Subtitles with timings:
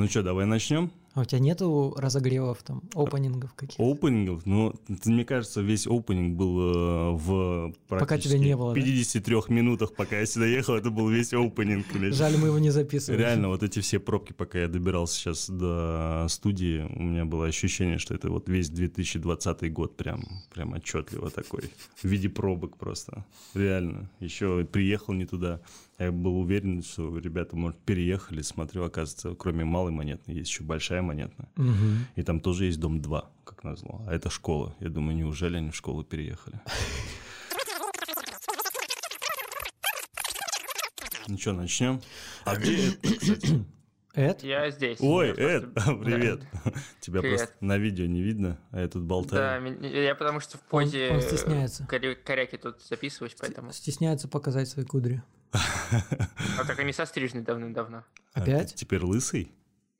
[0.00, 0.90] Ну что, давай начнем?
[1.12, 3.82] А у тебя нету разогревов, там, опенингов каких-то?
[3.82, 4.46] Опенингов?
[4.46, 4.74] Ну,
[5.04, 9.40] мне кажется, весь опенинг был э, в Пока тебя не было, 53 да?
[9.52, 11.86] минутах, пока я сюда ехал, это был весь опенинг.
[12.12, 13.18] Жаль, мы его не записывали.
[13.18, 17.98] Реально, вот эти все пробки, пока я добирался сейчас до студии, у меня было ощущение,
[17.98, 20.22] что это вот весь 2020 год прям,
[20.54, 21.64] прям отчетливо такой,
[21.96, 23.24] в виде пробок просто.
[23.54, 24.08] Реально.
[24.20, 25.60] Еще приехал не туда.
[25.98, 31.02] Я был уверен, что ребята, может, переехали, смотрю, оказывается, кроме малой монетной, есть еще большая
[31.10, 31.48] монетная.
[31.56, 32.20] Угу.
[32.20, 34.00] И там тоже есть дом 2, как назло.
[34.06, 34.74] А это школа.
[34.80, 36.60] Я думаю, неужели они в школу переехали?
[41.26, 42.00] Ну что, начнем?
[42.44, 43.64] А где это, кстати?
[44.14, 44.42] Эд?
[44.42, 44.98] Я здесь.
[45.00, 45.94] Ой, я Эд, просто...
[46.04, 46.40] привет.
[46.64, 46.72] Да.
[47.00, 47.38] Тебя привет.
[47.38, 49.80] просто на видео не видно, а я тут болтаю.
[49.80, 51.86] Да, я потому что в позе он, он стесняется.
[51.86, 53.72] коряки тут записываюсь, поэтому...
[53.72, 55.22] Стесняется показать свои кудри.
[56.58, 58.04] А так они сострижены давным-давно.
[58.32, 58.72] Опять?
[58.72, 59.50] А теперь лысый?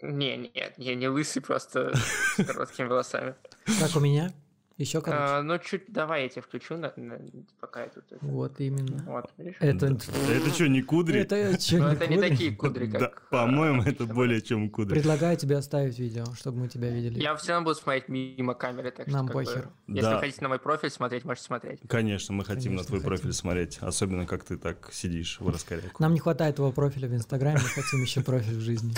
[0.03, 3.35] Не, нет, я не лысый, просто с короткими волосами.
[3.81, 4.33] Как у меня?
[4.81, 5.23] Еще короче?
[5.23, 7.21] А, ну, чуть, давай я тебя включу, на, на,
[7.61, 8.03] пока я тут...
[8.11, 8.25] Это...
[8.25, 9.05] Вот именно.
[9.07, 9.57] Вот, видишь?
[9.61, 11.21] Это, это что, не кудри?
[11.21, 12.15] Это, что, ну, не, это кудри?
[12.15, 13.01] не такие кудри, как...
[13.01, 14.95] Да, по-моему, это более чем кудри.
[14.95, 17.21] Предлагаю тебе оставить видео, чтобы мы тебя видели.
[17.21, 19.35] Я все равно буду смотреть мимо камеры, так Нам что...
[19.35, 19.69] похер.
[19.87, 20.19] Бы, если да.
[20.19, 21.81] хотите на мой профиль смотреть, можете смотреть.
[21.87, 23.09] Конечно, мы хотим Конечно, на твой хотим.
[23.11, 25.95] профиль смотреть, особенно как ты так сидишь в раскоряку.
[25.99, 28.95] Нам не хватает твоего профиля в Инстаграме, мы хотим еще профиль в жизни.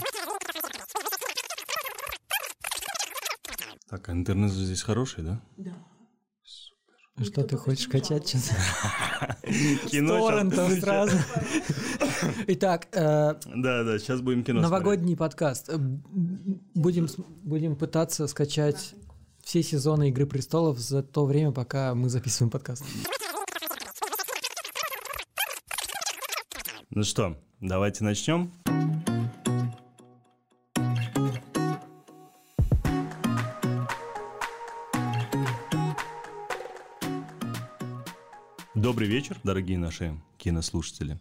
[3.93, 5.43] Так, а интернет же здесь хороший, да?
[5.59, 5.73] Да.
[7.23, 8.51] Что ты хочешь качать сейчас?
[9.91, 11.19] Кино сразу.
[12.47, 15.71] Итак, да, да, сейчас будем кино новогодний подкаст.
[15.75, 17.07] Будем
[17.43, 18.95] будем пытаться скачать
[19.45, 22.87] все сезоны Игры престолов за то время, пока мы записываем подкаст.
[26.89, 28.51] Ну что, давайте начнем.
[38.83, 41.21] Добрый вечер, дорогие наши кинослушатели.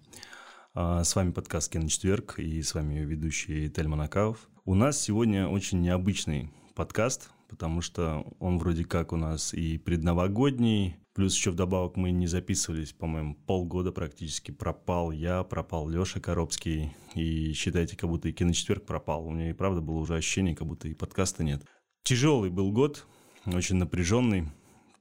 [0.73, 4.49] С вами подкаст «Киночетверг» и с вами ведущий Тельман Акаев.
[4.65, 10.95] У нас сегодня очень необычный подкаст, потому что он вроде как у нас и предновогодний,
[11.13, 17.53] плюс еще вдобавок мы не записывались, по-моему, полгода практически пропал я, пропал Леша Коробский, и
[17.53, 19.27] считайте, как будто и «Киночетверг» пропал.
[19.27, 21.63] У меня и правда было уже ощущение, как будто и подкаста нет.
[22.01, 23.05] Тяжелый был год,
[23.45, 24.49] очень напряженный,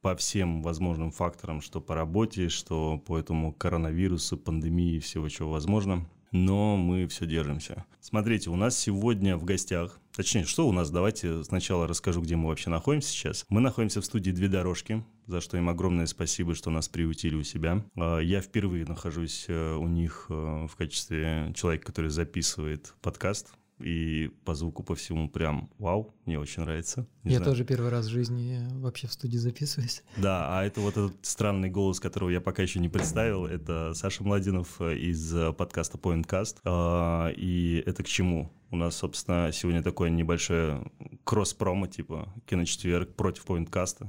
[0.00, 6.08] по всем возможным факторам, что по работе, что по этому коронавирусу, пандемии всего, чего возможно.
[6.32, 7.84] Но мы все держимся.
[8.00, 12.48] Смотрите, у нас сегодня в гостях, точнее, что у нас, давайте сначала расскажу, где мы
[12.48, 13.44] вообще находимся сейчас.
[13.48, 17.42] Мы находимся в студии «Две дорожки», за что им огромное спасибо, что нас приютили у
[17.42, 17.84] себя.
[17.96, 24.94] Я впервые нахожусь у них в качестве человека, который записывает подкаст и по звуку, по
[24.94, 27.06] всему прям вау, мне очень нравится.
[27.24, 27.52] Не Я знаю.
[27.52, 30.02] тоже первый раз в жизни вообще в студии записываюсь.
[30.16, 34.22] Да, а это вот этот странный голос, которого я пока еще не представил, это Саша
[34.24, 37.34] Младинов из подкаста Pointcast.
[37.36, 38.52] И это к чему?
[38.70, 40.90] У нас, собственно, сегодня такое небольшое
[41.24, 44.06] кросс-промо, типа киночетверг против Pointcast,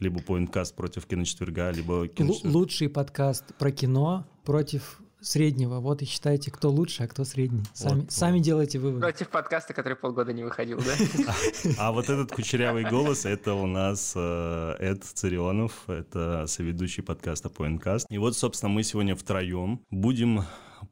[0.00, 2.54] либо Pointcast против киночетверга, либо киночетверг.
[2.54, 5.80] Лучший подкаст про кино против среднего.
[5.80, 7.62] Вот и считайте, кто лучше, а кто средний.
[7.72, 8.44] Сами, вот, сами вот.
[8.44, 9.00] делайте выводы.
[9.00, 11.34] Против подкаста, который полгода не выходил, да?
[11.78, 18.06] А вот этот кучерявый голос, это у нас Эд Царионов, это соведущий подкаста Pointcast.
[18.08, 20.42] И вот, собственно, мы сегодня втроем будем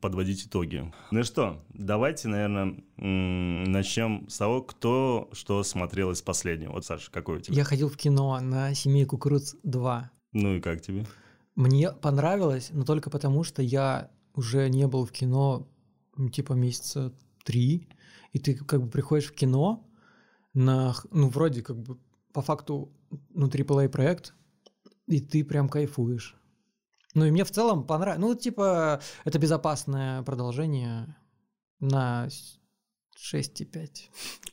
[0.01, 0.93] подводить итоги.
[1.11, 6.73] Ну что, давайте, наверное, начнем с того, кто что смотрел из последнего.
[6.73, 7.57] Вот, Саша, какой у тебя?
[7.57, 10.03] Я ходил в кино на «Семейку Круц 2».
[10.33, 11.05] Ну и как тебе?
[11.57, 15.69] Мне понравилось, но только потому, что я уже не был в кино
[16.33, 17.13] типа месяца
[17.45, 17.89] три,
[18.33, 19.89] и ты как бы приходишь в кино
[20.55, 21.99] на, ну, вроде как бы
[22.33, 22.93] по факту,
[23.31, 24.35] ну, AAA проект,
[25.07, 26.37] и ты прям кайфуешь.
[27.15, 28.21] Ну, и мне в целом понравилось.
[28.21, 31.17] Ну, типа, это безопасное продолжение
[31.81, 32.29] на
[33.17, 33.89] 6,5.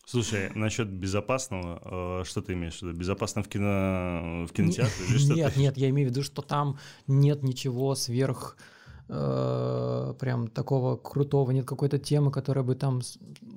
[0.05, 2.97] Слушай, насчет безопасного, что ты имеешь в виду?
[2.97, 5.35] Безопасно в, кино, в кинотеатре?
[5.35, 8.57] Нет, нет, я имею в виду, что там нет ничего сверх
[9.09, 13.01] э, прям такого крутого, нет какой-то темы, которая бы там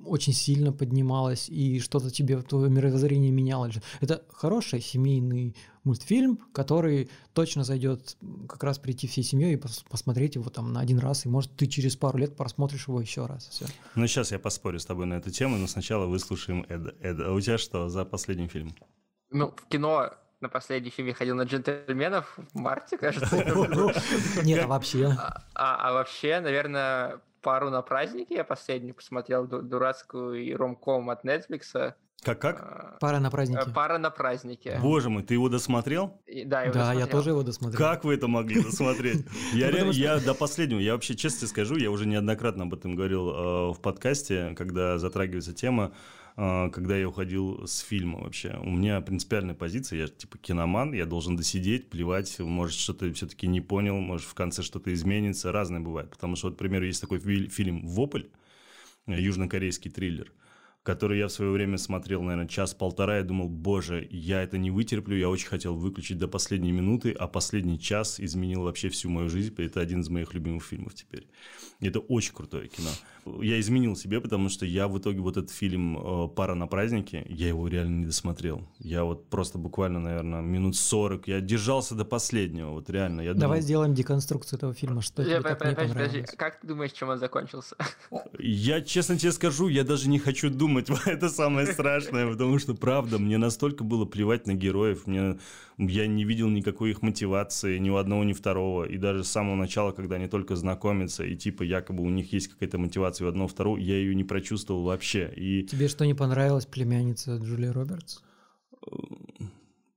[0.04, 3.70] очень сильно поднималась и что-то тебе в твое мировоззрение меняло.
[4.00, 8.16] Это хороший семейный мультфильм, который точно зайдет
[8.48, 11.52] как раз прийти всей семьей и пос посмотреть его там на один раз, и может
[11.56, 13.48] ты через пару лет просмотришь его еще раз.
[13.48, 13.66] Все.
[13.94, 16.94] Ну сейчас я поспорю с тобой на эту тему, но сначала выслушаем Эда.
[17.00, 18.74] Эда, а у тебя что за последний фильм?
[19.30, 20.10] Ну, в кино
[20.40, 23.36] на последний фильм я ходил на «Джентльменов» в марте, кажется.
[24.42, 25.14] Нет, а вообще?
[25.54, 31.94] А, а вообще, наверное, пару на празднике я последний посмотрел, дурацкую ромком от Netflix.
[32.22, 32.60] Как как?
[32.60, 33.62] А, Пара на празднике.
[33.66, 34.78] Э, Пара на празднике.
[34.82, 36.20] Боже мой, ты его досмотрел?
[36.26, 37.78] И, да, я, да я тоже его досмотрел.
[37.78, 39.24] Как вы это могли досмотреть?
[39.54, 43.30] Я, ну, я до последнего, я вообще честно скажу, я уже неоднократно об этом говорил
[43.30, 48.58] э, в подкасте, когда затрагивается тема, э, когда я уходил с фильма вообще.
[48.62, 53.60] У меня принципиальная позиция, я типа киноман, я должен досидеть, плевать, может что-то все-таки не
[53.60, 56.08] понял, может в конце что-то изменится, разное бывает.
[56.10, 58.24] Потому что, вот, к примеру, есть такой фильм «Вопль»,
[59.06, 60.32] южнокорейский триллер–
[60.82, 65.16] который я в свое время смотрел, наверное, час-полтора, я думал, боже, я это не вытерплю,
[65.16, 69.54] я очень хотел выключить до последней минуты, а последний час изменил вообще всю мою жизнь,
[69.58, 71.26] это один из моих любимых фильмов теперь.
[71.80, 72.88] Это очень крутое кино.
[73.40, 77.24] Я изменил себе, потому что я в итоге вот этот фильм э, «Пара на празднике»,
[77.28, 78.62] я его реально не досмотрел.
[78.78, 83.20] Я вот просто буквально, наверное, минут 40, я держался до последнего, вот реально.
[83.20, 83.62] Я Давай думал...
[83.62, 86.30] сделаем деконструкцию этого фильма, что тебе так не понравилось.
[86.36, 87.76] Как ты думаешь, чем он закончился?
[88.38, 92.74] Я, честно тебе скажу, я даже не хочу думать думать, это самое страшное, потому что,
[92.74, 95.38] правда, мне настолько было плевать на героев, мне,
[95.88, 99.54] я не видел никакой их мотивации, ни у одного, ни второго, и даже с самого
[99.56, 103.48] начала, когда они только знакомятся, и типа якобы у них есть какая-то мотивация у одного,
[103.48, 105.32] второго, я ее не прочувствовал вообще.
[105.34, 105.62] И...
[105.64, 108.20] Тебе что, не понравилась племянница Джулии Робертс?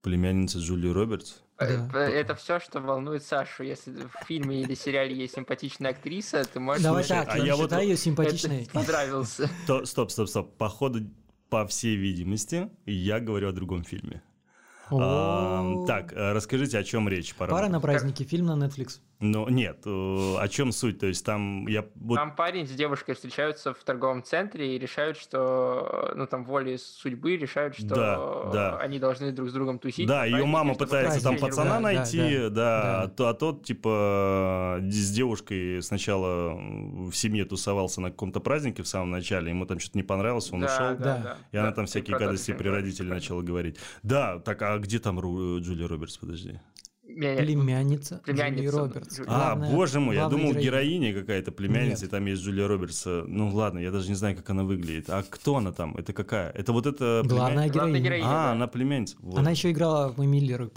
[0.01, 1.35] Племянница Джулии Робертс?
[1.59, 1.89] Да.
[1.93, 3.63] Э, это все, что волнует Сашу.
[3.63, 6.83] Если в фильме или сериале есть симпатичная актриса, ты можешь...
[6.83, 8.67] Давай так, а я вот ее симпатичной.
[8.71, 9.49] Понравился.
[9.85, 10.57] Стоп, стоп, стоп.
[10.57, 11.01] Походу,
[11.49, 14.21] по всей видимости, я говорю о другом фильме.
[15.85, 17.33] Так, э, расскажите, о чем речь?
[17.35, 18.99] Пара на празднике, фильм на Netflix.
[19.23, 20.99] Ну, нет, э, о чем суть?
[20.99, 21.85] То есть там я...
[22.13, 27.37] Там парень с девушкой встречаются в торговом центре и решают, что, ну, там волей судьбы
[27.37, 28.77] решают, что да, да.
[28.79, 30.07] они должны друг с другом тусить.
[30.07, 33.63] Да, ее мама пытается там пацана да, найти, да, да, да, А, то, а тот,
[33.63, 39.79] типа, с девушкой сначала в семье тусовался на каком-то празднике в самом начале, ему там
[39.79, 43.13] что-то не понравилось, он да, ушел, да, да, и она там всякие гадости при родителях
[43.13, 43.77] начала говорить.
[44.01, 46.59] Да, так, а где там Джулия Робертс, подожди?
[47.13, 49.19] Племянница, племянница Джулии Робертс.
[49.27, 52.03] А, боже мой, я думал, героиня какая-то племянница, Нет.
[52.03, 53.05] и там есть Джулия Робертс.
[53.05, 55.09] Ну ладно, я даже не знаю, как она выглядит.
[55.09, 55.95] А кто она там?
[55.95, 56.49] Это какая?
[56.51, 57.99] Это вот это Главная героиня.
[57.99, 58.25] героиня.
[58.25, 58.51] А, да.
[58.51, 59.15] она племянница.
[59.19, 59.39] Вот.
[59.39, 60.69] Она еще играла в «Мы Миллеры».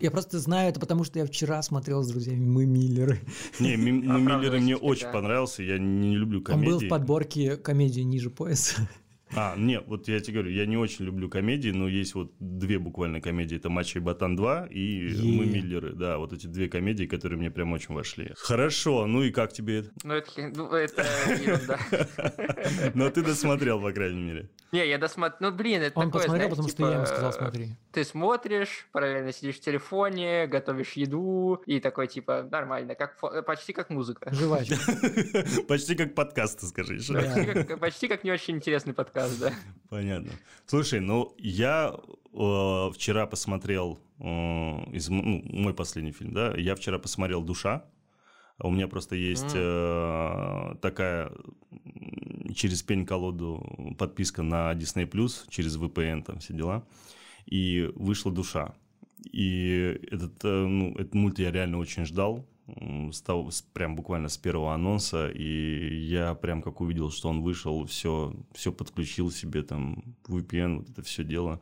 [0.00, 3.20] Я просто знаю это, потому что я вчера смотрел с друзьями «Мы Миллеры».
[3.58, 5.62] Не, «Мы Миллеры» мне очень понравился.
[5.62, 6.72] Я не люблю комедии.
[6.72, 8.88] Он был в подборке комедии ниже пояса.
[9.36, 12.78] А, нет, вот я тебе говорю, я не очень люблю комедии, но есть вот две
[12.78, 13.56] буквально комедии.
[13.56, 15.92] Это «Мачо и Ботан 2» и е «Мы Миллеры».
[15.92, 18.32] Да, вот эти две комедии, которые мне прям очень вошли.
[18.36, 19.90] Хорошо, ну и как тебе это?
[20.02, 21.06] Ну, это, ну, это
[21.42, 21.78] ерунда.
[22.94, 24.50] Но ты досмотрел, по крайней мере.
[24.72, 25.50] Не, я досмотрел.
[25.50, 27.68] Ну, блин, это Он такое, посмотрел, знаешь, потому типа, что я ему сказал, смотри.
[27.92, 33.16] Ты смотришь, параллельно сидишь в телефоне, готовишь еду, и такой, типа, нормально, как,
[33.46, 34.32] почти как музыка.
[34.32, 34.76] Жвачка.
[35.68, 37.08] Почти как подкаст, ты скажешь.
[37.80, 39.52] Почти как не очень интересный подкаст, да.
[39.88, 40.32] Понятно.
[40.66, 41.94] Слушай, ну, я
[42.32, 44.24] э, вчера посмотрел э,
[44.92, 47.84] из, ну, мой последний фильм, да, я вчера посмотрел «Душа»,
[48.62, 51.32] у меня просто есть э, такая
[52.54, 55.08] через пень-колоду подписка на Disney+,
[55.48, 56.86] через VPN, там все дела.
[57.46, 58.74] И вышла «Душа».
[59.32, 62.46] И этот, э, ну, этот мульт я реально очень ждал.
[63.12, 68.34] Стал прям буквально с первого анонса, и я прям как увидел, что он вышел, все,
[68.52, 71.60] все подключил себе, там, VPN, вот это все дело.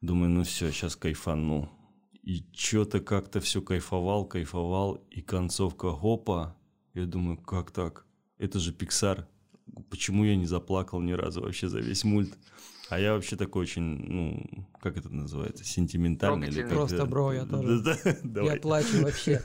[0.00, 1.70] Думаю, ну все, сейчас кайфану.
[2.22, 6.56] И что-то как-то все кайфовал, кайфовал, и концовка гопа.
[6.94, 8.06] Я думаю, как так?
[8.38, 9.24] Это же Pixar.
[9.90, 12.36] Почему я не заплакал ни разу вообще за весь мульт?
[12.90, 17.44] А я вообще такой очень, ну, как это называется, сентиментальный или как Просто, бро, я
[17.46, 17.82] тоже.
[18.24, 19.42] Я плачу вообще.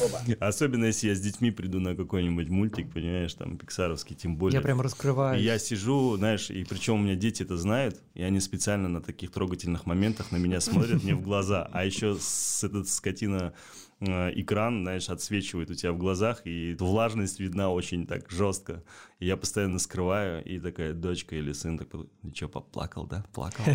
[0.00, 0.20] Оба.
[0.40, 4.56] Особенно, если я с детьми приду на какой-нибудь мультик, понимаешь, там, пиксаровский, тем более.
[4.56, 5.40] Я прям раскрываю.
[5.42, 9.30] я сижу, знаешь, и причем у меня дети это знают, и они специально на таких
[9.30, 11.68] трогательных моментах на меня смотрят мне в глаза.
[11.72, 13.52] А еще с этот скотина
[14.00, 18.84] экран, знаешь, отсвечивает у тебя в глазах, и влажность видна очень так жестко.
[19.18, 23.24] И я постоянно скрываю, и такая дочка или сын такой, ты что, поплакал, да?
[23.32, 23.64] Плакал.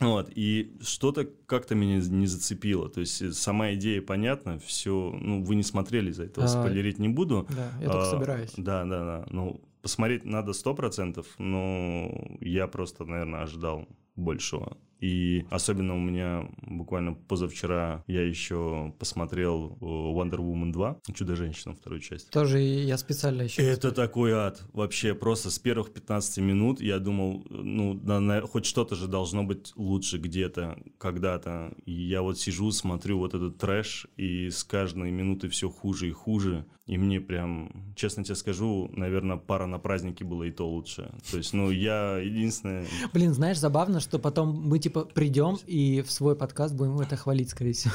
[0.00, 2.88] Вот, и что-то как-то меня не зацепило.
[2.88, 7.08] То есть сама идея понятна, все, ну, вы не смотрели из-за этого, а, спойлерить не
[7.08, 7.46] буду.
[7.50, 8.52] Да, я только а, собираюсь.
[8.56, 9.26] Да, да, да.
[9.30, 14.76] Ну, посмотреть надо сто процентов, но я просто, наверное, ожидал большего.
[15.00, 22.30] И особенно у меня буквально позавчера я еще посмотрел Wonder Woman 2, Чудо-женщина, вторую часть.
[22.30, 23.62] Тоже я специально еще...
[23.62, 24.62] Это такой ад.
[24.72, 29.44] Вообще просто с первых 15 минут я думал, ну, на, на, хоть что-то же должно
[29.44, 31.74] быть лучше где-то, когда-то.
[31.84, 36.12] И я вот сижу, смотрю вот этот трэш, и с каждой минуты все хуже и
[36.12, 36.66] хуже.
[36.86, 41.12] И мне прям, честно тебе скажу, наверное, пара на праздники было и то лучше.
[41.32, 42.86] То есть, ну, я единственное...
[43.12, 47.50] Блин, знаешь, забавно, что потом мы, типа, придем и в свой подкаст будем это хвалить,
[47.50, 47.94] скорее всего.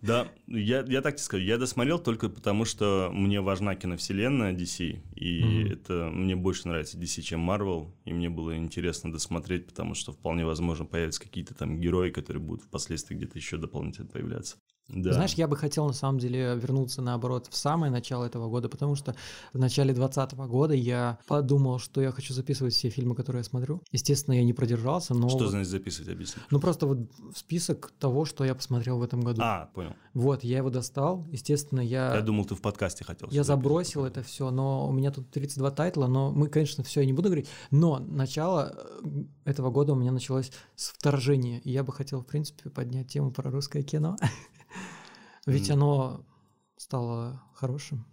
[0.00, 4.98] Да, я, я так тебе скажу, я досмотрел только потому, что мне важна киновселенная DC,
[5.14, 5.72] и mm-hmm.
[5.72, 10.44] это мне больше нравится DC, чем Marvel, и мне было интересно досмотреть, потому что вполне
[10.44, 14.56] возможно появятся какие-то там герои, которые будут впоследствии где-то еще дополнительно появляться.
[14.92, 15.12] Да.
[15.12, 18.94] Знаешь, я бы хотел на самом деле вернуться наоборот в самое начало этого года, потому
[18.94, 19.14] что
[19.52, 23.82] в начале 2020 года я подумал, что я хочу записывать все фильмы, которые я смотрю.
[23.92, 25.28] Естественно, я не продержался, но...
[25.28, 25.50] Что вот...
[25.50, 26.42] значит записывать, объясни?
[26.50, 26.98] Ну просто вот
[27.34, 29.40] список того, что я посмотрел в этом году.
[29.44, 29.94] А, понял.
[30.14, 32.14] Вот, я его достал, естественно, я...
[32.14, 33.28] Я думал, ты в подкасте хотел.
[33.30, 37.06] Я забросил это все, но у меня тут 32 тайтла, но мы, конечно, все, я
[37.06, 41.84] не буду говорить, но начало э, этого года у меня началось с вторжения, и я
[41.84, 44.16] бы хотел, в принципе, поднять тему про русское кино.
[45.52, 46.24] Ведь оно
[46.76, 48.06] стало хорошим.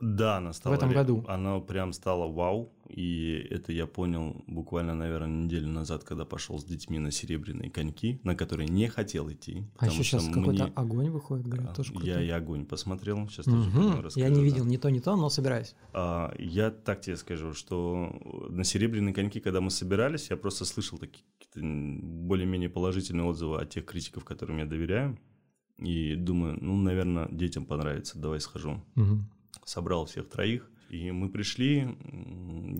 [0.00, 0.74] Да, оно стало...
[0.74, 1.24] В этом году.
[1.26, 2.72] Оно прям стало вау.
[2.88, 8.20] И это я понял буквально, наверное, неделю назад, когда пошел с детьми на серебряные коньки,
[8.24, 9.66] на которые не хотел идти.
[9.78, 10.72] А еще сейчас какой-то мне...
[10.74, 12.08] огонь выходит, говорят, тоже крутой.
[12.08, 13.56] Я и огонь посмотрел, сейчас угу.
[13.56, 14.26] тоже расскажу.
[14.26, 14.70] Я не видел да.
[14.70, 15.74] ни то, ни то, но собираюсь.
[15.92, 18.10] А, я так тебе скажу, что
[18.48, 21.24] на серебряные коньки, когда мы собирались, я просто слышал такие
[21.54, 25.18] более-менее положительные отзывы от тех критиков, которым я доверяю.
[25.78, 28.82] И думаю, ну, наверное, детям понравится, давай схожу.
[28.96, 29.18] Угу.
[29.64, 30.68] Собрал всех троих.
[30.88, 31.96] И мы пришли,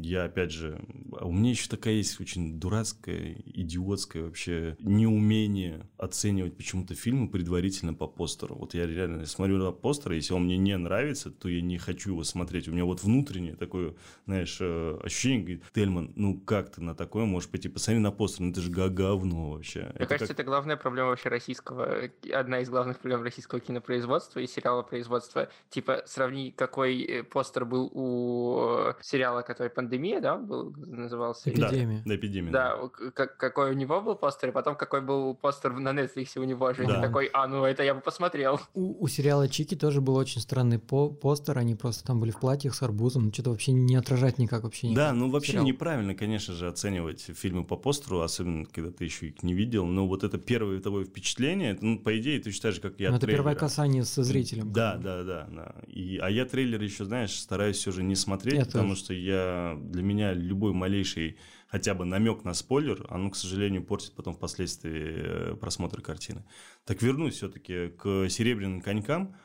[0.02, 0.80] я опять же,
[1.12, 7.94] а у меня еще такая есть очень дурацкая, идиотская вообще неумение оценивать почему-то фильмы предварительно
[7.94, 8.56] по постеру.
[8.56, 12.12] Вот я реально смотрю на постер, если он мне не нравится, то я не хочу
[12.12, 12.68] его смотреть.
[12.68, 13.94] У меня вот внутреннее такое,
[14.26, 17.68] знаешь, э, ощущение, говорит, Тельман, ну как ты на такое можешь пойти?
[17.68, 19.80] Посмотри на постер, ну это же говно вообще.
[19.80, 20.36] Мне это кажется, как...
[20.36, 25.50] это главная проблема вообще российского, одна из главных проблем российского кинопроизводства и сериала производства.
[25.68, 31.50] Типа, сравни, какой э, постер был у сериала, который «Пандемия», да, был, назывался?
[31.50, 32.02] Эпидемия.
[32.04, 32.50] Да, эпидемия.
[32.50, 32.78] Да,
[33.14, 36.72] как, какой у него был постер, и потом какой был постер на Netflix у него
[36.72, 36.86] же.
[36.86, 37.00] Да.
[37.00, 38.60] такой, а, ну это я бы посмотрел.
[38.74, 42.38] У, у сериала «Чики» тоже был очень странный по постер, они просто там были в
[42.38, 45.04] платьях с арбузом, что-то вообще не отражать никак вообще никак.
[45.04, 45.66] Да, ну вообще сериал.
[45.66, 50.06] неправильно, конечно же, оценивать фильмы по постеру, особенно когда ты еще их не видел, но
[50.06, 53.26] вот это первое твое впечатление, это, ну, по идее, ты считаешь, как я Но это
[53.26, 54.72] первое касание со зрителем.
[54.72, 55.74] Да, да, да, да.
[55.88, 59.00] И, а я трейлер еще, знаешь, стараюсь все же не смотреть, я потому тоже.
[59.00, 64.12] что я для меня любой малейший хотя бы намек на спойлер, оно, к сожалению, портит
[64.14, 66.44] потом впоследствии э, просмотр картины.
[66.84, 69.36] Так вернусь все-таки к серебряным конькам.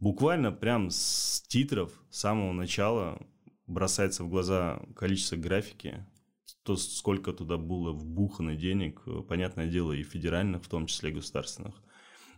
[0.00, 3.20] Буквально прям с титров с самого начала
[3.66, 6.06] бросается в глаза количество графики,
[6.62, 11.14] то, сколько туда было вбухано денег, э, понятное дело, и федеральных, в том числе и
[11.14, 11.74] государственных.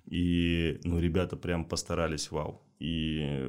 [0.06, 2.62] И, ну, ребята прям постарались, вау.
[2.80, 3.48] И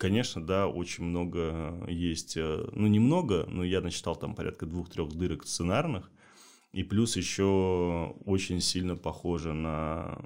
[0.00, 5.46] Конечно, да, очень много есть, э, ну, немного, но я насчитал там порядка двух-трех дырок
[5.46, 6.10] сценарных,
[6.72, 10.18] и плюс еще очень сильно похоже на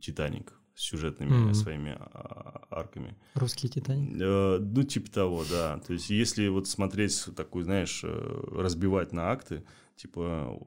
[0.00, 1.52] «Титаник» с сюжетными mm-hmm.
[1.52, 3.18] своими а, арками.
[3.34, 4.16] Русский «Титаник»?
[4.18, 5.78] Э, ну, типа того, да.
[5.86, 9.62] То есть, если вот смотреть такую, знаешь, э, разбивать на акты,
[9.96, 10.58] типа,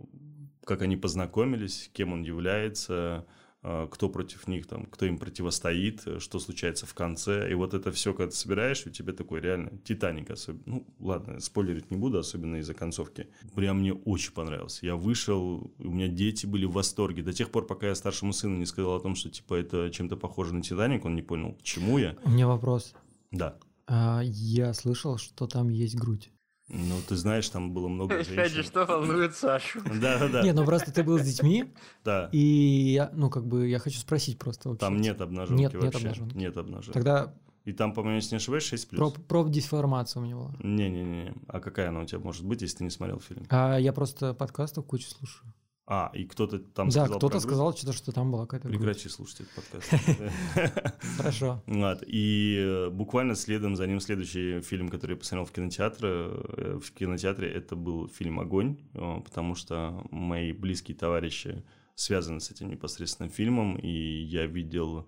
[0.66, 3.26] как они познакомились, кем он является, а,
[3.62, 7.51] кто против них, там, кто им противостоит, э, что случается в конце.
[7.51, 10.63] И вот это все, когда ты собираешь, у тебя такой реально Титаник особенно.
[10.66, 13.28] Ну, ладно, спойлерить не буду, особенно из-за концовки.
[13.56, 14.86] Прям мне очень понравился.
[14.86, 17.22] Я вышел, у меня дети были в восторге.
[17.22, 20.16] До тех пор, пока я старшему сыну не сказал о том, что, типа, это чем-то
[20.16, 22.16] похоже на Титаник, он не понял, к чему я.
[22.24, 22.94] У меня вопрос.
[23.32, 23.58] Да.
[23.88, 26.32] А, я слышал, что там есть грудь.
[26.70, 28.34] Ну, ты знаешь, там было много женщин.
[28.34, 29.82] Опять же, что волнует Сашу?
[30.02, 30.44] Да, да, да.
[30.44, 31.74] Нет, ну просто ты был с детьми.
[32.04, 32.30] Да.
[32.32, 34.76] И я, ну, как бы, я хочу спросить просто.
[34.76, 35.90] Там нет обнаженки нет, вообще.
[35.90, 36.38] Нет обнаженки.
[36.38, 36.94] Нет обнаженки.
[36.94, 37.34] Тогда
[37.66, 39.14] и там, по-моему, если не ошибаюсь, 6 плюс.
[39.14, 40.52] Про, про деформация у него.
[40.60, 41.36] Не-не-не.
[41.48, 43.46] А какая она у тебя может быть, если ты не смотрел фильм?
[43.50, 45.54] А я просто подкастов кучу слушаю.
[45.91, 47.10] А, и кто-то там да, сказал...
[47.10, 48.67] Да, кто-то сказал что-то, что там была какая-то...
[48.67, 49.12] Прекрати грудь.
[49.12, 50.93] слушать этот подкаст.
[51.17, 51.63] Хорошо.
[52.05, 56.91] И э, буквально следом за ним следующий фильм, который я посмотрел в кинотеатре, э, в
[56.91, 61.65] кинотеатре, это был фильм «Огонь», э, потому что мои близкие товарищи
[61.96, 65.08] связаны с этим непосредственным фильмом, и я видел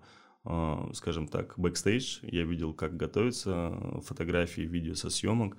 [0.94, 5.56] скажем так, бэкстейдж, я видел, как готовятся фотографии, видео со съемок,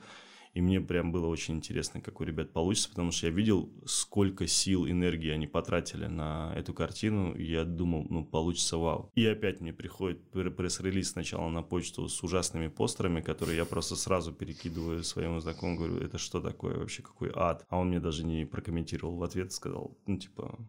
[0.53, 4.47] И мне прям было очень интересно, как у ребят получится, потому что я видел, сколько
[4.47, 7.33] сил, энергии они потратили на эту картину.
[7.33, 9.09] И я думал, ну, получится вау.
[9.15, 14.31] И опять мне приходит пресс-релиз сначала на почту с ужасными постерами, которые я просто сразу
[14.31, 17.65] перекидываю своему знакомому, говорю, это что такое вообще, какой ад?
[17.69, 20.59] А он мне даже не прокомментировал в ответ, сказал, ну, типа,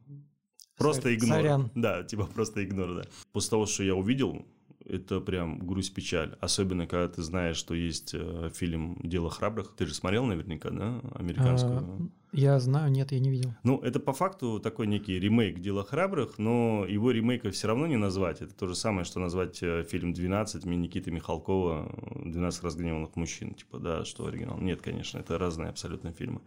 [0.77, 1.39] Просто игнор.
[1.39, 1.71] Сорян.
[1.75, 3.03] Да, типа просто игнор, да.
[3.33, 4.45] После того, что я увидел,
[4.87, 6.37] это прям грусть-печаль.
[6.41, 9.75] Особенно, когда ты знаешь, что есть э, фильм «Дело храбрых».
[9.77, 11.79] Ты же смотрел наверняка, да, американскую?
[11.79, 13.55] А, я знаю, нет, я не видел.
[13.63, 17.97] Ну, это по факту такой некий ремейк «Дело храбрых», но его ремейка все равно не
[17.97, 18.43] назвать.
[18.43, 23.55] Это то же самое, что назвать э, фильм «12» Никиты Михалкова «12 разгневанных мужчин».
[23.55, 24.59] Типа, да, что оригинал.
[24.59, 26.41] Нет, конечно, это разные абсолютно фильмы.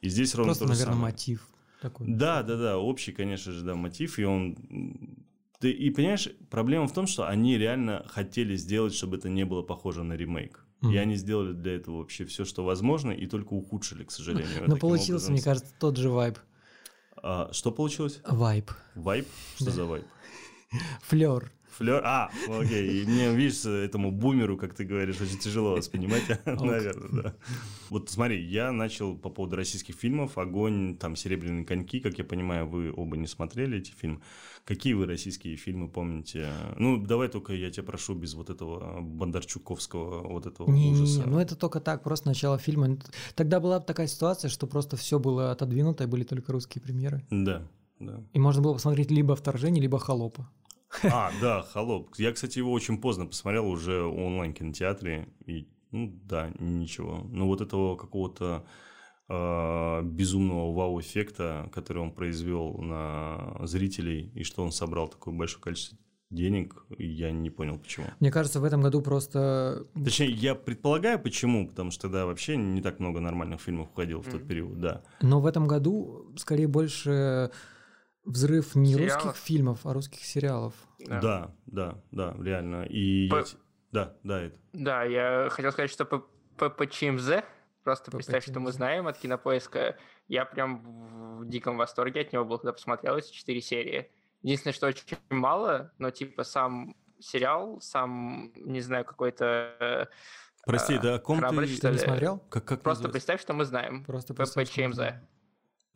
[0.00, 1.12] И здесь ровно Просто, то же наверное, самое.
[1.12, 1.48] мотив
[1.80, 2.06] такой.
[2.08, 4.56] Да, да, да, общий, конечно же, да, мотив, и он
[5.60, 9.62] ты, и понимаешь, проблема в том, что они реально хотели сделать, чтобы это не было
[9.62, 10.64] похоже на ремейк.
[10.82, 10.92] Mm.
[10.92, 14.64] И они сделали для этого вообще все, что возможно, и только ухудшили, к сожалению.
[14.66, 16.38] Но получился, мне кажется, тот же вайб.
[17.22, 18.20] А, что получилось?
[18.26, 18.70] Вайб.
[18.94, 19.26] Вайб?
[19.56, 19.70] Что да.
[19.70, 20.04] за вайб?
[21.02, 21.52] Флер.
[21.78, 22.02] Флер.
[22.04, 23.02] А, окей.
[23.02, 27.34] И мне, видишь, этому бумеру, как ты говоришь, очень тяжело воспринимать, наверное, да.
[27.90, 30.38] Вот смотри, я начал по поводу российских фильмов.
[30.38, 34.20] Огонь, там, Серебряные коньки, как я понимаю, вы оба не смотрели эти фильмы.
[34.64, 36.48] Какие вы российские фильмы помните?
[36.76, 41.20] Ну, давай только я тебя прошу без вот этого Бондарчуковского вот этого не, ужаса.
[41.20, 42.98] Не, не, ну это только так, просто начало фильма.
[43.34, 47.24] Тогда была такая ситуация, что просто все было отодвинуто, и были только русские премьеры.
[47.30, 47.68] Да,
[48.00, 48.22] да.
[48.32, 50.48] И можно было посмотреть либо «Вторжение», либо «Холопа».
[51.12, 52.14] А, да, «Холоп».
[52.16, 55.28] Я, кстати, его очень поздно посмотрел уже в онлайн-кинотеатре.
[55.46, 57.26] И, ну, да, ничего.
[57.30, 58.66] Но вот этого какого-то
[59.28, 65.98] э, безумного вау-эффекта, который он произвел на зрителей, и что он собрал такое большое количество
[66.30, 68.06] денег, я не понял, почему.
[68.20, 69.86] Мне кажется, в этом году просто...
[69.94, 74.30] Точнее, я предполагаю, почему, потому что тогда вообще не так много нормальных фильмов входило в
[74.30, 74.48] тот mm-hmm.
[74.48, 75.02] период, да.
[75.22, 77.50] Но в этом году скорее больше
[78.26, 79.24] взрыв не сериалов.
[79.24, 80.74] русских фильмов, а русских сериалов.
[80.98, 82.82] Да, да, да, да реально.
[82.84, 83.38] И по...
[83.38, 83.44] я...
[83.92, 84.56] да, да, это.
[84.72, 87.44] Да, я хотел сказать, что по, по, по ЧМЗ,
[87.84, 89.96] просто по представь, что мы знаем от Кинопоиска,
[90.28, 94.10] я прям в диком восторге от него был, когда посмотрел эти четыре серии.
[94.42, 100.08] Единственное, что очень мало, но типа сам сериал, сам, не знаю, какой-то
[100.66, 102.38] Прости, э, да о ком ты, ты не смотрел?
[102.50, 103.12] Как, как Просто называется?
[103.12, 104.04] представь, что мы знаем.
[104.04, 105.00] Просто представь, по ЧМЗ.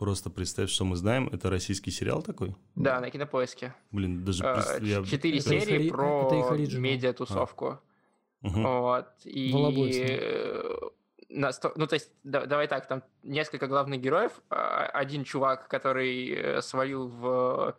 [0.00, 2.56] Просто представь, что мы знаем, это российский сериал такой?
[2.74, 3.74] Да, на кинопоиске.
[3.90, 4.42] Блин, даже...
[4.44, 5.04] Э, я...
[5.04, 7.66] Четыре серии это про медиатусовку.
[7.66, 8.46] А.
[8.46, 8.62] Угу.
[8.62, 9.08] Вот.
[9.26, 9.52] И...
[11.28, 11.74] На сто...
[11.76, 14.40] Ну, то есть, да, давай так, там несколько главных героев.
[14.48, 17.76] А, один чувак, который э, свалил в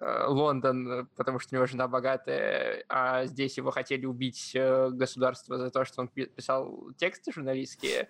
[0.00, 5.70] э, Лондон, потому что у него жена богатая, а здесь его хотели убить государство за
[5.70, 8.08] то, что он писал тексты журналистские.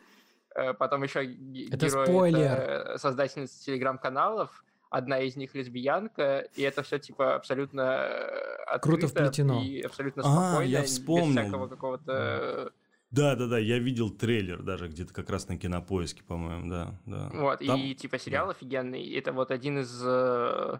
[0.54, 2.52] Э, потом еще это герои, спойлер.
[2.52, 9.08] Это создательница телеграм-каналов, одна из них лесбиянка, и это все типа абсолютно э, открыто Круто
[9.08, 9.62] вплетено.
[9.62, 11.34] и абсолютно спокойно, а, я вспомнил.
[11.34, 12.72] без всякого какого-то...
[13.10, 17.30] Да, да, да, я видел трейлер даже где-то как раз на кинопоиске, по-моему, да, да.
[17.34, 17.78] Вот, Там...
[17.78, 18.52] и типа сериал да.
[18.52, 19.12] офигенный.
[19.12, 20.78] Это вот один из э, Э,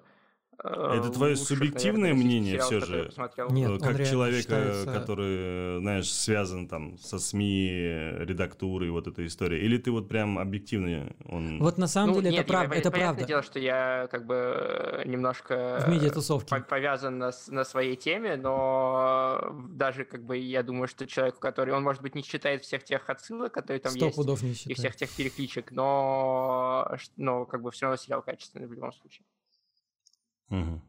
[0.64, 3.10] Это твое лучших, субъективное наверное, мнение все же,
[3.50, 4.92] Нет, как человека, считается...
[4.92, 7.68] который, знаешь, связан там со СМИ,
[8.20, 11.58] редактурой, вот эта история, или ты вот прям объективно он...
[11.58, 12.72] Вот на самом ну, деле нет, это, прав...
[12.72, 13.24] это правда.
[13.24, 20.04] дело, что я как бы немножко в медиатусовке повязан на, на своей теме, но даже
[20.04, 23.52] как бы я думаю, что человеку, который, он может быть не читает всех тех отсылок,
[23.52, 27.86] которые там 100 есть, пудов не и всех тех перекличек, но, но как бы все
[27.86, 29.24] равно сериал качественный в любом случае.
[30.50, 30.82] Угу.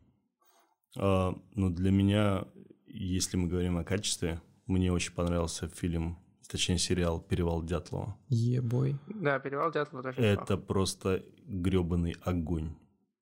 [0.98, 2.46] А, ну, для меня,
[2.88, 8.18] если мы говорим о качестве, мне очень понравился фильм, точнее сериал «Перевал Дятлова».
[8.30, 8.98] Ебой.
[9.08, 12.76] Да, «Перевал Дятлова» тоже Это просто гребаный огонь.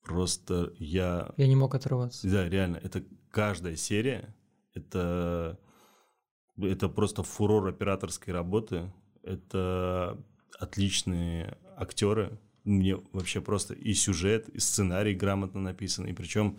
[0.03, 1.33] Просто я...
[1.37, 2.27] Я не мог отрываться.
[2.27, 2.77] Да, реально.
[2.77, 4.35] Это каждая серия.
[4.73, 5.59] Это,
[6.57, 8.91] это просто фурор операторской работы.
[9.23, 10.17] Это
[10.59, 16.57] отличные актеры мне вообще просто и сюжет, и сценарий грамотно написан, и причем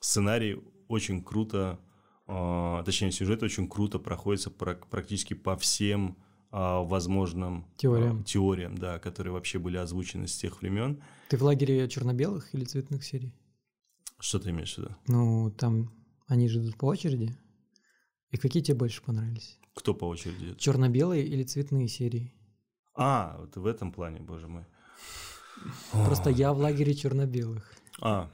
[0.00, 1.78] сценарий очень круто,
[2.26, 6.16] э, точнее сюжет очень круто проходится практически по всем
[6.52, 8.20] э, возможным теориям.
[8.20, 11.02] Э, теориям, да, которые вообще были озвучены с тех времен.
[11.28, 13.34] Ты в лагере черно-белых или цветных серий?
[14.18, 14.96] Что ты имеешь в виду?
[15.06, 15.92] Ну, там
[16.26, 17.36] они же идут по очереди.
[18.30, 19.58] И какие тебе больше понравились?
[19.74, 20.54] Кто по очереди?
[20.54, 22.32] Черно-белые или цветные серии?
[22.94, 24.64] А, вот в этом плане, боже мой.
[25.92, 27.72] Просто я в лагере черно-белых.
[28.00, 28.30] А,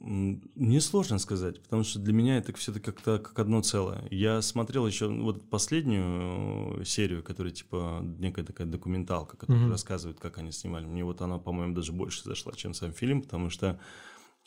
[0.00, 4.06] Мне сложно сказать, потому что для меня это все как-то как одно целое.
[4.10, 9.70] Я смотрел еще вот последнюю э, серию, которая типа некая такая документалка, которая mm-hmm.
[9.70, 10.84] рассказывает, как они снимали.
[10.84, 13.80] Мне вот она, по-моему, даже больше зашла, чем сам фильм, потому что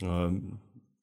[0.01, 0.31] э,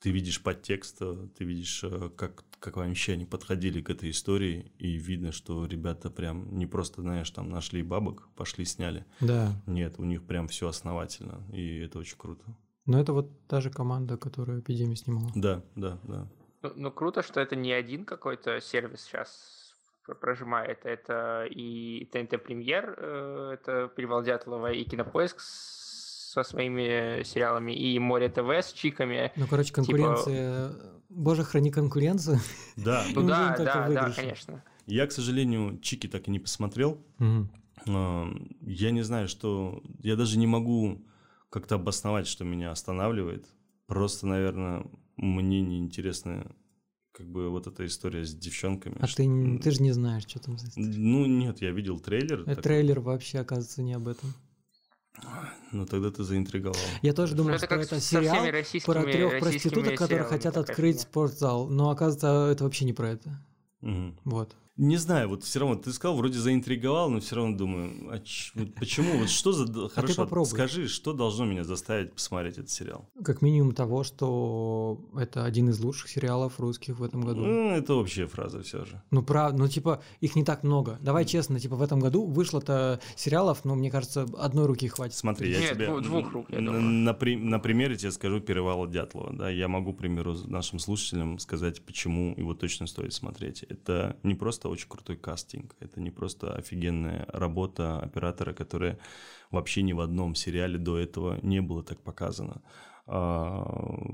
[0.05, 4.73] ты видишь подтекст, э, ты видишь, э, как, как вообще они подходили к этой истории,
[4.79, 9.05] и видно, что ребята прям не просто, знаешь, там нашли бабок, пошли сняли.
[9.21, 9.53] Да.
[9.67, 12.43] Нет, у них прям все основательно, и это очень круто.
[12.87, 15.31] Но это вот та же команда, которая эпидемию снимала.
[15.35, 16.27] Да, да, да.
[16.63, 19.75] Ну, ну круто, что это не один какой-то сервис сейчас
[20.21, 20.87] прожимает.
[20.87, 25.41] Это и ТНТ Премьер, э, это Перевал Дятлова, и Кинопоиск
[26.35, 29.31] со своими сериалами, и Море ТВ с чиками.
[29.37, 30.69] Ну, короче, типа конкуренция...
[30.69, 30.85] Типа...
[31.09, 32.41] Боже, храни конкуренцию.
[32.77, 33.05] Да.
[33.15, 34.65] Ну да, да, да, конечно.
[34.87, 36.99] Я, к сожалению, чики так и не посмотрел.
[37.87, 39.81] Я не знаю, что...
[40.03, 41.07] Я даже не могу
[41.51, 43.47] как-то обосновать, что меня останавливает.
[43.87, 44.85] Просто, наверное,
[45.17, 46.51] мне неинтересна
[47.13, 48.97] как бы вот эта история с девчонками.
[48.99, 49.23] А что...
[49.23, 52.43] ты, ты же не знаешь, что там за Ну, нет, я видел трейлер.
[52.45, 54.35] А трейлер вообще, оказывается, не об этом.
[55.73, 56.77] Ну, тогда ты заинтриговал.
[57.03, 58.45] Я тоже думал, что это сериал
[58.85, 61.69] про трех проституток, которые хотят открыть спортзал.
[61.69, 63.31] Но, оказывается, это вообще не про это.
[63.83, 64.15] Угу.
[64.25, 64.57] Вот.
[64.77, 68.53] Не знаю, вот все равно ты сказал, вроде заинтриговал, но все равно думаю, а ч...
[68.75, 69.19] почему?
[69.19, 70.29] Вот что за а хорошо?
[70.29, 73.09] А скажи, что должно меня заставить посмотреть этот сериал?
[73.25, 77.43] Как минимум того, что это один из лучших сериалов русских в этом году.
[77.43, 79.01] Ну, это общая фраза все же.
[79.13, 80.99] Ну, правда, ну типа их не так много.
[81.01, 85.15] Давай честно, типа в этом году вышло-то сериалов, ну, мне кажется, одной руки хватит.
[85.15, 89.33] Смотри, я Нет, тебе двух рук, я на, на, на примере тебе скажу Перевала Дятлова.
[89.33, 93.63] Да, я могу, к примеру, нашим слушателям сказать, почему его точно стоит смотреть.
[93.63, 95.75] Это не просто очень крутой каст кастинг.
[95.81, 98.99] Это не просто офигенная работа оператора, которая
[99.51, 102.63] вообще ни в одном сериале до этого не было так показано.
[103.07, 103.65] А,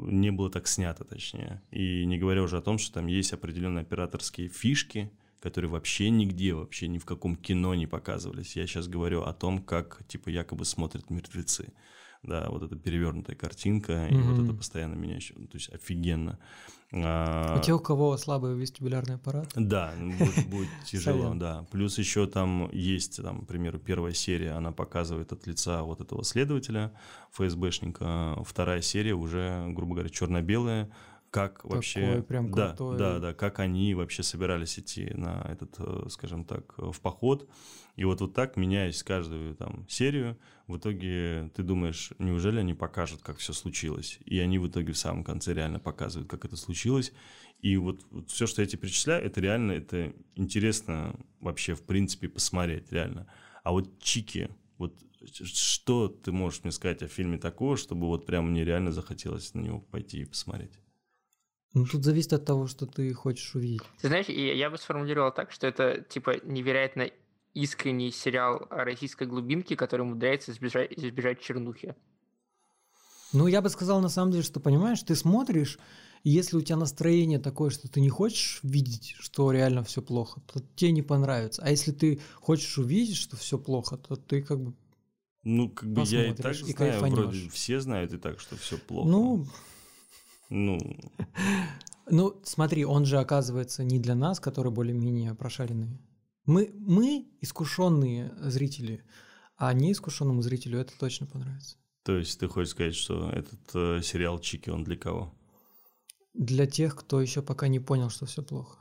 [0.00, 1.62] не было так снято, точнее.
[1.70, 5.10] И не говоря уже о том, что там есть определенные операторские фишки,
[5.40, 8.56] которые вообще нигде, вообще ни в каком кино не показывались.
[8.56, 11.72] Я сейчас говорю о том, как, типа, якобы смотрят мертвецы
[12.22, 14.14] да, вот эта перевернутая картинка mm-hmm.
[14.14, 16.38] и вот это постоянно меняющее, то есть офигенно.
[16.92, 19.52] А, у тех, у кого слабый вестибулярный аппарат?
[19.54, 21.66] Да, будет, будет тяжело, да.
[21.70, 26.24] Плюс еще там есть, там, к примеру, первая серия, она показывает от лица вот этого
[26.24, 26.92] следователя,
[27.32, 30.90] ФСБшника, вторая серия уже, грубо говоря, черно-белая,
[31.30, 36.44] как вообще, прям да, да, да, как они вообще собирались идти на этот, э, скажем
[36.44, 37.48] так, в поход.
[37.94, 43.22] И вот вот так, меняясь каждую там серию, в итоге ты думаешь, неужели они покажут,
[43.22, 44.18] как все случилось?
[44.24, 47.12] И они в итоге в самом конце реально показывают, как это случилось.
[47.60, 52.28] И вот, вот все, что я тебе перечисляю, это реально, это интересно вообще в принципе
[52.28, 53.26] посмотреть, реально.
[53.62, 54.98] А вот Чики, вот
[55.44, 59.60] что ты можешь мне сказать о фильме такого, чтобы вот прям мне реально захотелось на
[59.60, 60.72] него пойти и посмотреть?
[61.72, 63.82] Ну, тут зависит от того, что ты хочешь увидеть.
[64.00, 67.10] Ты знаешь, я бы сформулировал так, что это, типа, невероятно
[67.54, 71.94] искренний сериал о российской глубинке, который умудряется избежать, избежать чернухи.
[73.32, 75.78] Ну, я бы сказал, на самом деле, что, понимаешь, ты смотришь,
[76.24, 80.40] и если у тебя настроение такое, что ты не хочешь видеть, что реально все плохо,
[80.52, 81.62] то тебе не понравится.
[81.64, 84.74] А если ты хочешь увидеть, что все плохо, то ты как бы
[85.44, 87.14] Ну, как бы я и так и знаю, кайфанешь.
[87.14, 89.08] вроде все знают и так, что все плохо.
[89.08, 89.46] Ну,
[90.50, 90.78] ну...
[92.12, 95.96] Ну, смотри, он же оказывается не для нас, которые более-менее прошаренные.
[96.44, 99.04] Мы, мы искушенные зрители,
[99.56, 101.76] а неискушенному зрителю это точно понравится.
[102.02, 105.32] То есть ты хочешь сказать, что этот э, сериал Чики, он для кого?
[106.34, 108.78] Для тех, кто еще пока не понял, что все плохо.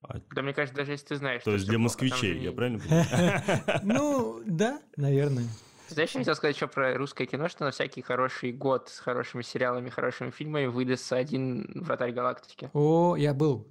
[0.00, 0.20] А...
[0.34, 1.42] Да, мне кажется, даже если ты знаешь.
[1.42, 3.80] То есть для плохо, москвичей, я правильно понимаю?
[3.82, 5.48] Ну, да, наверное.
[5.88, 9.42] Знаешь, я хотел сказать еще про русское кино, что на всякий хороший год с хорошими
[9.42, 12.70] сериалами, хорошими фильмами выдастся один «Вратарь галактики».
[12.72, 13.68] О, я был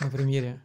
[0.00, 0.60] на премьере.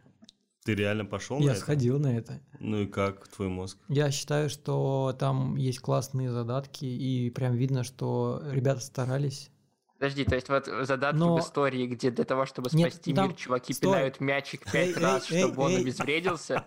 [0.64, 1.58] Ты реально пошел я на это?
[1.58, 2.40] Я сходил на это.
[2.58, 3.78] Ну и как твой мозг?
[3.88, 9.50] Я считаю, что там есть классные задатки, и прям видно, что ребята старались.
[9.98, 11.36] Подожди, то есть вот задатки Но...
[11.36, 13.28] в истории, где для того, чтобы спасти Нет, там...
[13.28, 13.92] мир, чуваки Стой.
[13.92, 15.80] пинают мячик пять раз, эй, чтобы эй, он эй.
[15.82, 16.64] обезвредился?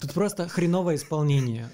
[0.00, 1.70] Тут просто хреновое исполнение.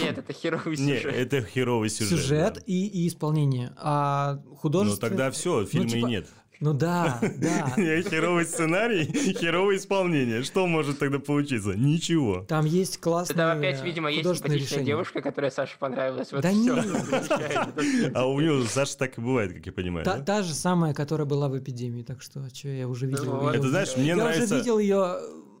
[0.00, 1.04] Нет, это херовый сюжет.
[1.04, 2.18] Нет, это херовый сюжет.
[2.18, 2.60] Сюжет да.
[2.66, 3.72] и, и исполнение.
[3.76, 5.10] А художественное...
[5.10, 6.06] Ну тогда все, фильма ну, типа...
[6.06, 6.26] и нет.
[6.58, 7.74] Ну да, да.
[7.76, 9.04] Херовый сценарий,
[9.34, 10.42] херовое исполнение.
[10.42, 11.74] Что может тогда получиться?
[11.74, 12.44] Ничего.
[12.48, 14.86] Там есть классные Это опять, видимо, есть симпатичная решение.
[14.86, 16.32] девушка, которая Саше понравилась.
[16.32, 16.84] Вот да нет.
[18.14, 20.04] А у нее Саша так и бывает, как я понимаю.
[20.04, 23.24] Та, та же самая, которая была в эпидемии, так что, а что я уже видел.
[23.24, 24.40] Ну, это знаешь, мне я нравится...
[24.40, 25.16] Я уже видел ее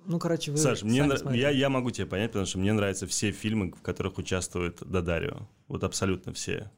[0.06, 1.32] ну, короче, вы Саш, мне нрав...
[1.34, 5.48] я, я могу тебя понять, потому что мне нравятся все фильмы, в которых участвует Дадарио.
[5.68, 6.70] Вот абсолютно все.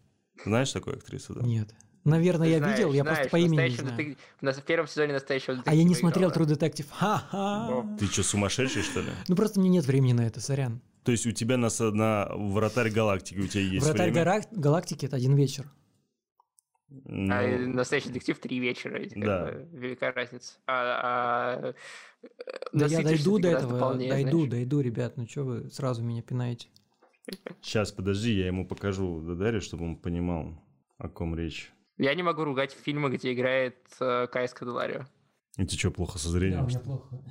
[0.45, 1.43] Знаешь такую актрису, да?
[1.43, 1.75] Нет.
[2.05, 3.97] Наверное, Ты я знаешь, видел, я знаешь, просто по имени не знаю.
[3.99, 6.47] детек- в нас- В первом сезоне настоящего А я детектива не смотрел играла.
[6.47, 6.87] True Detective.
[6.91, 7.97] Ха-ха.
[7.99, 9.09] Ты что, сумасшедший, что ли?
[9.27, 10.81] Ну просто мне нет времени на это, сорян.
[11.05, 14.43] То есть у тебя на, на вратарь галактики у тебя есть Вратарь время?
[14.53, 15.71] галактики это один вечер.
[16.90, 18.96] Ну, А э, настоящий детектив три вечера.
[18.98, 19.44] это Да.
[19.46, 20.55] бы великая разница.
[20.66, 21.74] А,
[22.22, 22.29] а,
[22.72, 24.51] Да я дойду до этого, полнее, дойду, знаешь.
[24.51, 25.16] дойду, ребят.
[25.16, 26.68] Ну что вы сразу меня пинаете?
[27.61, 30.62] Сейчас, подожди, я ему покажу Дадаре, чтобы он понимал,
[30.96, 31.72] о ком речь.
[31.98, 35.05] Я не могу ругать фильмы, где играет э, Кайс Кадаларио.
[35.59, 36.68] И ты что, плохо со зрением?
[36.70, 36.85] что ли?
[36.85, 37.22] плохо.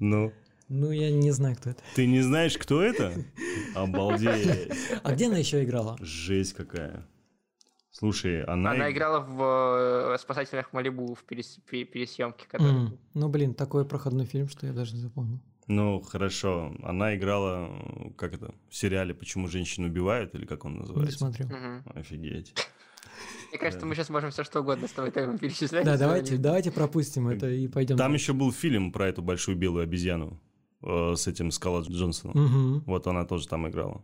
[0.00, 0.32] Ну,
[0.68, 1.82] Ну, я не знаю, кто это.
[1.94, 3.12] ты не знаешь, кто это?
[3.76, 4.72] Обалдеть.
[5.04, 5.96] А где она еще играла?
[6.00, 7.06] Жесть какая.
[7.98, 8.70] Слушай, она...
[8.72, 12.74] Она играла в э, «Спасательных Малибу» в перес- пе- пересъемке, которая...
[12.76, 15.40] М, Ну, блин, такой проходной фильм, что я даже не запомнил.
[15.66, 16.72] Ну, хорошо.
[16.84, 17.68] Она играла,
[18.16, 21.18] как это, в сериале «Почему женщин убивают» или как он Не называется?
[21.18, 21.48] смотрел.
[21.48, 21.82] Мгм.
[21.94, 22.54] Офигеть.
[23.50, 25.84] Мне кажется, мы сейчас можем все что угодно с тобой перечислять.
[25.84, 27.96] Да, давайте, давайте пропустим это и пойдем.
[27.96, 30.38] Там еще был фильм про эту большую белую обезьяну
[30.82, 32.82] э, с этим Скала Джонсоном.
[32.86, 34.02] Вот она тоже там играла.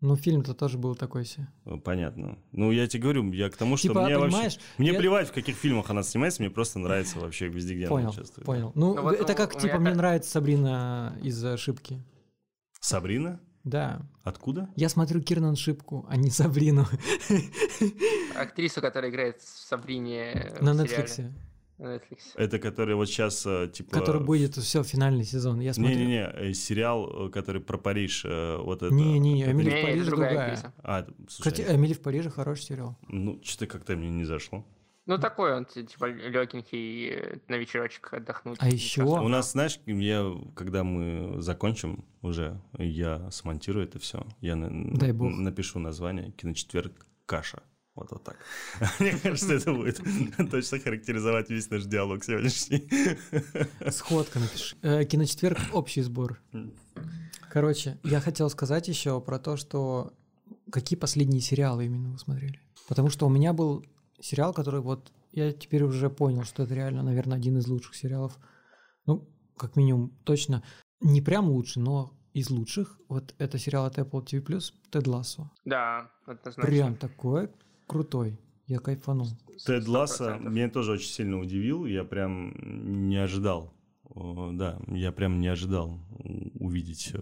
[0.00, 1.48] Ну, фильм-то тоже был такой себе.
[1.64, 2.38] Э, Понятно.
[2.52, 4.58] Ну, я тебе говорю, я к тому, что Типа, мне вообще...
[4.76, 7.90] Мне я- плевать, в каких фильмах она снимается, мне просто нравится вообще везде, где она
[7.96, 8.44] Понял, участвует.
[8.46, 8.72] понял.
[8.74, 12.02] Ну, Ну, вот это как, типа, мне так- нравится Сабрина из ошибки.
[12.80, 13.40] Сабрина?
[13.62, 14.02] Да.
[14.24, 14.68] Откуда?
[14.76, 16.86] Я смотрю Кирнан Шипку, а не Сабрину
[18.36, 20.84] Актрису, которая играет в Сабрине на сериале.
[21.04, 21.32] Netflix.
[21.78, 22.18] Netflix.
[22.36, 23.90] Это который вот сейчас, типа...
[23.90, 25.60] Который будет все финальный сезон.
[25.60, 25.94] Я смотрю.
[25.96, 28.94] Не-не-не, э, сериал, э, который про Париж, э, вот это...
[28.94, 30.72] Не-не, это- Эмили в Не, Париже другая.
[30.82, 32.96] А, слушай, Кстати, Эмили в Париже хороший сериал.
[33.08, 34.64] ну, что-то как-то мне не зашло.
[35.06, 38.56] Ну, такой он, ти- типа, легенький, э, на вечерочек отдохнуть.
[38.60, 44.26] А еще- У нас, знаешь, я, когда мы закончим уже, я смонтирую это все.
[44.40, 45.30] Я на- Дай бог.
[45.36, 47.62] напишу название «Киночетверг Каша».
[47.94, 48.36] Вот, вот так.
[49.00, 50.00] Мне кажется, это будет
[50.50, 52.88] точно характеризовать весь наш диалог сегодняшний.
[53.90, 54.76] Сходка напиши.
[54.82, 56.40] Э, Киночетверг общий сбор.
[57.50, 60.12] Короче, я хотел сказать еще про то, что
[60.72, 62.60] какие последние сериалы именно вы смотрели.
[62.88, 63.84] Потому что у меня был
[64.20, 68.38] сериал, который вот я теперь уже понял, что это реально, наверное, один из лучших сериалов.
[69.06, 70.64] Ну, как минимум, точно
[71.00, 72.98] не прям лучший, но из лучших.
[73.08, 75.50] Вот это сериал от Apple TV+, Тед Лассо.
[75.64, 76.62] Да, однозначно.
[76.62, 77.50] Прям такой
[77.86, 78.38] крутой.
[78.66, 79.28] Я кайфанул.
[79.66, 81.84] Тед Ласса меня тоже очень сильно удивил.
[81.86, 82.54] Я прям
[83.08, 83.72] не ожидал.
[84.14, 85.98] Да, я прям не ожидал
[86.54, 87.20] увидеть э,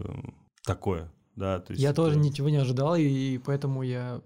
[0.64, 1.12] такое.
[1.36, 4.20] Да, то есть Я это- тоже ничего не ожидал, и, поэтому я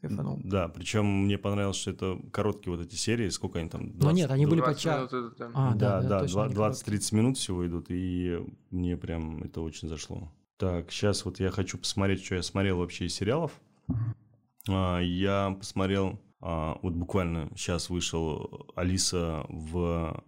[0.00, 0.40] кайфанул.
[0.44, 3.90] Да, причем мне понравилось, что это короткие вот эти серии, сколько они там?
[3.98, 5.16] Но нет, они были по 20 часу.
[5.16, 8.38] минут, это- А, да, да, да, да, точно, они 20-30 минут всего идут, и
[8.70, 10.32] мне прям это очень зашло.
[10.56, 13.60] Так, сейчас вот я хочу посмотреть, что я смотрел вообще из сериалов.
[14.68, 20.24] А, Я посмотрел, а, вот буквально сейчас вышел Алиса в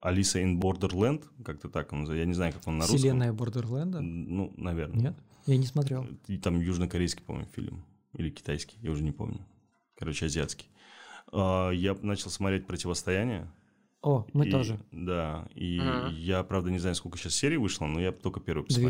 [0.00, 2.20] Алиса in Borderland, как-то так он называется.
[2.22, 2.98] Я не знаю, как он на русском.
[2.98, 4.00] Вселенная Бордерленда?
[4.00, 5.00] Ну, наверное.
[5.00, 5.14] Нет?
[5.46, 6.06] Я не смотрел.
[6.26, 7.84] И там южнокорейский, по-моему, фильм.
[8.14, 9.40] Или китайский, я уже не помню.
[9.96, 10.68] Короче, азиатский.
[11.32, 13.50] А, Я начал смотреть «Противостояние».
[14.02, 14.78] О, мы И- тоже.
[14.92, 16.14] Да, и Мгм.
[16.14, 18.84] я, правда, не знаю, сколько сейчас серий вышло, но я только первую Две.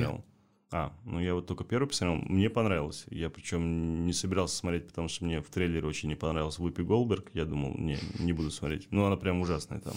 [0.77, 2.21] А, ну я вот только первую посмотрел.
[2.29, 3.05] Мне понравилось.
[3.09, 7.31] Я причем не собирался смотреть, потому что мне в трейлере очень не понравился Вупи Голдберг.
[7.33, 8.89] Я думал, не, не буду смотреть.
[8.91, 9.95] Ну, она прям ужасная там.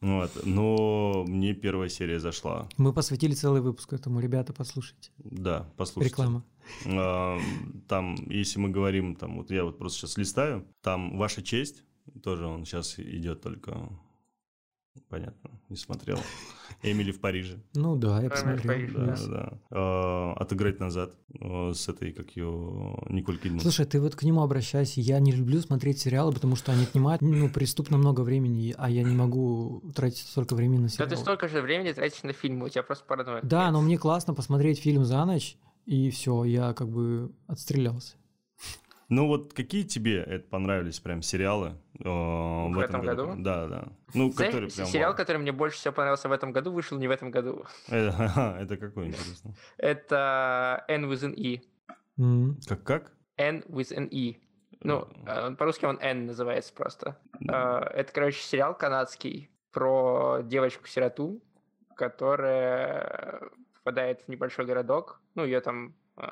[0.00, 0.30] Вот.
[0.44, 2.68] Но мне первая серия зашла.
[2.76, 5.10] Мы посвятили целый выпуск этому, ребята, послушайте.
[5.18, 6.12] Да, послушайте.
[6.12, 6.44] Реклама.
[6.86, 7.40] А,
[7.88, 11.82] Там, если мы говорим, там, вот я вот просто сейчас листаю, там «Ваша честь»,
[12.22, 13.76] тоже он сейчас идет только,
[15.08, 16.20] понятно, не смотрел.
[16.82, 18.90] «Эмили в Париже», Ну да, я посмотрел.
[18.94, 19.52] Да, да.
[19.70, 22.46] А, «Отыграть назад» а, с этой, как ее,
[23.08, 23.60] Николь Кидман.
[23.60, 25.00] Слушай, ты вот к нему обращайся.
[25.00, 29.02] Я не люблю смотреть сериалы, потому что они отнимают ну, преступно много времени, а я
[29.02, 31.10] не могу тратить столько времени на Да сериалы.
[31.10, 33.40] ты столько же времени тратишь на фильмы, у тебя просто паранойя.
[33.42, 38.16] Да, но мне классно посмотреть фильм за ночь, и все, я как бы отстрелялся.
[39.10, 43.34] Ну вот какие тебе это понравились прям сериалы а, в, В этом году?
[43.38, 43.88] Да, да.
[44.14, 44.86] Ну, Знаешь, которые прям...
[44.86, 45.16] сериал, вау.
[45.16, 47.64] который мне больше всего понравился в этом году, вышел не в этом году.
[47.88, 49.54] Э, ха-ха, Это какой, интересно?
[49.78, 51.60] Это N with an E.
[52.68, 53.12] Как-как?
[53.36, 54.38] N with an E.
[54.82, 57.18] Ну, э, по-русски он N называется просто.
[57.48, 61.42] Э, Это, короче, сериал канадский про девочку-сироту,
[61.96, 65.20] которая попадает в небольшой городок.
[65.34, 66.26] Ну, ее там э,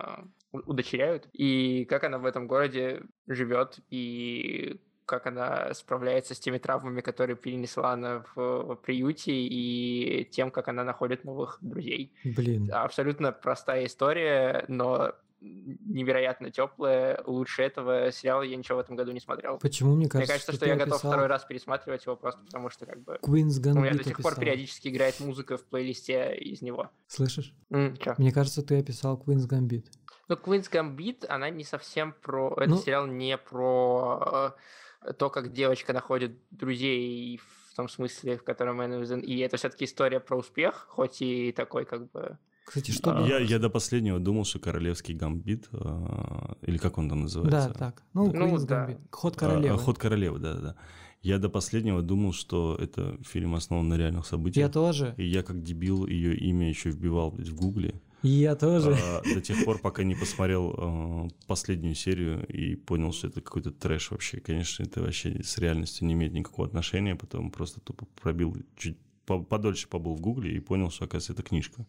[0.53, 1.29] удочеряют.
[1.33, 7.37] И как она в этом городе живет, и как она справляется с теми травмами, которые
[7.37, 12.13] перенесла она в, приюте, и тем, как она находит новых друзей.
[12.25, 12.71] Блин.
[12.71, 17.23] Абсолютно простая история, но невероятно теплое.
[17.27, 19.59] Лучше этого сериала я ничего в этом году не смотрел.
[19.59, 22.41] Почему мне кажется, Мне кажется, что, ты я готов описал второй раз пересматривать его просто
[22.45, 24.41] потому, что как бы Queen's у меня Gambit до сих пор описал.
[24.43, 26.91] периодически играет музыка в плейлисте из него.
[27.07, 27.55] Слышишь?
[27.71, 28.15] Чё?
[28.19, 29.85] Мне кажется, ты описал Queen's Gambit.
[30.29, 32.53] Ну, Queen's Gambit, она не совсем про...
[32.57, 34.55] Этот Ну- сериал не про
[35.03, 39.01] э, то, как девочка находит друзей в том смысле, в котором она...
[39.03, 42.39] из- И это все-таки история про успех, хоть и такой как бы...
[42.69, 43.17] Кстати, что...
[43.17, 47.69] А, Я, я до последнего думал, что королевский гамбит, а, или как он там называется?
[47.71, 48.03] Да, так.
[48.13, 48.87] Ну, Ну, Queen's да.
[48.91, 48.99] Gambit.
[49.11, 49.75] Ход А, королевы.
[49.75, 50.75] а, Ход королевы, да, да, да.
[51.23, 54.67] Я до последнего думал, что это фильм основан на реальных событиях.
[54.67, 55.15] Я тоже.
[55.17, 58.01] И я как дебил ее имя еще вбивал в гугле.
[58.23, 58.93] Я тоже.
[59.01, 63.71] А, до тех пор, пока не посмотрел а, последнюю серию и понял, что это какой-то
[63.73, 64.41] трэш вообще.
[64.41, 67.17] Конечно, это вообще с реальностью не имеет никакого отношения.
[67.17, 71.43] Потом просто тупо пробил, чуть по- подольше побыл в гугле и понял, что, оказывается, это
[71.43, 71.87] книжка.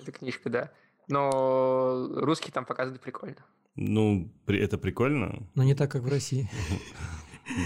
[0.00, 0.70] Это книжка, да.
[1.08, 3.44] Но русский там показаны прикольно.
[3.76, 5.46] Ну, при- это прикольно.
[5.54, 6.48] Но не так, как в России.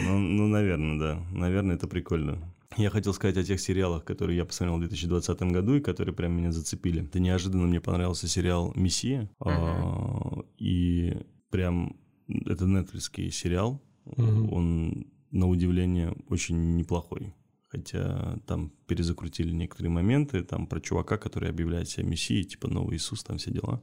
[0.04, 1.22] Ну, ну, наверное, да.
[1.30, 2.38] Наверное, это прикольно.
[2.76, 6.32] Я хотел сказать о тех сериалах, которые я посмотрел в 2020 году и которые прям
[6.32, 7.04] меня зацепили.
[7.04, 9.30] Это неожиданно мне понравился сериал «Мессия».
[9.40, 11.16] а, И
[11.50, 11.96] прям
[12.28, 13.80] это нетфликский сериал.
[14.04, 14.52] Мгм.
[14.52, 17.34] Он, на удивление, очень неплохой.
[17.68, 23.22] Хотя там перезакрутили некоторые моменты, там про чувака, который объявляет себя мессией, типа новый Иисус,
[23.22, 23.82] там все дела.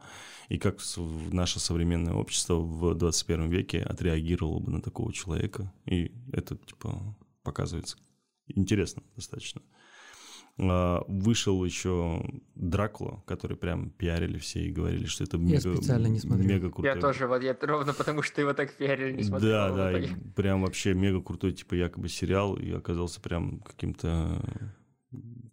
[0.49, 0.79] И как
[1.31, 5.71] наше современное общество в 21 веке отреагировало бы на такого человека.
[5.85, 7.97] И это, типа, показывается
[8.47, 9.61] интересно достаточно.
[10.57, 12.23] А, Вышел еще
[12.55, 16.47] Дракула, который прям пиарили все и говорили, что это мега, специально не смотрел.
[16.47, 16.93] мега крутой.
[16.93, 19.51] Я тоже, вот я ровно потому, что его так пиарили, не смотрел.
[19.51, 24.41] Да, да, и прям вообще мега крутой, типа, якобы сериал, и оказался прям каким-то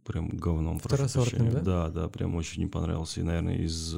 [0.05, 0.79] прям говном.
[0.79, 1.65] Второсортным, прощения.
[1.65, 3.21] Да, да, прям очень не понравился.
[3.21, 3.97] И, наверное, из...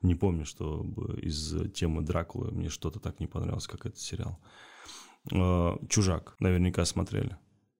[0.00, 0.84] Не помню, что
[1.18, 4.40] из темы Дракулы мне что-то так не понравилось, как этот сериал.
[5.32, 7.36] А, Чужак, наверняка смотрели.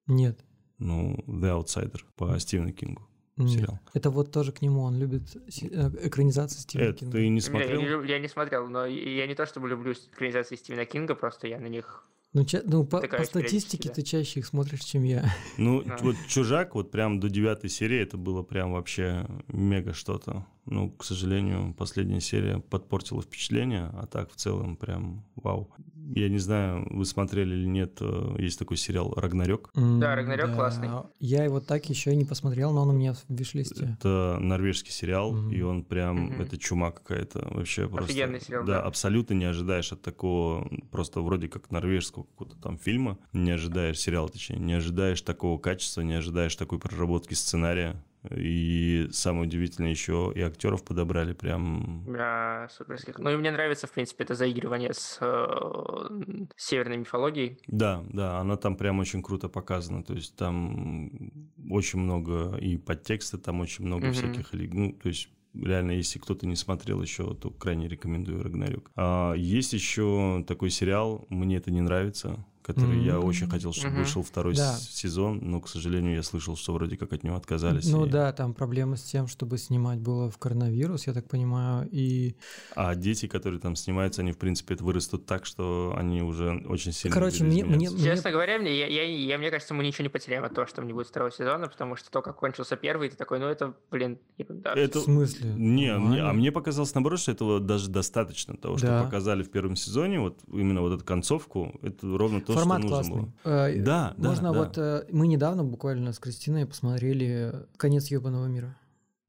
[0.07, 0.45] Нет.
[0.83, 3.03] Ну, The Outsider по Стивену Кингу
[3.37, 3.51] нет.
[3.51, 3.79] сериал.
[3.95, 4.83] Это вот тоже к нему.
[4.83, 7.13] Он любит э, экранизации Стивена Это Кинга.
[7.13, 7.81] ты не Я, смотрел?
[7.81, 11.47] не, люб- я не смотрел, но я не то чтобы люблю экранизации Стивена Кинга, просто
[11.49, 12.05] я на них...
[12.35, 13.95] Ну, ча- ну, по, по статистике да.
[13.97, 15.25] ты чаще их смотришь, чем я.
[15.59, 15.99] Ну, Да.
[16.01, 20.47] вот «Чужак», вот прям до девятой серии это было прям вообще мега что-то.
[20.67, 25.71] Ну, к сожалению, последняя серия подпортила впечатление, а так в целом прям вау.
[26.15, 29.71] Я не знаю, вы смотрели или нет, э, есть такой сериал «Рагнарёк».
[29.75, 30.89] Да, «Рагнарёк» классный.
[31.21, 33.97] Я его так еще и не посмотрел, но он у меня в виш-листе.
[33.99, 35.51] Это норвежский сериал, Мгм.
[35.53, 36.43] и он прям, Мгм.
[36.43, 38.13] это чума какая-то вообще просто.
[38.13, 38.83] Офигенный сериал, Да, да.
[38.83, 44.29] абсолютно не ожидаешь от такого, просто вроде как норвежского какого-то там фильма, не ожидаешь, сериала
[44.29, 48.03] точнее, не ожидаешь такого качества, не ожидаешь такой проработки сценария.
[48.31, 52.05] И самое удивительное еще и актеров подобрали прям...
[52.07, 53.19] Да, суперских.
[53.19, 57.59] Ну и мне нравится, в принципе, это заигрывание с э, северной мифологией.
[57.67, 60.03] Да, да, она там прям очень круто показана.
[60.05, 61.33] То есть там
[61.71, 64.15] очень много и подтекста, там очень много Мгм.
[64.15, 64.53] всяких...
[64.53, 68.91] Ну, то есть реально, если кто-то не смотрел еще, то крайне рекомендую Рагнарёк.
[68.97, 73.25] А, есть еще такой сериал «Мне это не нравится», который я М.
[73.25, 74.03] очень хотел, чтобы Мгм.
[74.05, 74.75] вышел второй Да.
[74.79, 77.89] сезон, но, к сожалению, я слышал, что вроде как от него отказались.
[77.89, 81.89] Ну и- да, там проблема с тем, чтобы снимать было в коронавирус, я так понимаю,
[81.91, 82.35] и...
[82.77, 87.15] А дети, которые там снимаются, они, в принципе, вырастут так, что они уже очень сильно
[87.15, 87.89] Короче, мне- мне-.
[87.89, 90.83] Честно говоря, мне, я, я, я- мне кажется, мы ничего не потеряем от того, что
[90.83, 94.19] не будет второго сезона, потому что то, как кончился первый, ты такой, ну это, блин,
[94.39, 94.73] ерунда.
[94.75, 95.51] Это- В смысле?
[95.57, 99.03] Не, мне- а мне показалось наоборот, что этого даже достаточно того, что Да.
[99.05, 102.97] показали в первом сезоне, вот именно вот эту концовку, это ровно то, Формат что нужно
[102.97, 103.33] классный.
[103.45, 103.53] было.
[103.69, 104.59] Э, Да, да, Можно да.
[104.59, 104.79] вот...
[104.79, 108.77] э, Мы недавно буквально с Кристиной посмотрели «Конец ебаного мира».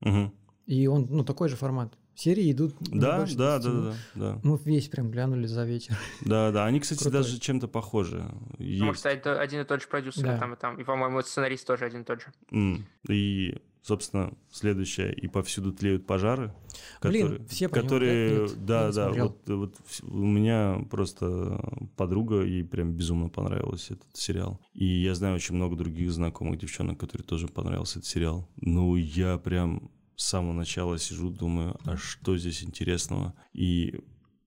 [0.01, 0.33] Мгм.
[0.65, 1.93] И он, ну, такой же формат.
[2.15, 2.75] Серии идут...
[2.79, 5.97] Да, больше да, 10 да, да, да, Мы весь прям глянули за вечер.
[6.21, 6.65] да, да.
[6.65, 7.21] Они, кстати, Крутой.
[7.23, 8.23] даже чем-то похожи.
[8.59, 8.99] Есть.
[8.99, 10.35] что это один и тот же продюсер Да.
[10.37, 10.79] и там, и там.
[10.79, 12.27] И, по-моему, сценарист тоже один и тот же.
[12.51, 12.85] М.
[13.09, 16.53] И, собственно, следующее и повсюду тлеют пожары,
[17.01, 18.41] Блин, которые, все которые.
[18.41, 21.59] Нет, да, да, вот, вот у меня просто
[21.97, 26.97] подруга ей прям безумно понравился этот сериал, и я знаю очень много других знакомых девчонок,
[26.97, 28.49] которые тоже понравился этот сериал.
[28.55, 33.33] Ну, я прям с самого начала сижу, думаю, а что здесь интересного?
[33.51, 33.99] И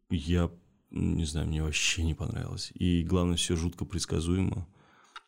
[0.08, 0.50] я,
[0.90, 2.70] не знаю, мне вообще не понравилось.
[2.74, 4.66] И главное, все жутко предсказуемо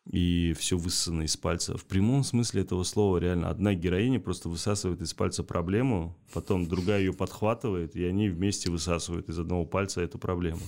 [0.09, 1.77] и все высосано из пальца.
[1.77, 7.01] В прямом смысле этого слова реально одна героиня просто высасывает из пальца проблему, потом другая
[7.01, 10.61] ее подхватывает, и они вместе высасывают из одного пальца эту проблему.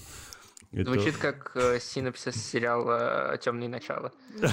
[0.73, 4.13] Это- Звучит как э, синопсис сериала «Темные начала».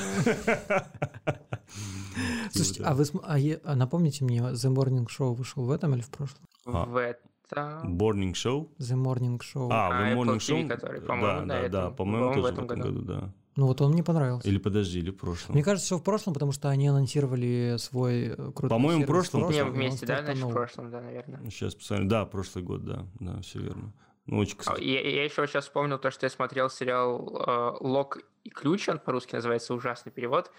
[2.51, 6.09] Слушайте, а вы а а напомните мне, The Morning Show вышел в этом или в
[6.09, 6.41] прошлом?
[6.65, 6.85] А.
[6.85, 7.81] В этом Это...
[7.85, 8.69] Morning Show?
[8.79, 9.67] The Morning Show.
[9.69, 10.65] А, The Morning Show?
[10.67, 13.33] да, да, да, по-моему, тоже в этом году, да.
[13.57, 14.47] Ну вот он мне понравился.
[14.47, 15.55] Или подожди, или в прошлом.
[15.55, 19.41] Мне кажется, все в прошлом, потому что они анонсировали свой э, крутой По-моему, прошлом.
[19.41, 21.49] в Не, прошлом, он вместе, да, значит, в прошлом, да, наверное.
[21.49, 22.07] Сейчас посмотрим.
[22.07, 23.91] Да, прошлый год, да, да, все верно.
[24.27, 24.83] Ну, очень, А, кстати.
[24.83, 28.99] Я, я еще сейчас вспомнил то, что я смотрел сериал э, «Лок и ключ», он
[28.99, 30.51] по-русски называется, ужасный перевод.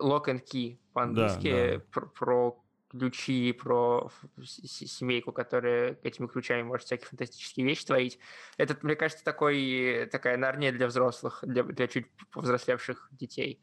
[0.00, 1.80] «Lock and Key» по-английски, да.
[1.92, 2.61] Про, про
[2.92, 4.10] ключи, про
[4.44, 8.18] семейку, которая этими ключами может всякие фантастические вещи творить.
[8.56, 13.60] Это, мне кажется, такой, такая нарния для взрослых, для, для чуть повзрослевших детей.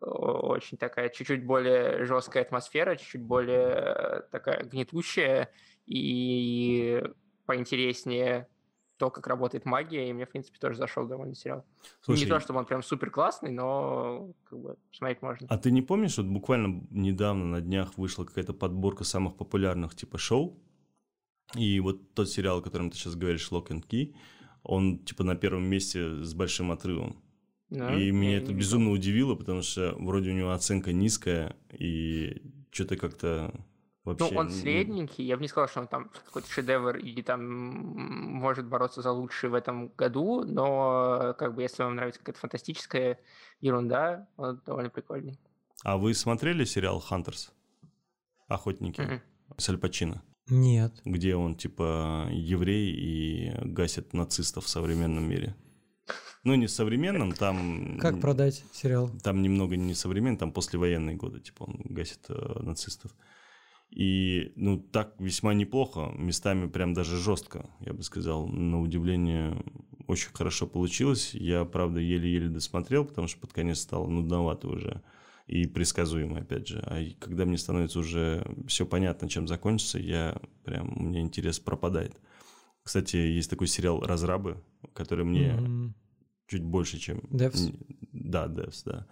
[0.00, 5.50] Очень такая, чуть-чуть более жесткая атмосфера, чуть-чуть более э, такая гнетущая
[5.86, 7.02] и
[7.46, 8.48] поинтереснее
[8.98, 11.64] то, как работает магия, и мне, в принципе, тоже зашел довольно сериал.
[12.02, 15.46] Слушай, Не то, чтобы он прям супер классный, но как бы смотреть можно.
[15.48, 20.18] а ты не помнишь, вот буквально недавно на днях вышла какая-то подборка самых популярных типа
[20.18, 20.58] шоу,
[21.54, 24.14] и вот тот сериал, о котором ты сейчас говоришь, Lock and Key,
[24.62, 27.22] он типа на первом месте с большим отрывом.
[27.70, 32.96] Да, и меня это безумно удивило, потому что вроде у него оценка низкая, и что-то
[32.96, 33.54] как-то
[34.18, 34.38] Ну, вообще...
[34.38, 35.24] он не- средненький.
[35.24, 39.50] Я бы не сказал, что он там какой-то шедевр или там может бороться за лучший
[39.50, 43.18] в этом году, но как бы если вам нравится какая-то фантастическая
[43.60, 45.38] ерунда, он довольно прикольный.
[45.84, 47.52] А вы смотрели сериал «Хантерс»?
[48.48, 49.20] «Охотники» Мгм.
[49.56, 50.22] с Аль Пачино?
[50.50, 51.02] Нет.
[51.04, 55.54] где он типа еврей и гасит нацистов в современном мире.
[56.44, 57.98] Ну, не в современном, там...
[57.98, 59.10] Как продать сериал?
[59.22, 63.14] Там немного не современный, там послевоенные годы, типа он гасит э, нацистов.
[63.90, 69.62] И, ну, так весьма неплохо, местами прям даже жестко, я бы сказал, на удивление
[70.06, 71.34] очень хорошо получилось.
[71.34, 75.02] Я, правда, еле-еле досмотрел, потому что под конец стало нудновато уже
[75.46, 76.82] и предсказуемо, опять же.
[76.86, 82.20] А когда мне становится уже все понятно, чем закончится, я прям, у меня интерес пропадает.
[82.82, 84.62] Кстати, есть такой сериал «Разрабы»,
[84.94, 85.94] который мне М,
[86.46, 87.18] чуть больше, чем...
[87.30, 87.74] Devs?
[88.12, 89.06] Да, Devs, да.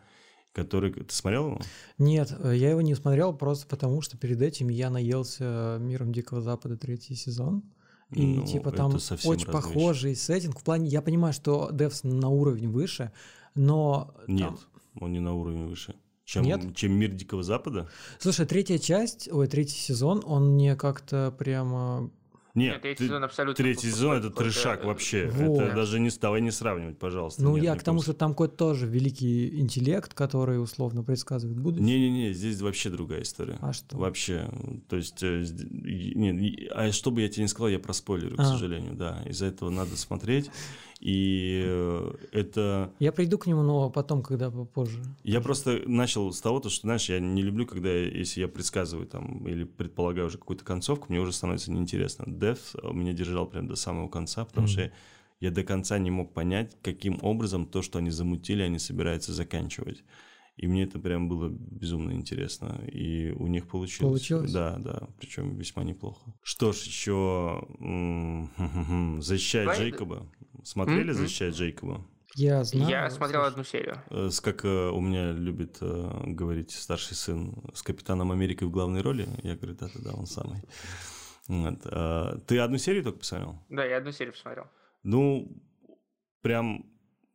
[0.57, 0.90] Который...
[0.90, 1.61] Ты смотрел его?
[1.98, 6.40] Нет, э, я его не смотрел просто потому, что перед этим я наелся «Миром Дикого
[6.40, 7.62] Запада» третий сезон.
[8.11, 10.59] И Ну, типа там очень разные похожий сеттинг.
[10.59, 13.12] В плане, я понимаю, что Devs на уровень выше,
[13.54, 14.14] но...
[14.26, 14.54] там- Нет,
[14.98, 15.94] он не на уровне выше.
[16.24, 16.74] Чем, Нет?
[16.74, 17.90] чем «Мир Дикого Запада»?
[18.18, 22.11] Слушай, третья часть, ой, третий сезон, он мне как-то прямо...
[22.57, 23.62] Нет, третий ты- сезон абсолютно...
[23.62, 25.30] третий сезон это трешак вообще.
[25.32, 25.61] Вот.
[25.62, 27.42] Это даже не давай не сравнивать, пожалуйста.
[27.42, 31.59] Ну, Нет, я к тому, коем что там какой-то тоже великий интеллект, который условно предсказывает
[31.61, 31.84] будущее.
[31.84, 33.59] Не-не-не, здесь вообще другая история.
[33.61, 33.96] А что?
[33.98, 34.48] Вообще,
[34.88, 38.40] то есть, э, нет, и- а что бы я тебе не сказал, я проспойлерю, к
[38.40, 38.44] А.
[38.44, 39.22] сожалению, да.
[39.26, 40.50] Из-за этого надо смотреть.
[41.01, 42.92] И э, это...
[42.99, 45.03] Я приду к нему, но потом, когда попозже.
[45.24, 49.07] Я просто начал с того, то, что, знаешь, я не люблю, когда, если я предсказываю
[49.07, 52.24] там или предполагаю уже какую-то концовку, мне уже становится неинтересно.
[52.26, 54.72] Death меня держал прям до самого конца, потому Мгм.
[54.72, 54.92] что я,
[55.40, 60.03] я до конца не мог понять, каким образом то, что они замутили, они собираются заканчивать.
[60.57, 62.80] И мне это прям было безумно интересно.
[62.90, 64.12] И у них получилось.
[64.12, 64.51] Получилось?
[64.51, 65.09] Да, да.
[65.20, 66.32] Причем весьма неплохо.
[66.42, 67.62] Что ж, еще
[69.20, 70.26] защищает Давай- Джейкоба.
[70.64, 71.14] Смотрели М-м.
[71.14, 72.04] защищает Джейкоба?
[72.34, 72.88] Я знаю.
[72.90, 73.52] Я смотрел слушай.
[73.52, 74.02] одну серию.
[74.11, 78.70] Э, С, как э, у меня любит э, говорить старший сын с Капитаном Америкой в
[78.70, 79.26] главной роли.
[79.42, 80.61] Я говорю, да-да-да, он самый.
[81.48, 81.80] Вот.
[81.84, 83.59] э, Ты одну серию только посмотрел?
[83.70, 84.66] Да, я одну серию посмотрел.
[85.02, 85.50] Ну,
[86.42, 86.84] прям,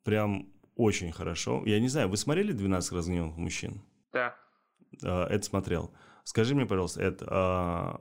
[0.04, 1.64] прям очень хорошо.
[1.66, 3.82] Я не знаю, вы смотрели «12 разгневанных мужчин»?
[4.14, 4.36] Да.
[5.02, 5.92] Эд смотрел.
[6.26, 8.00] Скажи мне, пожалуйста, Эд, а,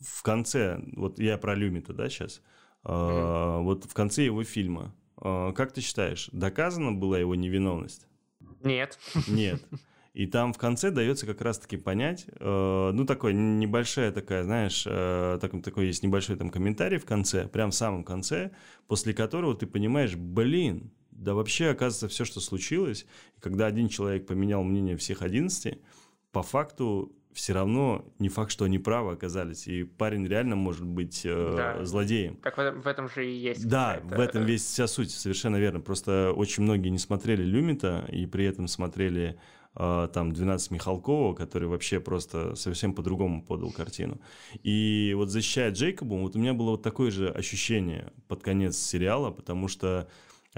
[0.00, 2.42] в конце, вот я про Люмита, да, сейчас,
[2.84, 8.06] вот в конце его фильма, а, как ты считаешь, доказана была его невиновность?
[8.62, 8.98] Нет.
[9.26, 9.62] Нет.
[10.14, 15.38] И там в конце дается как раз-таки понять, э, ну, такой небольшая такая, знаешь, э,
[15.40, 18.50] так- такой есть небольшой там комментарий в конце, прям в самом конце,
[18.88, 23.06] после которого ты понимаешь, блин, да вообще, оказывается, все, что случилось,
[23.36, 25.78] и когда один человек поменял мнение всех 11,
[26.32, 31.22] по факту все равно не факт, что они правы оказались, и парень реально может быть
[31.24, 31.84] э, Да.
[31.84, 32.36] злодеем.
[32.36, 33.68] Так в этом, в этом же и есть.
[33.68, 35.80] Да, в этом весь вся суть, совершенно верно.
[35.80, 39.38] Просто очень многие не смотрели Люмита и при этом смотрели
[39.76, 44.20] э, там 12 Михалкова, который вообще просто совсем по-другому подал картину.
[44.64, 49.30] И вот защищая Джейкоба, вот у меня было вот такое же ощущение под конец сериала,
[49.30, 50.08] потому что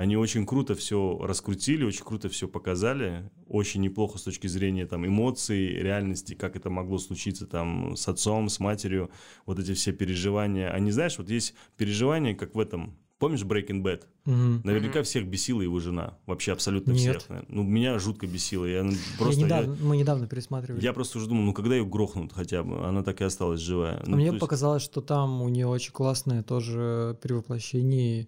[0.01, 5.07] они очень круто все раскрутили, очень круто все показали, очень неплохо с точки зрения там
[5.07, 9.11] эмоций, реальности, как это могло случиться там с отцом, с матерью,
[9.47, 10.71] вот эти все переживания.
[10.71, 14.05] Они, знаешь, вот есть переживания, как в этом Помнишь Breaking Bad?
[14.25, 14.63] Мгм.
[14.65, 16.17] Наверняка всех бесила его жена.
[16.25, 17.19] Вообще абсолютно Нет.
[17.19, 17.29] всех.
[17.29, 17.55] наверное.
[17.55, 18.65] Ну, меня жутко бесило.
[18.65, 19.41] Я ну, Я просто...
[19.41, 20.83] я- недавно, мы недавно пересматривали.
[20.83, 23.99] Я просто уже думал, ну когда ее грохнут хотя бы, она так и осталась живая.
[23.99, 28.27] А Ну, мне есть- показалось, что там у нее очень классное тоже перевоплощение.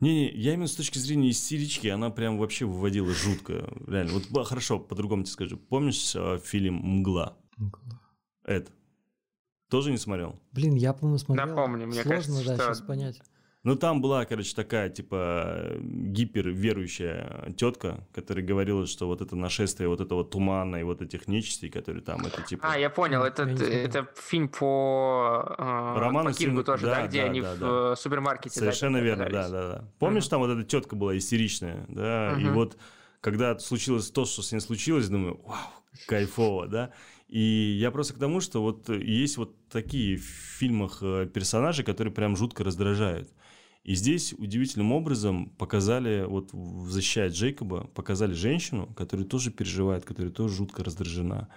[0.00, 3.72] Не-не, я именно с точки зрения истерички, она прям вообще выводила жутко.
[3.86, 4.20] Реально.
[4.30, 5.56] Вот хорошо, по-другому тебе скажу.
[5.56, 7.36] Помнишь э, фильм «Мгла»?
[8.44, 8.70] Эд?
[9.70, 10.38] Тоже не смотрел?
[10.52, 11.46] Блин, я, по-моему, смотрел.
[11.46, 13.20] Напомню, мне Сложно, кажется, да, что- сейчас понять.
[13.66, 20.00] Ну, там была, короче, такая, типа, гиперверующая тетка, которая говорила, что вот это нашествие вот
[20.00, 22.72] этого тумана и вот этих нечистей, которые там, это типа...
[22.72, 27.06] А, я понял, это, это фильм по, э, роману по Кингу Стивена- тоже, да, да,
[27.08, 27.96] где да, они да, в да.
[27.96, 28.54] супермаркете.
[28.54, 29.84] да, Совершенно верно, да, да, да.
[29.98, 32.54] Помнишь, там вот эта тетка была истеричная, да, и Мгм.
[32.54, 32.78] вот
[33.20, 35.58] когда случилось то, что с ней случилось, думаю, вау,
[36.06, 36.92] кайфово, да.
[37.26, 42.14] И я просто к тому, что вот есть вот такие в фильмах э, персонажи, которые
[42.14, 43.28] прям жутко раздражают.
[43.86, 46.50] И здесь удивительным образом показали, вот
[46.90, 51.48] «Защищая Джейкоба», показали женщину, которая тоже переживает, которая тоже жутко раздражена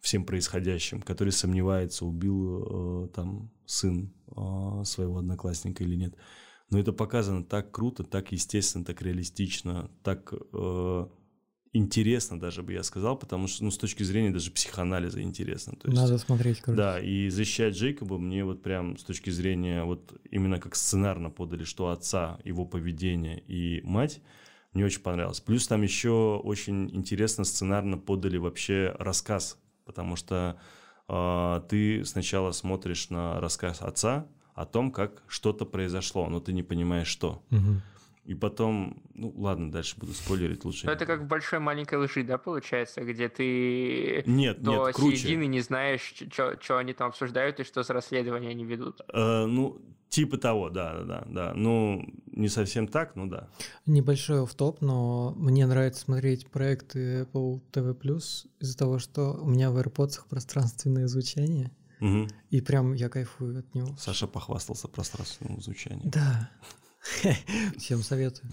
[0.00, 6.16] всем происходящим, который сомневается, убил э, там сын э, своего одноклассника или нет.
[6.70, 11.06] Но это показано так круто, так естественно, так реалистично, так э,
[11.76, 15.74] интересно даже бы я сказал, потому что ну, с точки зрения даже психоанализа интересно.
[15.76, 16.76] То есть, Надо смотреть, короче.
[16.76, 21.64] да, и защищать Джейкоба мне вот прям с точки зрения вот именно как сценарно подали,
[21.64, 24.20] что отца, его поведение и мать,
[24.72, 25.40] мне очень понравилось.
[25.40, 30.58] Плюс там еще очень интересно сценарно подали вообще рассказ, потому что
[31.08, 36.62] а, ты сначала смотришь на рассказ отца о том, как что-то произошло, но ты не
[36.62, 37.42] понимаешь, что.
[37.50, 37.82] Мгм.
[38.26, 40.86] И потом, ну ладно, дальше буду спойлерить лучше.
[40.86, 45.16] Ну, это как в большой маленькой лжи, да, получается, где ты Нет, до нет, круче.
[45.16, 46.12] середины не знаешь,
[46.60, 49.00] что они там обсуждают и что за расследование они ведут.
[49.12, 51.54] Э, ну, типа того, да, да, да, да.
[51.54, 53.48] Ну, не совсем так, ну да.
[53.86, 57.94] Небольшой офф-топ, но мне нравится смотреть проекты Apple TV+,
[58.60, 61.70] из-за того, что у меня в AirPods пространственное звучание,
[62.00, 62.28] Мгм.
[62.50, 63.94] и прям я кайфую от него.
[63.98, 66.10] Саша похвастался пространственным звучанием.
[66.10, 66.50] Да.
[67.78, 68.50] Всем советую.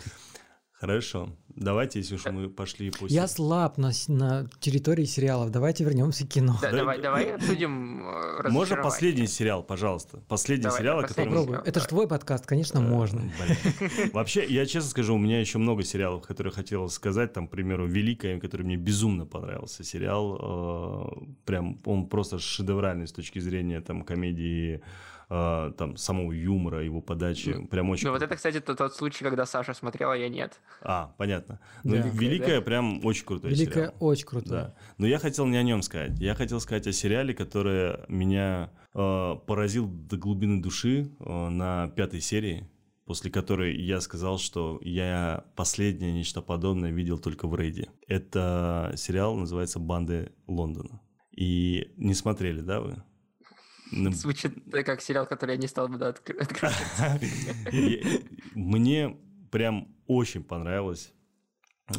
[0.73, 1.29] Хорошо.
[1.55, 5.49] Давайте, если уж мы пошли по Я слаб на, на территории сериалов.
[5.49, 6.57] Давайте вернемся к кино.
[6.61, 7.03] Да, Да, давай, да.
[7.03, 10.17] давай обсудим э, Можно последний сериал, пожалуйста?
[10.27, 11.23] Последний Давай, сериал, о последний.
[11.31, 11.33] котором...
[11.45, 11.55] Попробуй.
[11.57, 11.69] Давай.
[11.69, 13.19] Это же твой подкаст, конечно, можно.
[13.21, 14.09] Э, блин.
[14.13, 17.31] Вообще, я честно скажу, у меня еще много сериалов, которые хотел сказать.
[17.31, 21.15] Там, к примеру, «Великая», который мне безумно понравился сериал.
[21.21, 24.81] э, Прям он просто шедевральный с точки зрения там комедии,
[25.33, 27.65] э, там самого юмора, его подачи.
[27.67, 30.59] Прям очень Ну, вот это, кстати, тот, тот случай, когда Саша смотрела, а я нет.
[30.81, 31.59] А, понятно.
[31.83, 32.07] Ну, Да.
[32.07, 33.93] «Великая» прям очень крутой Великая сериал.
[33.99, 34.49] очень круто.
[34.49, 34.75] Да.
[34.97, 36.19] Но я хотел не о нем сказать.
[36.19, 42.21] Я хотел сказать о сериале, который меня э, поразил до глубины души э, на пятой
[42.21, 42.69] серии,
[43.05, 47.89] после которой я сказал, что я последнее нечто подобное видел только в рейде.
[48.07, 51.01] Это сериал называется «Банды Лондона».
[51.35, 53.03] И не смотрели, да, вы?
[54.13, 54.53] Звучит
[54.85, 56.49] как сериал, который я не стал бы да, открывать.
[58.55, 59.17] Мне
[59.51, 61.11] прям очень понравилось.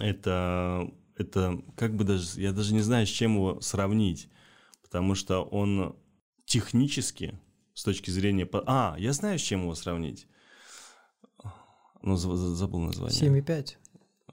[0.01, 4.29] Это, это как бы даже, я даже не знаю, с чем его сравнить,
[4.83, 5.97] потому что он
[6.47, 7.39] технически,
[7.75, 8.49] с точки зрения...
[8.67, 10.27] А, я знаю, с чем его сравнить.
[12.03, 13.19] Ну, за- за- забыл название.
[13.43, 13.77] 7,5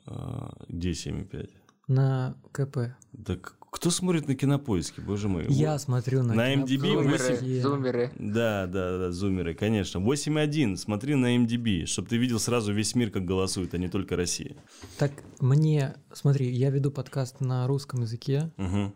[0.06, 1.50] А, Где 7,5?
[1.88, 2.96] на КП.
[3.14, 5.46] Да к- кто смотрит на кинопоиске, боже мой?
[5.48, 5.82] Я Вот.
[5.82, 7.62] смотрю на На MDB Зумеры, Зумеры.
[7.62, 8.12] зумеры.
[8.20, 10.00] Да, да, да, зумеры, конечно.
[10.00, 14.18] 8.1, смотри на MDB, чтобы ты видел сразу весь мир, как голосует, а не только
[14.18, 14.58] Россия.
[14.98, 18.94] Так мне, смотри, я веду подкаст на русском языке Мгм.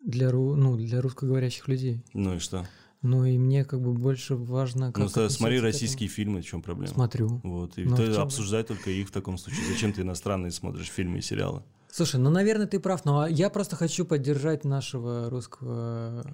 [0.00, 2.02] для, ру, ну, для русскоговорящих людей.
[2.14, 2.66] Ну и что?
[3.00, 6.62] Ну и мне как бы больше важно, как ну, отнесется смотри российские фильмы, в чем
[6.62, 6.92] проблема?
[6.92, 7.40] Смотрю.
[7.44, 9.66] Вот, и Ну, ты в чём- обсуждай только их в таком случае.
[9.72, 11.62] Зачем ты иностранные смотришь фильмы и сериалы?
[11.96, 16.26] Слушай, ну, наверное, ты прав, но я просто хочу поддержать нашего русского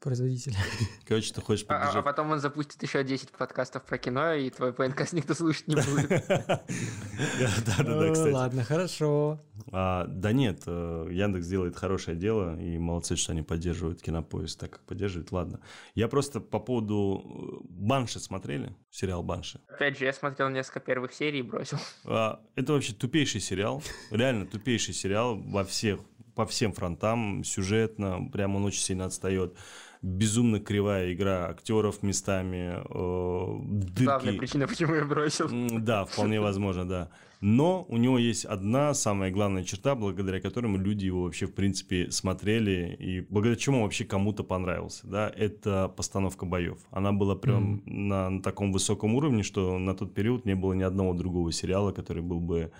[0.00, 0.56] производителя.
[1.06, 2.04] Короче, ты хочешь А, а поддержать...
[2.04, 6.08] потом он запустит еще 10 подкастов про кино, и твой подкаст никто слушать не будет.
[6.28, 8.32] Да-да-да, Э, кстати.
[8.32, 9.40] Ладно, хорошо.
[9.72, 14.70] А, Да нет, э, Яндекс делает хорошее дело, и молодцы, что они поддерживают Кинопоиск так,
[14.70, 15.32] как поддерживают.
[15.32, 15.60] Ладно.
[15.94, 17.60] Я просто по поводу...
[17.62, 18.74] э, Банши смотрели?
[18.90, 19.60] Сериал Банши.
[19.68, 21.78] Опять же, я смотрел несколько первых серий и бросил.
[22.04, 26.00] А, Это вообще тупейший сериал, реально тупейший сериал во всех,
[26.34, 29.56] по всем фронтам, сюжетно, прям он очень сильно отстает.
[30.02, 34.04] Безумно кривая игра актеров местами, э, дырки.
[34.04, 35.48] Главная причина, почему я бросил.
[35.78, 37.10] Да, вполне возможно, да.
[37.40, 42.10] Но у него есть одна самая главная черта, благодаря которому люди его вообще, в принципе,
[42.10, 46.78] смотрели, и благодаря чему он вообще кому-то понравился, да, это постановка боев.
[46.90, 47.92] Она была прям mm-hmm.
[47.92, 51.92] на, на таком высоком уровне, что на тот период не было ни одного другого сериала,
[51.92, 52.72] который был бы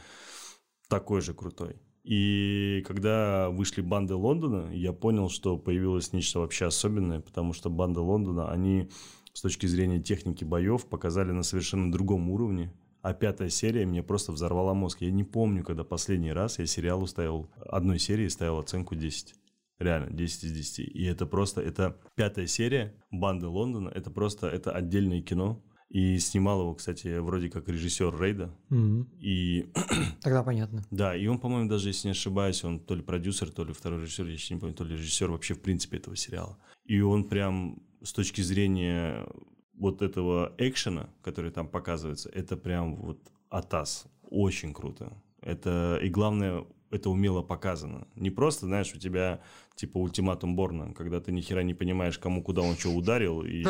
[0.89, 1.77] такой же крутой.
[2.03, 8.01] И когда вышли банды Лондона, я понял, что появилось нечто вообще особенное, потому что банды
[8.01, 8.89] Лондона, они
[9.33, 12.73] с точки зрения техники боев показали на совершенно другом уровне.
[13.03, 15.01] А пятая серия мне просто взорвала мозг.
[15.01, 19.35] Я не помню, когда последний раз я сериалу ставил, одной серии ставил оценку 10.
[19.79, 20.79] Реально, 10 из 10.
[20.95, 25.63] И это просто, это пятая серия «Банды Лондона», это просто, это отдельное кино.
[25.91, 28.55] И снимал его, кстати, вроде как режиссер Рейда.
[28.71, 29.07] Mm-hmm.
[29.19, 29.73] И...
[30.23, 30.85] Тогда понятно.
[30.93, 34.03] Да, и он, по-моему, даже, если не ошибаюсь, он то ли продюсер, то ли второй
[34.03, 36.57] режиссер, я еще не помню, то ли режиссер вообще в принципе этого сериала.
[36.85, 39.27] И он прям с точки зрения
[39.75, 43.19] вот этого экшена, который там показывается, это прям вот
[43.49, 44.07] атас.
[44.23, 45.13] Очень круто.
[45.43, 48.09] Это, и главное, это умело показано.
[48.17, 49.41] Не просто, знаешь, у тебя
[49.77, 53.43] типа ультиматум Борна, когда ты ни хера не понимаешь, кому куда он что ударил.
[53.43, 53.63] И,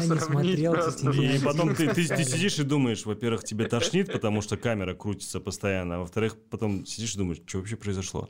[0.00, 4.40] Я не смотрел, и потом ты, ты, ты сидишь и думаешь, во-первых, тебе тошнит, потому
[4.42, 8.28] что камера крутится постоянно, а во-вторых, потом сидишь и думаешь, что вообще произошло.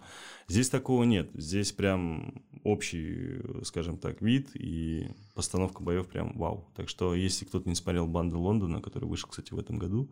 [0.49, 1.31] Здесь такого нет.
[1.35, 6.69] Здесь прям общий, скажем так, вид и постановка боев прям вау.
[6.77, 10.11] Так что, если кто-то не смотрел «Банды Лондона», который вышел, кстати, в этом году,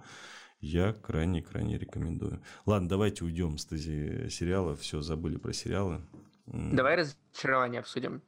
[0.61, 2.41] я крайне-крайне рекомендую.
[2.67, 4.77] Ладно, давайте уйдем с тези сериала.
[4.77, 6.01] Все, забыли про сериалы.
[6.47, 8.23] Давай разочарование обсудим.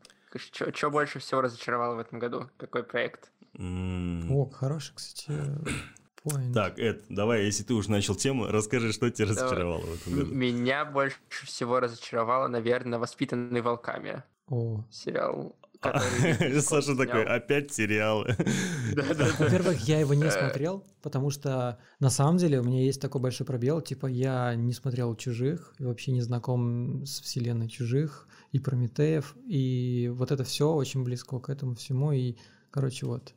[0.55, 2.49] Что больше всего разочаровало в этом году?
[2.57, 3.31] Какой проект?
[3.59, 5.33] О, хороший, кстати,
[6.25, 6.55] point.
[6.55, 10.35] Так, Эд, давай, если ты уже начал тему, расскажи, что тебя разочаровало в этом году.
[10.35, 14.23] Меня больше всего разочаровало, наверное, «Воспитанный волками».
[14.49, 14.85] О.
[14.91, 15.55] Сериал
[16.61, 18.37] Саша такой, опять сериалы.
[19.39, 23.47] Во-первых, я его не смотрел, потому что на самом деле у меня есть такой большой
[23.47, 30.11] пробел, типа я не смотрел «Чужих», вообще не знаком с вселенной «Чужих» и «Прометеев», и
[30.15, 32.37] вот это все очень близко к этому всему, и,
[32.71, 33.35] короче, вот.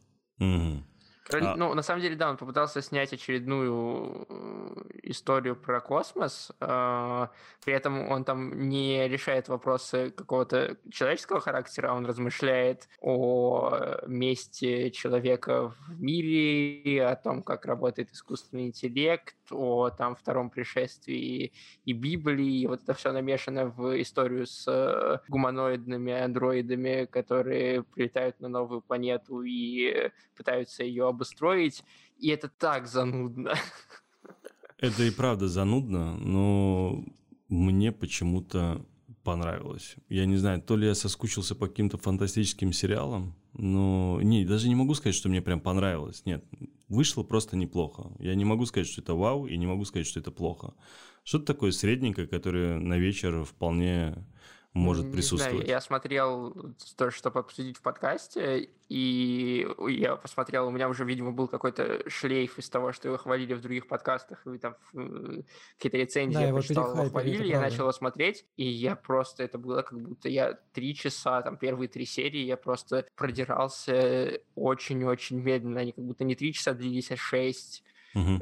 [1.31, 1.55] А...
[1.55, 7.27] Ну, на самом деле, да, он попытался снять очередную э, историю про космос, э,
[7.63, 15.69] при этом он там не решает вопросы какого-то человеческого характера, он размышляет о месте человека
[15.69, 21.51] в мире, о том, как работает искусственный интеллект, о там втором пришествии
[21.83, 28.47] и Библии, и вот это все намешано в историю с гуманоидными андроидами, которые прилетают на
[28.47, 31.83] новую планету и пытаются ее обустроить,
[32.17, 33.53] и это так занудно.
[34.77, 37.05] Это и правда занудно, но
[37.47, 38.85] мне почему-то
[39.23, 39.95] понравилось.
[40.09, 44.75] Я не знаю, то ли я соскучился по каким-то фантастическим сериалам, но не, даже не
[44.75, 46.23] могу сказать, что мне прям понравилось.
[46.25, 46.45] Нет,
[46.89, 48.11] вышло просто неплохо.
[48.19, 50.73] Я не могу сказать, что это вау, и не могу сказать, что это плохо.
[51.23, 54.25] Что-то такое средненькое, которое на вечер вполне
[54.75, 55.65] может присутствовать.
[55.65, 61.31] Знаю, я смотрел то, чтобы обсудить в подкасте, и я посмотрел, у меня уже, видимо,
[61.31, 65.43] был какой-то шлейф из того, что его хвалили в других подкастах, и там э,
[65.77, 69.57] какие-то рецензии да, я почитал, его хвалили, я начал его смотреть, и я просто, это
[69.57, 75.79] было как будто я три часа, там, первые три серии, я просто продирался очень-очень медленно,
[75.79, 77.81] они как будто не три часа длились, а шесть.
[78.15, 78.41] Угу.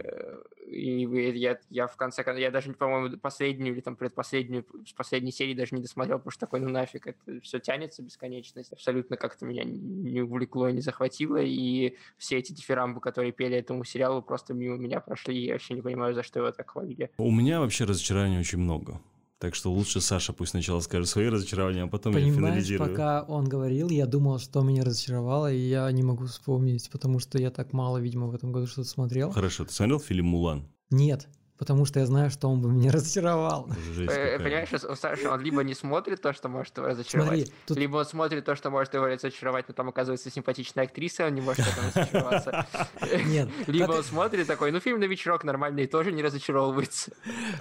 [0.67, 4.65] И я, я в конце концов, я даже, по-моему, последнюю или там предпоследнюю,
[4.95, 8.71] последней серии даже не досмотрел, потому что такой, ну нафиг, это все тянется бесконечность.
[8.71, 14.21] Абсолютно как-то меня не увлекло, не захватило, и все эти дифирамбы, которые пели этому сериалу,
[14.21, 17.11] просто мимо меня прошли, и я вообще не понимаю, за что его так хвалили.
[17.17, 18.99] У меня вообще разочарований очень много.
[19.43, 22.89] Так что лучше Саша пусть сначала скажет свои разочарования, а потом Понимаешь, я финализирую.
[22.89, 27.37] пока он говорил, я думал, что меня разочаровало, и я не могу вспомнить, потому что
[27.37, 29.31] я так мало, видимо, в этом году что-то смотрел.
[29.31, 30.69] Хорошо, ты смотрел фильм «Мулан»?
[30.91, 31.27] Нет
[31.64, 33.70] потому что я знаю, что он бы меня разочаровал.
[33.97, 34.68] Э, понимаешь,
[34.99, 37.78] Саша, он либо не смотрит то, что может его разочаровать, Смотри, тут...
[37.78, 41.41] либо он смотрит то, что может его разочаровать, но там оказывается симпатичная актриса, он не
[41.41, 42.68] может в этом разочароваться.
[43.28, 43.47] Нет.
[43.68, 47.14] Либо он смотрит такой, ну фильм на вечерок нормальный, тоже не разочаровывается.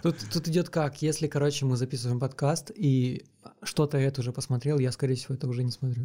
[0.03, 3.25] Тут, тут идет как, если, короче, мы записываем подкаст, и
[3.63, 6.03] что-то это уже посмотрел, я, скорее всего, это уже не смотрю.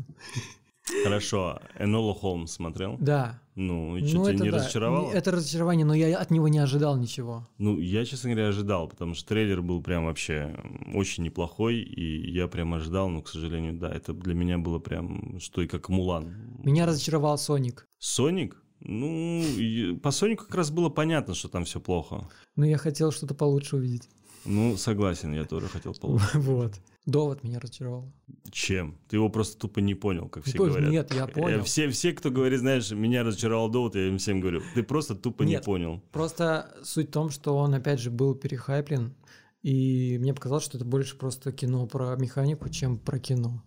[1.04, 1.60] Хорошо.
[1.78, 2.98] Энола Холмс смотрел?
[3.00, 3.40] Да.
[3.56, 4.58] Ну, и что, ну, тебя не да.
[4.58, 5.12] разочаровало?
[5.12, 7.48] Это разочарование, но я от него не ожидал ничего.
[7.58, 10.56] Ну, я, честно говоря, ожидал, потому что трейлер был прям вообще
[10.94, 15.40] очень неплохой, и я прям ожидал, но, к сожалению, да, это для меня было прям
[15.40, 16.36] что и как Мулан.
[16.64, 17.88] Меня разочаровал Соник.
[17.98, 18.58] Соник?
[18.80, 19.44] Ну,
[20.04, 22.30] по Сонику как раз было понятно, что там все плохо.
[22.56, 24.08] Но я хотел что-то получше увидеть.
[24.46, 26.40] Ну, согласен, я тоже хотел получше.
[26.40, 26.74] Вот.
[27.08, 28.12] Довод меня разочаровал.
[28.52, 28.98] Чем?
[29.08, 30.92] Ты его просто тупо не понял, как все Ой, говорят.
[30.92, 31.64] Нет, я Э, понял.
[31.64, 35.44] Все, все, кто говорит, знаешь, меня разочаровал довод, я им всем говорю, ты просто тупо
[35.44, 35.64] не Нет.
[35.66, 36.04] понял.
[36.12, 39.16] Просто суть в том, что он, опять же, был перехайплен,
[39.64, 43.64] и мне показалось, что это больше просто кино про механику, чем про кино.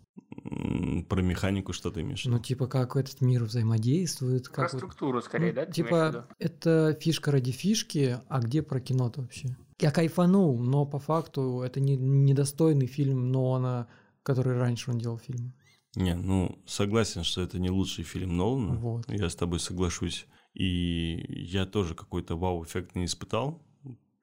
[1.08, 2.24] Про механику что ты имеешь?
[2.26, 4.44] Ну, типа, как этот мир взаимодействует.
[4.44, 5.66] Про Как вот- структуру скорее, Ну, да?
[5.66, 9.56] Типа, это фишка ради фишки, а где про кино-то вообще?
[9.80, 13.88] Я кайфанул, но по факту это не, недостойный фильм Нолана,
[14.22, 15.52] который раньше он делал фильмы.
[15.96, 18.76] Не, ну, согласен, что это не лучший фильм Нолана.
[18.76, 19.10] Вот.
[19.10, 20.26] Я с тобой соглашусь.
[20.54, 23.62] И я тоже какой-то вау-эффект не испытал.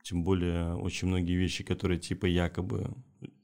[0.04, 2.94] Тем более, очень многие вещи, которые типа якобы,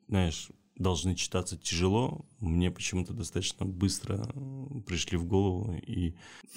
[0.07, 4.27] знаешь, должны читаться тяжело, мне почему-то достаточно быстро
[4.85, 5.75] пришли в голову.
[5.87, 6.13] И,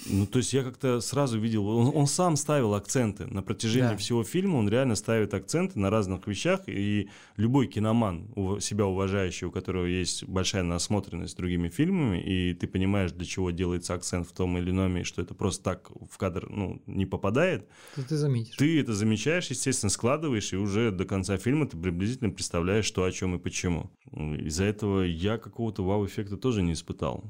[0.07, 3.97] ну, то есть я как-то сразу видел, он, он сам ставил акценты на протяжении Да.
[3.97, 9.47] всего фильма, он реально ставит акценты на разных вещах, и любой киноман, ув- себя уважающий,
[9.47, 14.33] у которого есть большая насмотренность другими фильмами, и ты понимаешь, для чего делается акцент в
[14.33, 18.17] том или ином, и что это просто так в кадр ну, не попадает, Ты, ты
[18.17, 18.55] заметишь.
[18.57, 23.11] ты это замечаешь, естественно, складываешь, и уже до конца фильма ты приблизительно представляешь, что о
[23.11, 23.89] чем и почему.
[24.11, 27.23] Из-за этого я какого-то вау-эффекта тоже не испытал.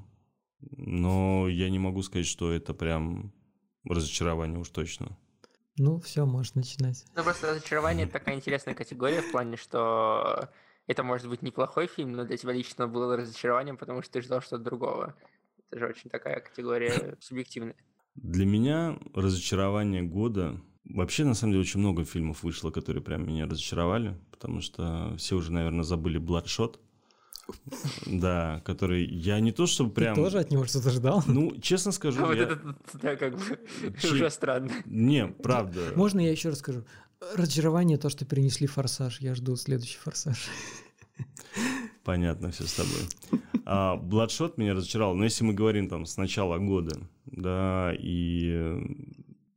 [0.60, 3.34] Но я не могу сказать, что это прям
[3.84, 5.18] разочарование уж точно.
[5.78, 7.06] Ну, все, можешь начинать.
[7.16, 10.50] Ну, просто разочарование это такая интересная категория в плане, что
[10.88, 14.42] это может быть неплохой фильм, но для тебя лично было разочарованием, потому что ты ждал
[14.42, 15.16] что-то другого.
[15.70, 17.76] Это же очень такая категория субъективная.
[18.16, 20.60] Для меня разочарование года...
[20.90, 25.36] Вообще, на самом деле, очень много фильмов вышло, которые прям меня разочаровали, потому что все
[25.36, 26.80] уже, наверное, забыли «Бладшот».
[28.06, 30.16] Да, который я не то чтобы прям...
[30.16, 31.24] Ты тоже от него что-то ждал?
[31.28, 33.60] Ну, честно скажу, А вот я- это, да, как бы
[34.02, 34.72] Чи- уже странно.
[34.86, 35.92] Не, правда.
[35.96, 36.84] Можно я еще раз скажу?
[37.36, 39.22] Разочарование то, что перенесли форсаж.
[39.22, 40.48] Я жду следующий форсаж.
[42.04, 43.42] Понятно все с тобой.
[43.66, 45.16] А, Бладшот меня разочаровал.
[45.16, 48.78] Но если мы говорим там с начала года, да, и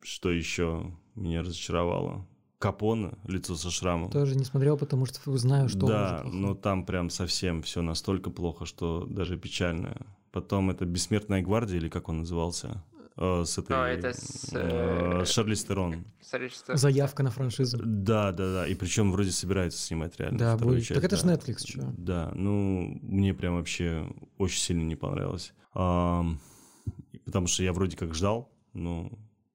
[0.03, 2.27] что еще меня разочаровало?
[2.61, 4.11] Капона, лицо со шрамом.
[4.11, 8.31] Тоже не смотрел, потому что знаю, что он да, но там прям совсем все настолько
[8.31, 9.97] плохо, что даже печально.
[10.31, 12.85] Потом это «Бессмертная гвардия», или как он назывался?
[13.17, 13.75] Э, С этой...
[13.77, 16.05] А, это с, э, э, с Шарлиз Терон.
[16.21, 17.79] Смотри, что- Заявка на франшизу.
[17.83, 18.67] Да, да, да.
[18.67, 20.39] И причем вроде собирается снимать реально.
[20.39, 20.87] Да, вторую будет.
[20.87, 21.35] часть, Так это да.
[21.35, 21.83] Netflix, чё?
[21.97, 24.07] Да, ну, мне прям вообще
[24.39, 25.55] очень сильно не понравилось.
[27.13, 29.11] И потому что я вроде как ждал, но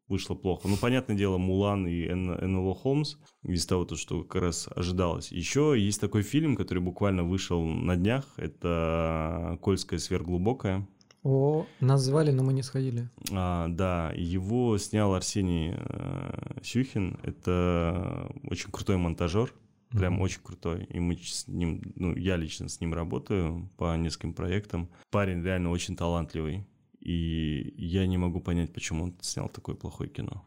[0.07, 0.67] вышло плохо.
[0.67, 5.31] Ну, понятное дело, Мулан и НЛО Холмс из того, то, что как раз ожидалось.
[5.31, 8.25] Еще есть такой фильм, который буквально вышел на днях.
[8.37, 10.87] Это «Кольская сверхглубокая».
[11.23, 13.09] О, нас звали, но мы не сходили.
[13.31, 17.17] А, да, его снял Арсений э, Сюхин.
[17.23, 19.51] Это очень крутой монтажер,
[19.89, 20.21] прям Мгм.
[20.21, 20.83] очень крутой.
[20.83, 24.87] И мы с ним, ну, я лично с ним работаю по нескольким проектам.
[25.09, 26.63] Парень реально очень талантливый.
[27.05, 30.43] И я не могу понять, почему он снял такое плохое кино.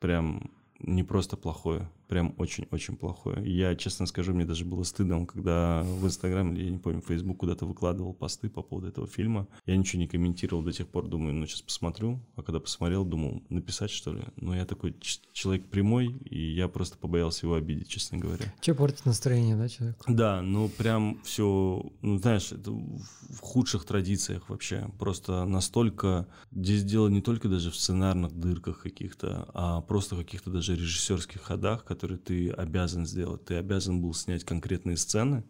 [0.00, 0.50] Прям
[0.80, 3.42] не просто плохое, прям очень-очень плохое.
[3.44, 7.06] Я, честно скажу, мне даже было стыдно, когда в Инстаграм или, я не помню, в
[7.06, 9.48] Фейсбук куда-то выкладывал посты по поводу этого фильма.
[9.66, 12.20] Я ничего не комментировал до тех пор, думаю, ну, сейчас посмотрю.
[12.36, 14.22] А когда посмотрел, думал, написать, что ли?
[14.36, 14.94] Но я такой
[15.32, 18.52] человек прямой, и я просто побоялся его обидеть, честно говоря.
[18.60, 20.04] Че портить настроение, да, человеку?
[20.08, 24.90] Да, ну прям все, ну знаешь, это в в худших традициях вообще.
[24.98, 30.76] Просто настолько здесь дело не только даже в сценарных дырках каких-то, а просто каких-то даже
[30.76, 33.44] режиссерских ходах, которые ты обязан сделать.
[33.44, 35.44] Ты обязан был снять конкретные сцены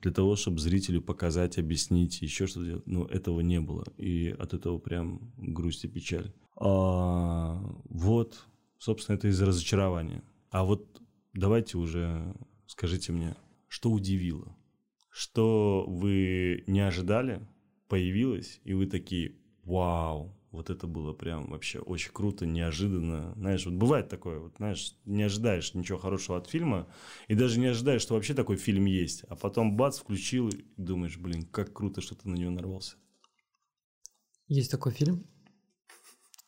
[0.00, 2.86] для того, чтобы зрителю показать, объяснить, еще что-то делать.
[2.86, 3.84] Но этого не было.
[3.96, 6.32] И от этого прям грусть и печаль.
[6.56, 8.46] А, вот,
[8.78, 10.22] собственно, это из-за разочарования.
[10.50, 11.00] А вот
[11.32, 12.34] давайте уже
[12.66, 13.36] скажите мне,
[13.68, 14.56] что удивило?
[15.10, 17.46] Что вы не ожидали,
[17.88, 23.32] появилось, и вы такие, вау, вот это было прям вообще очень круто, неожиданно.
[23.36, 26.88] Знаешь, вот бывает такое, вот, знаешь, не ожидаешь ничего хорошего от фильма,
[27.28, 31.16] и даже не ожидаешь, что вообще такой фильм есть, а потом бац, включил, и думаешь,
[31.16, 32.96] блин, как круто, что ты на него нарвался.
[34.46, 35.26] Есть такой фильм.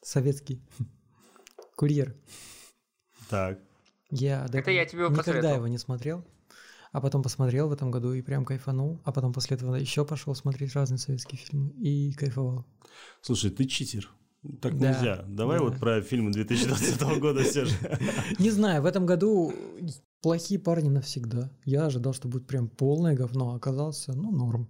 [0.02, 0.62] Советский.
[1.76, 2.14] Курьер.
[3.30, 3.58] Так.
[4.10, 5.56] Я Это я тебе его никогда посоветовал.
[5.56, 6.24] его не смотрел.
[6.94, 9.00] А потом посмотрел в этом году и прям кайфанул.
[9.02, 12.64] А потом после этого еще пошел смотреть разные советские фильмы и кайфовал.
[13.20, 14.08] Слушай, ты читер.
[14.60, 15.24] Так Да, нельзя.
[15.26, 15.64] Давай да.
[15.64, 17.74] вот про фильмы 2020 года все же.
[18.38, 19.52] Не знаю, в этом году
[20.22, 21.50] плохие парни навсегда.
[21.64, 24.68] Я ожидал, что будет прям полное говно, а оказался, ну, норм.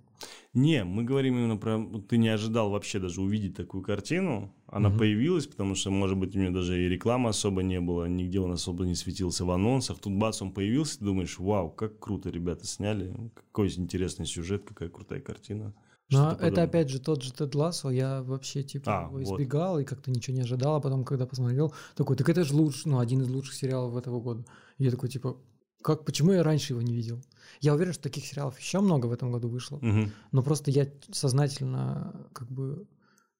[0.52, 1.84] Не, мы говорим именно про...
[2.08, 4.54] Ты не ожидал вообще даже увидеть такую картину.
[4.66, 4.98] Она угу.
[4.98, 8.52] появилась, потому что, может быть, у нее даже и рекламы особо не было, нигде он
[8.52, 9.98] особо не светился в анонсах.
[9.98, 14.88] Тут бац, он появился, ты думаешь, вау, как круто ребята сняли, какой интересный сюжет, какая
[14.88, 15.74] крутая картина.
[16.10, 16.64] Но это подобное.
[16.64, 19.80] опять же тот же Тед Лассо, я вообще типа а, его избегал вот.
[19.80, 22.98] и как-то ничего не ожидал, а потом, когда посмотрел, такой, так это же лучше, ну,
[22.98, 24.44] один из лучших сериалов этого года.
[24.78, 25.38] И я такой, типа,
[25.82, 27.22] как, почему я раньше его не видел?
[27.60, 30.10] Я уверен, что таких сериалов еще много в этом году вышло, угу.
[30.32, 32.86] но просто я сознательно как бы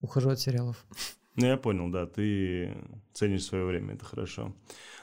[0.01, 0.85] ухожу от сериалов.
[1.37, 2.77] Ну, я понял, да, ты
[3.13, 4.55] ценишь свое время, это хорошо.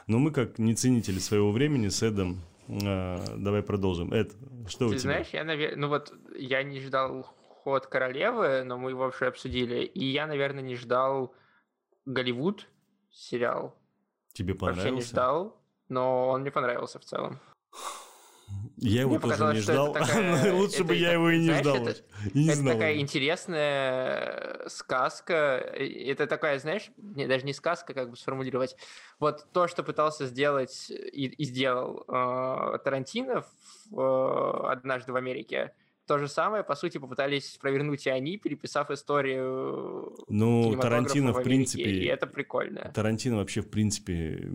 [0.08, 2.39] Но мы, как не ценители своего времени с Эдом,
[2.70, 4.14] э, давай продолжим.
[4.14, 4.32] Эд,
[4.66, 4.99] что ты у тебя?
[4.99, 7.24] знаешь, я, наверное, ну вот, я не ждал
[7.64, 11.36] ход королевы, но мы его вообще обсудили, и я, наверное, не ждал
[12.06, 12.66] Голливуд
[13.12, 13.76] сериал.
[14.32, 14.89] Тебе понравился?
[14.89, 17.39] Вообще не ждал но он мне понравился в целом.
[18.82, 19.93] Я его мне тоже не ждал.
[19.93, 21.75] Такая, Лучше бы я его и не знаешь, ждал.
[21.75, 22.01] Это,
[22.34, 22.73] не это знал.
[22.73, 25.34] такая интересная сказка.
[25.75, 28.75] Это такая, знаешь, не, даже не сказка, как бы сформулировать.
[29.19, 33.45] Вот то, что пытался сделать и, и сделал э, Тарантино
[33.91, 35.75] в, э, однажды в Америке,
[36.08, 41.43] то же самое, по сути, попытались провернуть и они, переписав историю Ну, Тарантино, в, в
[41.43, 41.84] принципе...
[41.84, 42.91] И это прикольно.
[42.93, 44.49] Тарантино вообще, в принципе,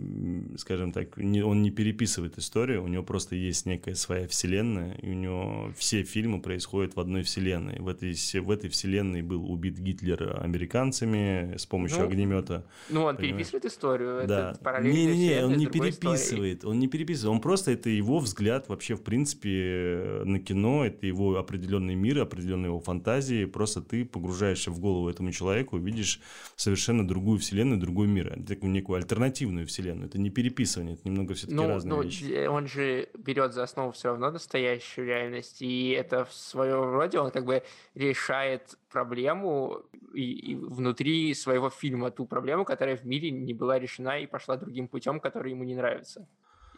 [0.57, 5.09] скажем так, не, он не переписывает историю, у него просто есть некая своя вселенная, и
[5.09, 7.79] у него все фильмы происходят в одной вселенной.
[7.79, 12.65] В этой, в этой вселенной был убит Гитлер американцами с помощью ну, огнемета.
[12.89, 13.37] Ну, он понимаешь?
[13.37, 14.27] переписывает историю.
[14.27, 14.57] Да.
[14.81, 16.71] Не-не-не, он не переписывает, истории.
[16.71, 21.37] он не переписывает, он просто, это его взгляд вообще, в принципе, на кино, это его
[21.47, 26.19] определенный мир, определенные его фантазии, просто ты погружаешься в голову этому человеку, видишь
[26.55, 30.07] совершенно другую вселенную, другой мир, такую некую альтернативную вселенную.
[30.07, 32.47] Это не переписывание, это немного все-таки ну, разные ну, вещи.
[32.47, 37.31] Он же берет за основу все равно настоящую реальность, и это в своем роде он
[37.31, 37.63] как бы
[37.95, 39.81] решает проблему
[40.13, 44.57] и, и внутри своего фильма, ту проблему, которая в мире не была решена и пошла
[44.57, 46.27] другим путем, который ему не нравится.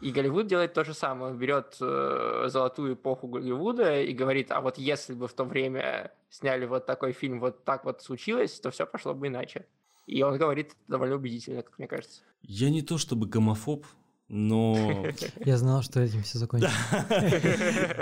[0.02, 1.34] И Голливуд делает то же самое.
[1.34, 6.66] Берет э, золотую эпоху Голливуда и говорит, а вот если бы в то время сняли
[6.66, 9.66] вот такой фильм, вот так вот случилось, то все пошло бы иначе.
[10.08, 12.22] И он говорит довольно убедительно, как мне кажется.
[12.41, 13.86] Я не то чтобы гомофоб,
[14.30, 15.08] но...
[15.44, 16.72] Я знал, что этим все закончится.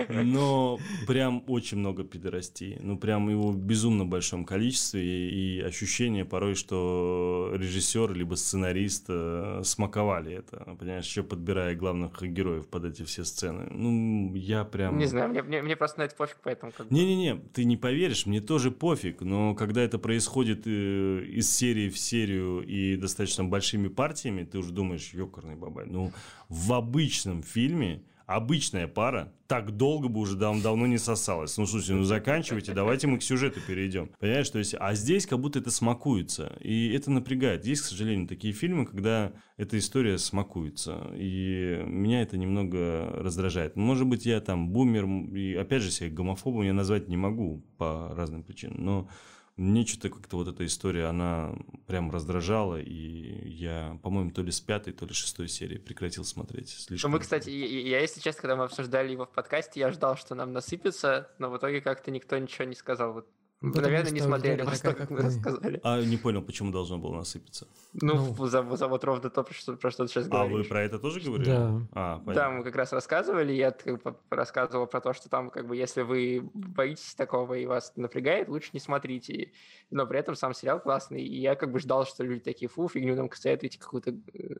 [0.10, 2.78] Но прям очень много пидорастей.
[2.82, 5.30] Ну, прям его в безумно большом количестве.
[5.30, 10.76] И, ощущение порой, что режиссер либо сценарист э, смаковали это.
[10.78, 13.68] Понимаешь, еще подбирая главных героев под эти все сцены.
[13.72, 14.98] Ну, я прям...
[14.98, 16.74] Не знаю, мне, мне, мне просто на это пофиг, поэтому...
[16.90, 19.22] Не-не-не, ты не поверишь, мне тоже пофиг.
[19.22, 24.74] Но когда это происходит э, из серии в серию и достаточно большими партиями, ты уже
[24.74, 26.12] думаешь, ёкарный бабай, ну
[26.50, 31.58] в обычном фильме обычная пара так долго бы уже дав давно не сосалась.
[31.58, 34.12] Ну, слушайте, ну заканчивайте, давайте мы к сюжету перейдем.
[34.20, 36.58] Понимаешь, то есть, а здесь как будто это смакуется.
[36.60, 37.66] И это напрягает.
[37.66, 41.10] Есть, к сожалению, такие фильмы, когда эта история смакуется.
[41.16, 43.78] И меня это немного раздражает.
[43.78, 48.14] Может быть, я там бумер, и опять же, себя гомофобом я назвать не могу по
[48.14, 48.84] разным причинам.
[48.84, 49.10] Но
[49.58, 51.54] мне что-то как-то вот эта история, она
[51.88, 56.70] прям раздражала, и я, по-моему, то ли с пятой, то ли шестой серии прекратил смотреть.
[56.70, 57.12] Слишком...
[57.12, 60.36] Мы, кстати, я, я, если честно, когда мы обсуждали его в подкасте, я ждал, что
[60.36, 63.14] нам насыпется, но в итоге как-то никто ничего не сказал.
[63.14, 63.28] Вот
[63.60, 65.80] вы, Потому наверное, не смотрели просто, как мы рассказали.
[65.84, 67.68] А не понял, почему должно было насыпаться.
[67.94, 68.46] Ну, ну.
[68.46, 70.54] За, за вот ровно то, что, про что ты сейчас говоришь.
[70.54, 71.50] А вы про это тоже говорили?
[71.50, 71.82] Да.
[71.94, 72.34] А, понятно.
[72.36, 75.76] да, мы как раз рассказывали, я как бы рассказывал про то, что там, как бы,
[75.76, 79.52] если вы боитесь такого и вас напрягает, лучше не смотрите.
[79.90, 82.88] Но при этом сам сериал классный, и я как бы ждал, что люди такие, фу,
[82.88, 84.54] фигню нам советуете какую-то э,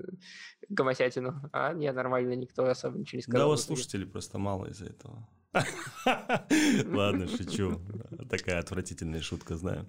[0.70, 1.36] гомосятину.
[1.54, 3.42] А нет, нормально, никто особо ничего не сказал.
[3.42, 5.28] Да, у вас слушателей просто мало из-за этого.
[6.94, 7.82] Ладно, шучу.
[8.30, 9.88] Такая отвратительная шутка, знаю.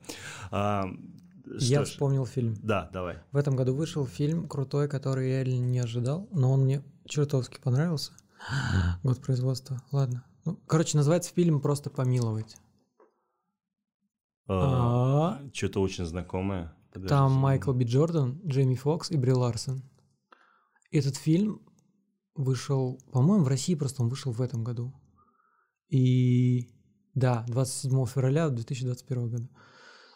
[0.51, 0.85] А,
[1.59, 1.89] я ж?
[1.89, 2.57] вспомнил фильм.
[2.63, 3.19] Да, давай.
[3.33, 8.13] В этом году вышел фильм крутой, который я не ожидал, но он мне чертовски понравился.
[9.03, 9.83] Год производства.
[9.91, 10.25] Ладно.
[10.45, 12.57] Ну, короче, называется фильм «Просто помиловать».
[14.47, 15.51] А, а...
[15.53, 16.75] Что-то очень знакомое.
[16.91, 17.09] Подождите.
[17.09, 19.83] Там Майкл Би Джордан, Джейми Фокс и Бри Ларсон.
[20.91, 21.61] Этот фильм
[22.35, 24.95] вышел, по-моему, в России просто он вышел в этом году.
[25.89, 26.69] И
[27.15, 29.49] да, 27 февраля 2021 года.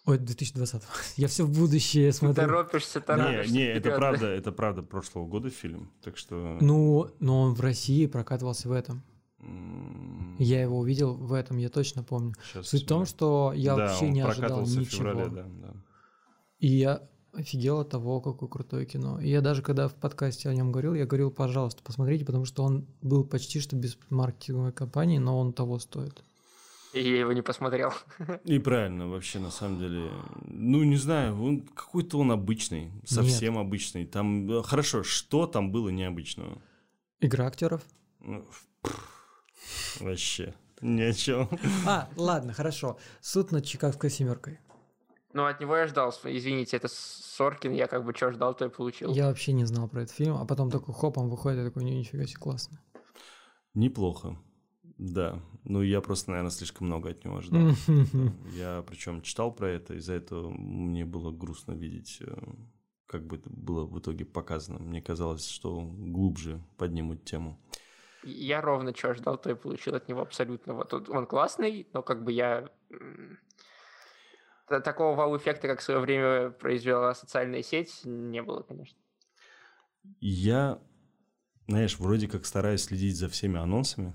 [0.05, 0.83] Ой, 2020.
[1.16, 2.47] Я все в будущее смотрю.
[2.47, 3.53] Торопишься, торопишься.
[3.53, 6.59] Не, не, это правда, это правда прошлого года фильм, так что...
[6.61, 9.03] Ну, но он в России прокатывался в этом.
[10.39, 12.35] Я его увидел в этом, я точно помню.
[12.45, 14.85] Сейчас Суть в том, что я да, вообще не ожидал ничего.
[14.85, 15.75] В феврале, да, да.
[16.59, 19.20] И я офигел от того, какое крутое кино.
[19.20, 22.62] И я даже когда в подкасте о нем говорил, я говорил, пожалуйста, посмотрите, потому что
[22.62, 26.22] он был почти что без маркетинговой кампании, но он того стоит.
[26.93, 27.93] И я его не посмотрел.
[28.45, 30.11] И правильно, вообще, на самом деле.
[30.45, 33.62] Ну, не знаю, он какой-то он обычный, совсем Нет.
[33.62, 34.05] обычный.
[34.05, 36.59] Там, э, хорошо, что там было необычного?
[37.20, 37.83] Игра актеров.
[38.20, 38.47] Ну,
[40.01, 41.49] вообще, ни о чем.
[41.87, 42.99] А, ладно, хорошо.
[43.22, 44.59] Суд над Чикагской семеркой.
[45.35, 46.11] Ну, от него я ждал.
[46.24, 49.12] Извините, это Соркин, я как бы что ждал, то и получил.
[49.12, 51.85] Я вообще не знал про этот фильм, а потом такой хоп, он выходит, я такой,
[51.85, 52.80] нифига себе, классно.
[53.74, 54.39] Неплохо.
[54.99, 57.70] Да, ну я просто, наверное, слишком много от него ждал.
[58.55, 62.35] я причем читал про это, из-за этого мне было грустно видеть, э,
[63.07, 64.78] как бы это было в итоге показано.
[64.78, 67.59] Мне казалось, что глубже поднимут тему.
[68.22, 70.74] Я ровно что ждал, то и получил от него абсолютно.
[70.74, 72.68] Вот он классный, но как бы я
[74.81, 78.99] такого вау-эффекта, как в свое время произвела социальная сеть, не было, конечно.
[80.20, 80.81] Я,
[81.68, 84.14] знаешь, вроде как стараюсь следить за всеми анонсами,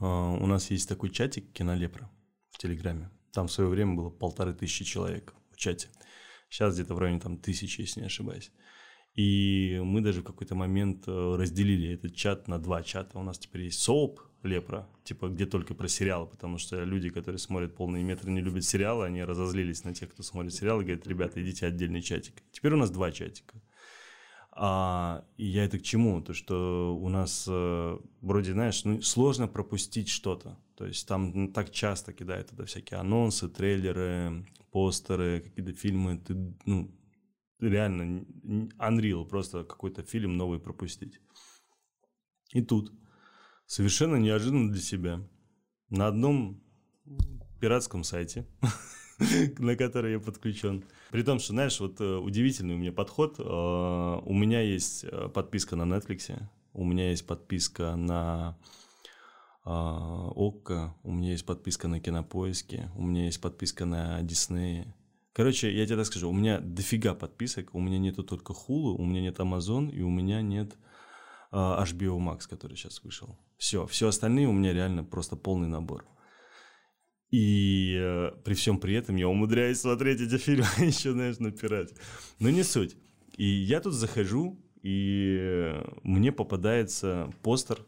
[0.00, 2.10] а, у нас есть такой чатик Кинолепра
[2.50, 3.10] в Телеграме.
[3.32, 5.88] Там в свое время было полторы тысячи человек в чате.
[6.48, 8.50] Сейчас где-то в районе там тысячи, если не ошибаюсь.
[9.18, 13.18] И мы даже в какой-то момент э, разделили этот чат на два чата.
[13.18, 17.40] У нас теперь есть СОП, Лепра, типа где только про сериалы, потому что люди, которые
[17.40, 21.42] смотрят полные метры, не любят сериалы, они разозлились на тех, кто смотрит сериалы, говорят, ребята,
[21.42, 22.34] идите отдельный чатик.
[22.52, 23.60] Теперь у нас два чатика.
[24.52, 26.22] А, и я это к чему?
[26.22, 30.56] То, что у нас э, вроде, знаешь, ну, сложно пропустить что-то.
[30.76, 36.18] То есть там так часто кидают туда всякие анонсы, трейлеры, постеры, какие-то фильмы.
[36.18, 36.88] Ты, ну,
[37.60, 38.24] реально,
[38.78, 41.20] Unreal, просто какой-то фильм новый пропустить.
[42.52, 42.92] И тут,
[43.66, 45.26] совершенно неожиданно для себя,
[45.90, 46.62] на одном
[47.60, 48.46] пиратском сайте
[49.58, 50.84] на который я подключен.
[51.10, 53.38] При том, что, знаешь, вот э, удивительный у меня подход.
[53.38, 56.40] Э, у меня есть э, подписка на Netflix,
[56.72, 58.56] у меня есть подписка на
[59.64, 64.86] ОККО, у меня есть подписка на Кинопоиске, у меня есть подписка на Дисней.
[65.38, 69.04] Короче, я тебе так скажу, у меня дофига подписок, у меня нету только Hulu, у
[69.04, 70.76] меня нет Amazon, и у меня нет
[71.52, 73.38] HBO Max, который сейчас вышел.
[73.56, 76.04] Все, все остальные у меня реально просто полный набор.
[77.30, 81.94] И э, при всем при этом я умудряюсь смотреть эти фильмы еще, знаешь, на пирате.
[82.40, 82.96] Но не суть.
[83.36, 87.86] И я тут захожу, и э, мне попадается постер,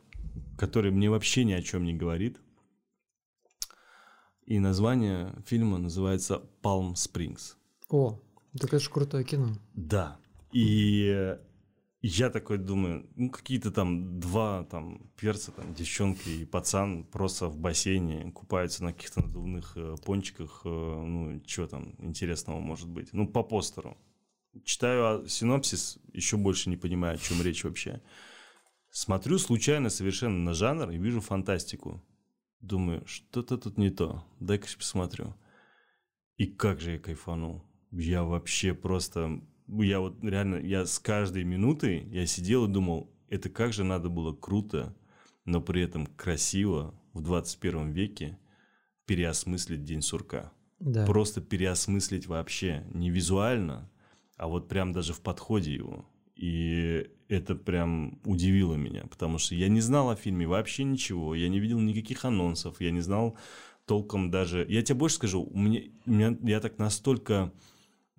[0.56, 2.38] который мне вообще ни о чем не говорит.
[4.50, 7.54] И название фильма называется Palm Springs.
[7.88, 8.18] О,
[8.58, 9.54] так это же крутое кино.
[9.74, 10.16] Да.
[10.50, 11.36] И
[12.02, 17.58] я такой думаю, ну какие-то там два там перца, там девчонка и пацан просто в
[17.58, 23.28] бассейне купаются на каких-то надувных э, пончиках, э, ну что там интересного может быть, ну
[23.28, 23.96] по постеру.
[24.64, 28.02] Читаю синопсис, еще больше не понимаю, о чем речь вообще.
[28.90, 32.02] Смотрю случайно совершенно на жанр и вижу фантастику.
[32.60, 35.34] Думаю, что-то тут не то, дай-ка посмотрю.
[36.36, 37.62] И как же я кайфанул.
[37.90, 39.42] Я вообще просто
[39.78, 44.08] я вот реально, я с каждой минутой, я сидел и думал, это как же надо
[44.08, 44.94] было круто,
[45.44, 48.38] но при этом красиво в 21 веке
[49.06, 50.52] переосмыслить День сурка.
[50.80, 51.06] Да.
[51.06, 53.90] Просто переосмыслить вообще, не визуально,
[54.36, 56.08] а вот прям даже в подходе его.
[56.40, 61.50] И это прям удивило меня, потому что я не знал о фильме вообще ничего, я
[61.50, 63.36] не видел никаких анонсов, я не знал
[63.84, 64.64] толком даже...
[64.66, 67.52] Я тебе больше скажу, у меня, у меня я так настолько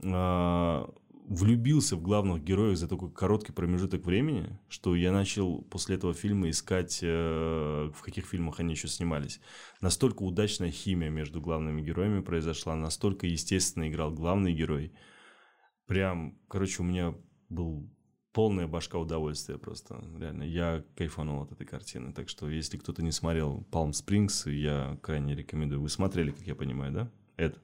[0.03, 0.85] э,
[1.25, 6.51] влюбился в главных героев за такой короткий промежуток времени, что я начал после этого фильма
[6.51, 9.41] искать, э, в каких фильмах они еще снимались.
[9.81, 14.93] Настолько удачная химия между главными героями произошла, настолько естественно играл главный герой.
[15.87, 17.15] Прям, короче, у меня
[17.49, 17.89] был
[18.33, 20.03] полная башка удовольствия просто.
[20.19, 22.13] Реально, я кайфанул от этой картины.
[22.13, 25.81] Так что, если кто-то не смотрел Palm Springs, я крайне рекомендую.
[25.81, 27.11] Вы смотрели, как я понимаю, да?
[27.37, 27.59] Эд?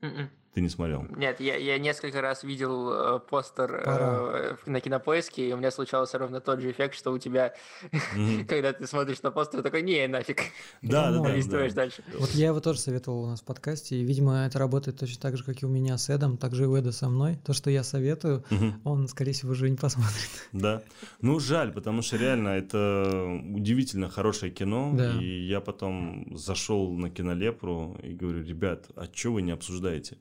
[0.00, 0.28] Mm-mm.
[0.58, 1.06] Ты не смотрел?
[1.16, 6.18] Нет, я, я несколько раз видел э, постер э, на кинопоиске, и у меня случался
[6.18, 7.54] ровно тот же эффект, что у тебя,
[7.92, 8.44] mm-hmm.
[8.48, 10.40] когда ты смотришь на постер, такой, не, нафиг.
[10.82, 11.40] Да, да, да.
[11.48, 11.70] да.
[11.70, 12.02] дальше.
[12.18, 15.36] Вот я его тоже советовал у нас в подкасте, и, видимо, это работает точно так
[15.36, 17.38] же, как и у меня с Эдом, так же и у Эда со мной.
[17.46, 18.72] То, что я советую, mm-hmm.
[18.82, 20.28] он, скорее всего, уже не посмотрит.
[20.52, 20.82] Да.
[21.20, 25.12] Ну, жаль, потому что реально это удивительно хорошее кино, да.
[25.20, 30.18] и я потом зашел на кинолепру и говорю, ребят, а что вы не обсуждаете?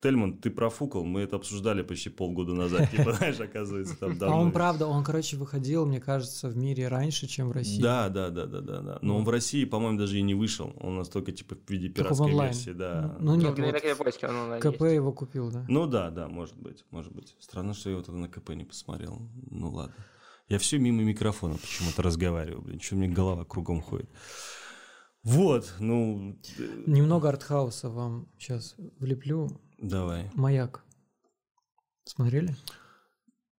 [0.00, 4.36] Тельман, ты профукал, мы это обсуждали почти полгода назад, типа, знаешь, оказывается, там давно.
[4.36, 7.82] А он, правда, он, короче, выходил, мне кажется, в мире раньше, чем в России.
[7.82, 8.98] Да, да, да, да, да, да.
[9.02, 10.74] Но он в России, по-моему, даже и не вышел.
[10.80, 13.16] Он настолько, типа, в виде пиратской версии, да.
[13.20, 15.66] Ну, нет, ну, вот КП его купил, да.
[15.68, 17.36] Ну, да, да, может быть, может быть.
[17.38, 19.20] Странно, что я его тогда на КП не посмотрел.
[19.50, 19.94] Ну, ладно.
[20.48, 24.10] Я все мимо микрофона почему-то разговариваю, блин, что мне голова кругом ходит.
[25.22, 26.38] Вот, ну...
[26.86, 29.48] Немного артхауса вам сейчас влеплю.
[29.80, 30.30] Давай.
[30.34, 30.84] Маяк.
[32.04, 32.54] Смотрели?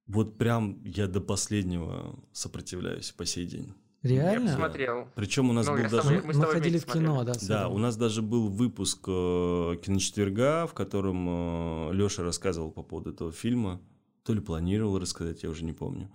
[0.07, 3.75] Вот прям я до последнего сопротивляюсь по сей день.
[4.03, 4.49] Реально?
[4.49, 5.09] Я посмотрел.
[5.15, 5.97] Причем у нас Ну, был даже...
[6.03, 7.39] тобой- мы Мы ходили в кино, смотрели.
[7.49, 7.63] да.
[7.65, 13.31] Да, у нас даже был выпуск э, киночетверга, в котором Леша рассказывал по поводу этого
[13.31, 13.81] фильма.
[14.25, 16.11] То ли планировал рассказать, я уже не помню.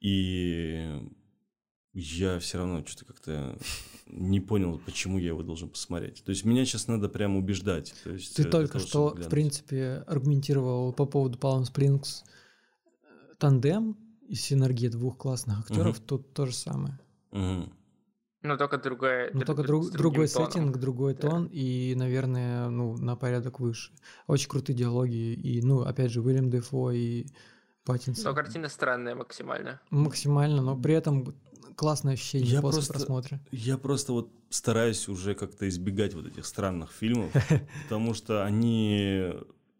[0.00, 0.98] И
[1.92, 3.58] я все равно что-то как-то
[4.06, 6.22] не понял, почему я его должен посмотреть.
[6.24, 7.94] То есть меня сейчас надо прям убеждать.
[8.04, 9.30] То есть, Ты э, только того, что, чтобы в глянуть.
[9.30, 12.22] принципе, аргументировал по поводу Palm Springs
[13.02, 13.96] э, тандем
[14.28, 16.00] и синергия двух классных актеров.
[16.00, 16.98] Тут то же самое.
[17.32, 17.72] Мгм.
[18.42, 19.26] Ну, только другая...
[19.34, 20.50] Но друг- только друг- другой тоном.
[20.50, 21.28] сеттинг, другой Да.
[21.28, 23.92] тон и, наверное, ну, на порядок выше.
[24.26, 25.34] Очень крутые диалоги.
[25.34, 27.26] И, ну, опять же, Уильям Дефо и
[27.84, 28.24] Паттинсон.
[28.24, 29.80] Но картина странная максимально.
[29.90, 31.34] Максимально, но при этом
[31.76, 33.40] классное ощущение Я после просто- просмотра.
[33.52, 37.32] Я просто вот стараюсь уже как-то избегать вот этих странных фильмов,
[37.84, 39.32] потому что они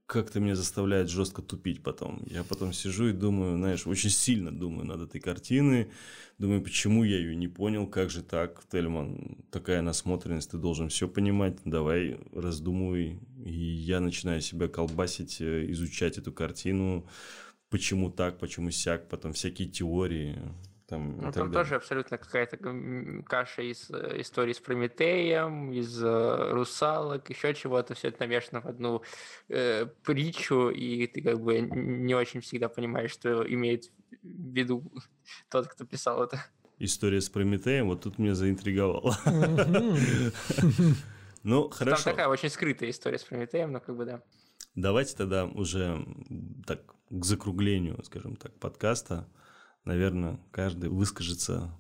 [0.07, 2.21] как-то меня заставляют жестко тупить потом.
[2.27, 5.89] Я потом сижу и думаю, знаешь, очень сильно думаю над этой картиной,
[6.37, 11.07] думаю, почему я ее не понял, как же так, Тельман, такая насмотренность, ты должен все
[11.07, 13.21] понимать, давай раздумывай.
[13.45, 17.07] И я начинаю себя колбасить, э, изучать эту картину,
[17.69, 20.37] почему так, почему сяк, потом всякие теории.
[20.91, 21.53] Там, Ну, там далее.
[21.53, 22.57] тоже абсолютно какая-то
[23.25, 27.95] каша из э, истории с Прометеем, из э, русалок, еще чего-то.
[27.95, 29.03] Все это намешано в одну
[29.49, 33.85] э, притчу, и ты как бы не очень всегда понимаешь, что имеет
[34.23, 34.83] в виду
[35.49, 36.45] тот, кто писал это.
[36.81, 39.17] История с Прометеем вот тут меня заинтриговала.
[39.25, 39.97] Мгм.
[41.43, 42.05] Ну, Там хорошо.
[42.11, 44.23] такая очень скрытая история с Прометеем, но как бы да.
[44.75, 46.05] Давайте тогда уже
[46.67, 49.27] так к закруглению, скажем так, подкаста.
[49.85, 51.75] Наверное, каждый выскажется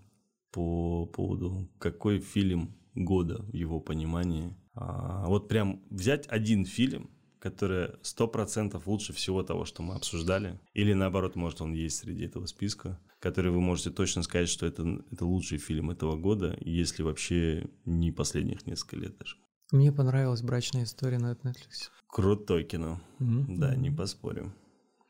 [0.52, 4.56] по поводу, какой фильм года в его понимании.
[4.74, 10.60] А, вот прям взять один фильм, который сто процентов лучше всего того, что мы обсуждали,
[10.74, 15.02] или наоборот, может, он есть среди этого списка, который вы можете точно сказать, что это,
[15.10, 19.36] это лучший фильм этого года, если вообще не последних несколько лет даже.
[19.72, 21.90] Мне понравилась брачная история на Netflix.
[22.08, 23.00] Крутое кино.
[23.20, 23.58] Мгм.
[23.58, 24.52] Да, не поспорю.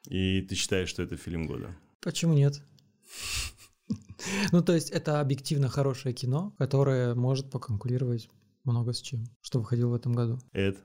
[0.07, 1.76] И ты считаешь, что это фильм года?
[2.01, 2.62] Почему нет?
[4.52, 8.28] Ну, то есть это объективно хорошее кино, которое может поконкурировать
[8.64, 10.38] много с чем, что выходило в этом году.
[10.52, 10.78] Эд,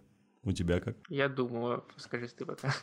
[0.44, 0.98] у тебя как?
[1.10, 2.74] Я думаю, скажи ты пока.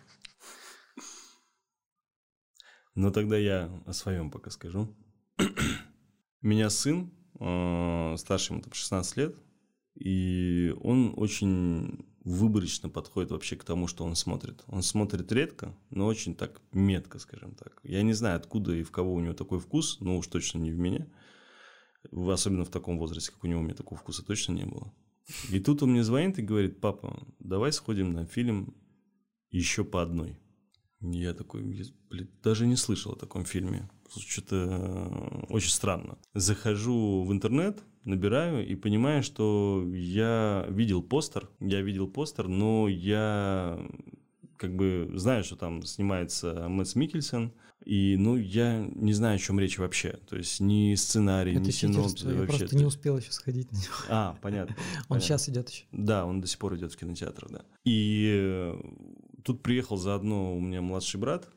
[2.95, 4.95] Ну, тогда я о своем пока скажу.
[5.39, 5.43] У
[6.47, 9.37] меня сын, э, старше ему там 16 лет,
[9.95, 14.63] и он очень выборочно подходит вообще к тому, что он смотрит.
[14.67, 17.81] Он смотрит редко, но очень так метко, скажем так.
[17.83, 20.71] Я не знаю, откуда и в кого у него такой вкус, но уж точно не
[20.71, 21.09] в меня.
[22.13, 24.93] Особенно в таком возрасте, как у него, у меня такого вкуса точно не было.
[25.51, 28.75] И тут он мне звонит и говорит, папа, давай сходим на фильм
[29.51, 30.39] еще по одной.
[31.01, 33.91] Я такой, блин, даже не слышал о таком фильме.
[34.17, 36.19] Что-то очень странно.
[36.35, 41.49] Захожу в интернет, набираю и понимаю, что я видел постер.
[41.61, 43.79] Я видел постер, но я
[44.57, 47.53] как бы знаю, что там снимается Мэтс Микельсон,
[47.85, 50.21] и, ну, я не знаю, о чем речь вообще.
[50.29, 52.59] То есть ни сценарий, ни Это синопсис читерство, я вообще.
[52.59, 53.95] просто не успел еще сходить на него.
[54.09, 54.77] А, понятно.
[54.79, 55.21] Он понятно.
[55.21, 55.85] сейчас идет еще.
[55.91, 57.63] Да, он до сих пор идет в кинотеатр, да.
[57.85, 58.81] И э,
[59.43, 61.49] тут приехал заодно у меня младший брат,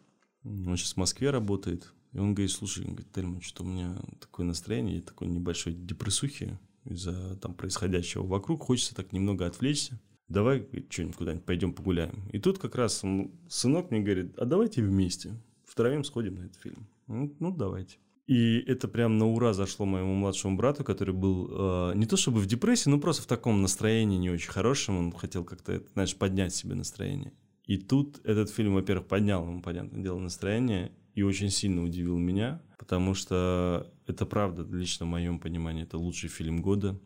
[0.44, 3.94] он сейчас в Москве работает, и он говорит, слушай, он говорит, Тельман, что у меня
[4.22, 10.00] такое настроение, такой небольшой депрессухи из-за там происходящего вокруг, хочется так немного отвлечься.
[10.30, 12.24] Давай что-нибудь куда-нибудь пойдем погуляем.
[12.32, 15.34] И тут как раз м, сынок мне говорит, а давайте вместе,
[15.66, 16.88] втроем сходим на этот фильм.
[17.08, 17.98] Ну, ну, давайте.
[18.28, 22.40] И это прям на ура зашло моему младшему брату, который был э, не то чтобы
[22.40, 24.98] в депрессии, но просто в таком настроении не очень хорошем.
[24.98, 27.34] Он хотел как-то, знаешь, поднять себе настроение.
[27.66, 32.62] И тут этот фильм, во-первых, поднял ему, понятное дело, настроение и очень сильно удивил меня,
[32.78, 37.00] потому что это правда, лично в моем понимании, это лучший фильм года.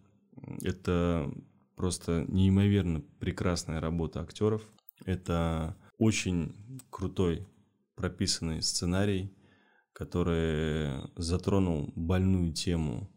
[0.62, 1.32] Это
[1.76, 4.64] просто неимоверно прекрасная работа актеров.
[5.05, 6.55] Это очень
[6.89, 7.47] крутой
[7.95, 9.32] прописанный сценарий,
[9.93, 13.10] который затронул больную тему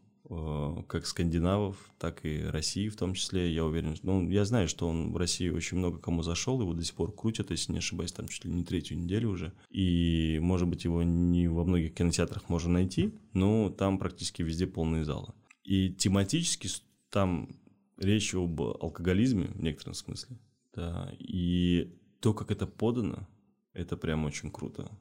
[0.87, 3.53] как скандинавов, так и России в том числе.
[3.53, 6.83] Я уверен, ну, я знаю, что он в России очень много кому зашел, его до
[6.83, 9.53] сих пор крутят, если не ошибаюсь, там чуть ли не третью неделю уже.
[9.69, 15.05] И, может быть, его не во многих кинотеатрах можно найти, но там практически везде полные
[15.05, 15.33] залы.
[15.63, 16.69] И тематически
[17.09, 17.49] там
[17.97, 20.37] речь об алкоголизме в некотором смысле.
[20.75, 23.27] Да, и то, как это подано,
[23.73, 24.91] это прям очень круто.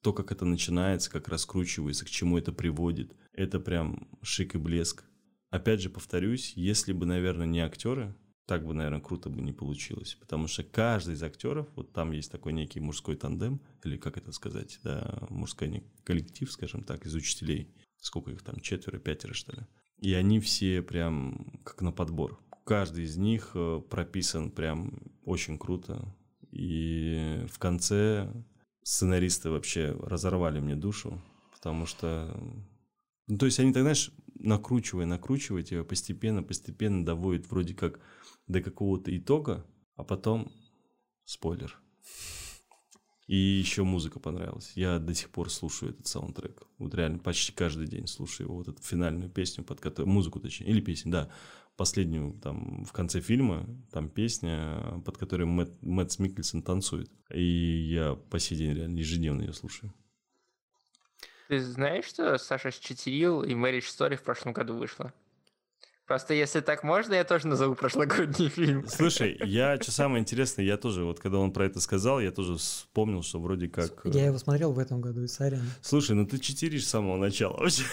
[0.00, 5.04] То, как это начинается, как раскручивается, к чему это приводит, это прям шик и блеск.
[5.50, 8.14] опять же повторюсь, если бы, наверное, не актеры,
[8.46, 10.16] так бы, наверное, круто бы не получилось.
[10.20, 14.32] Потому что каждый из актеров, вот там есть такой некий мужской тандем, или как это
[14.32, 17.72] сказать, да, мужской коллектив, скажем так, из учителей.
[18.00, 19.66] Сколько их там, четверо, пятеро, что ли.
[19.98, 22.40] И они все прям как на подбор.
[22.64, 26.14] Каждый из них э, прописан прям очень круто.
[26.50, 28.32] И в конце
[28.82, 32.34] сценаристы вообще разорвали мне душу, потому что...
[33.28, 38.00] Ну, то есть они так, знаешь, накручивая, накручивая тебя постепенно, постепенно доводят вроде как
[38.46, 40.50] до какого-то итога, а потом
[41.24, 41.78] спойлер.
[43.26, 44.72] И еще музыка понравилась.
[44.74, 46.62] Я до сих пор слушаю этот саундтрек.
[46.78, 48.56] Вот реально почти каждый день слушаю его.
[48.56, 50.10] Вот эту финальную песню, под которую...
[50.10, 50.68] Музыку, точнее.
[50.68, 51.30] Или песню, да.
[51.76, 57.10] Последнюю, там, в конце фильма, там песня, под которой Мэтт, Мэтт Миккельсон танцует.
[57.30, 57.42] И
[57.92, 59.92] я по сей день реально ежедневно ее слушаю.
[61.48, 65.14] Ты знаешь, что Саша Счетерил и Marriage Story в прошлом году вышла?
[66.06, 68.86] Просто если так можно, я тоже назову прошлогодний фильм.
[68.86, 72.56] Слушай, я, что самое интересное, я тоже, вот когда он про это сказал, я тоже
[72.56, 74.00] вспомнил, что вроде как...
[74.04, 75.64] Я его смотрел в этом году, и сорян.
[75.80, 77.84] Слушай, ну ты читеришь с самого начала вообще.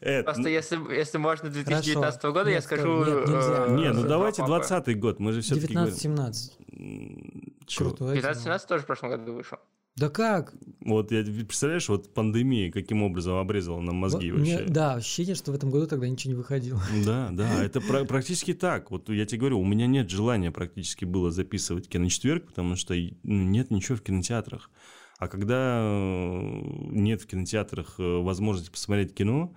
[0.00, 2.32] Это, Просто если, если можно 2019 Хорошо.
[2.32, 3.04] года, нет, я скажу...
[3.04, 3.66] Нет, нельзя.
[3.66, 5.74] Э, не, ну давайте 20 год, мы же все-таки...
[5.74, 7.52] 19-17.
[7.76, 8.04] Круто.
[8.14, 9.58] 19-17 тоже в прошлом году вышел.
[9.96, 10.54] Да как?
[10.80, 14.58] Вот я представляешь, вот пандемия каким образом обрезала нам мозги вот, вообще.
[14.58, 16.80] Мне, да, ощущение, что в этом году тогда ничего не выходило.
[17.04, 18.90] Да, да, это практически так.
[18.90, 23.42] Вот я тебе говорю, у меня нет желания практически было записывать киночетверг, потому что ну,
[23.44, 24.70] нет ничего в кинотеатрах.
[25.18, 26.50] А когда э,
[26.92, 29.54] нет в кинотеатрах э, возможности посмотреть кино,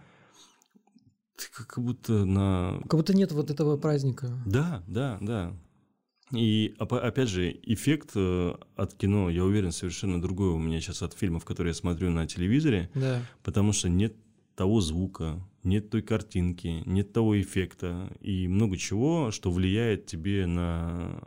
[1.38, 2.80] ты как будто на...
[2.82, 4.30] Как будто нет вот этого праздника.
[4.46, 5.54] Да, да, да.
[6.34, 11.14] И опять же, эффект э, от кино, я уверен, совершенно другой у меня сейчас от
[11.14, 13.22] фильмов, которые я смотрю на телевизоре, да.
[13.44, 14.16] потому что нет
[14.56, 21.24] того звука, нет той картинки, нет того эффекта и много чего, что влияет тебе на,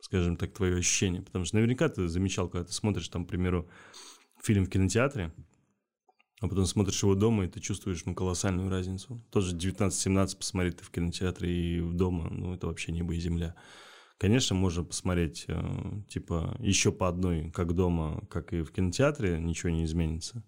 [0.00, 1.22] скажем так, твое ощущение.
[1.22, 3.68] Потому что наверняка ты замечал, когда ты смотришь, там, к примеру,
[4.42, 5.32] фильм в кинотеатре,
[6.40, 9.20] а потом смотришь его дома, и ты чувствуешь, ну, колоссальную разницу.
[9.30, 13.54] Тоже 19-17 посмотреть ты в кинотеатре и в дома, ну, это вообще небо и земля.
[14.20, 15.58] Конечно, можно посмотреть, э,
[16.06, 20.44] типа, еще по одной, как дома, как и в кинотеатре, ничего не изменится.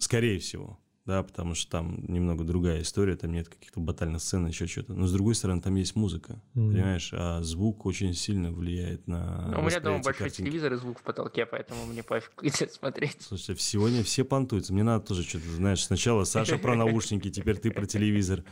[0.00, 4.66] Скорее всего, да, потому что там немного другая история, там нет каких-то батальных сцен, еще
[4.66, 4.94] что-то.
[4.94, 6.72] Но с другой стороны, там есть музыка, mm.
[6.72, 9.46] понимаешь, а звук очень сильно влияет на.
[9.46, 10.48] Ну, у меня дома большой картинки.
[10.48, 13.18] телевизор и звук в потолке, поэтому мне пофиг где смотреть.
[13.20, 14.72] Слушай, сегодня все понтуются.
[14.72, 18.42] Мне надо тоже что-то, знаешь, сначала Саша про наушники, теперь ты про телевизор.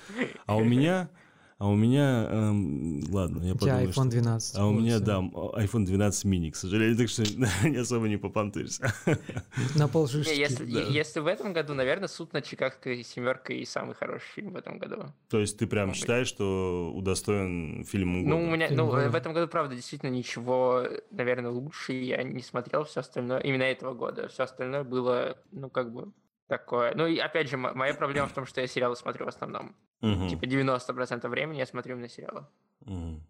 [0.46, 1.10] А у меня
[1.58, 4.58] а у меня, эм, ладно, я подумал, iPhone 12.
[4.58, 7.22] А у меня, да, iPhone 12 mini, к сожалению, так что
[7.68, 8.92] не особо не попантуешься.
[9.76, 10.32] На полшишки.
[10.34, 10.80] Если, да.
[10.80, 14.78] если в этом году, наверное, «Суд над Чикагской семеркой» и самый хороший фильм в этом
[14.78, 15.12] году.
[15.28, 16.34] То есть ты прям Может считаешь, быть.
[16.34, 18.36] что удостоен фильм года?
[18.36, 19.10] Ну, у меня, фильм ну, года.
[19.10, 23.94] в этом году, правда, действительно ничего, наверное, лучше я не смотрел все остальное, именно этого
[23.94, 24.28] года.
[24.28, 26.12] Все остальное было, ну, как бы,
[26.46, 26.94] такое.
[26.94, 29.76] Ну и опять же, моя проблема в том, что я сериалы смотрю в основном.
[30.02, 30.28] Угу.
[30.28, 32.46] Типа 90% времени я смотрю на сериалы.
[32.80, 33.20] Угу.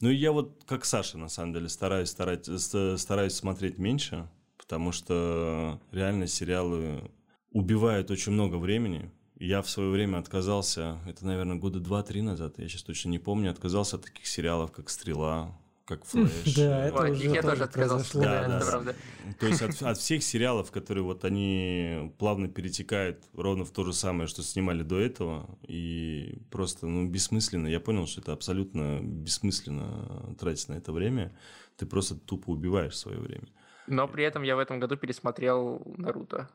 [0.00, 5.80] Ну я вот как Саша, на самом деле, стараюсь, старать, стараюсь смотреть меньше, потому что
[5.90, 7.10] реально сериалы
[7.50, 9.10] убивают очень много времени.
[9.36, 13.50] Я в свое время отказался, это, наверное, года два-три назад, я сейчас точно не помню,
[13.50, 15.56] отказался от таких сериалов, как «Стрела»,
[15.88, 16.54] как Флэш.
[16.54, 18.20] Да, это уже я тоже отказался.
[18.20, 18.94] Да, да, правда.
[19.40, 23.94] То есть от, от всех сериалов, которые вот они плавно перетекают ровно в то же
[23.94, 27.66] самое, что снимали до этого, и просто, ну, бессмысленно.
[27.66, 31.34] Я понял, что это абсолютно бессмысленно тратить на это время.
[31.76, 33.48] Ты просто тупо убиваешь свое время.
[33.86, 36.50] Но при этом я в этом году пересмотрел Наруто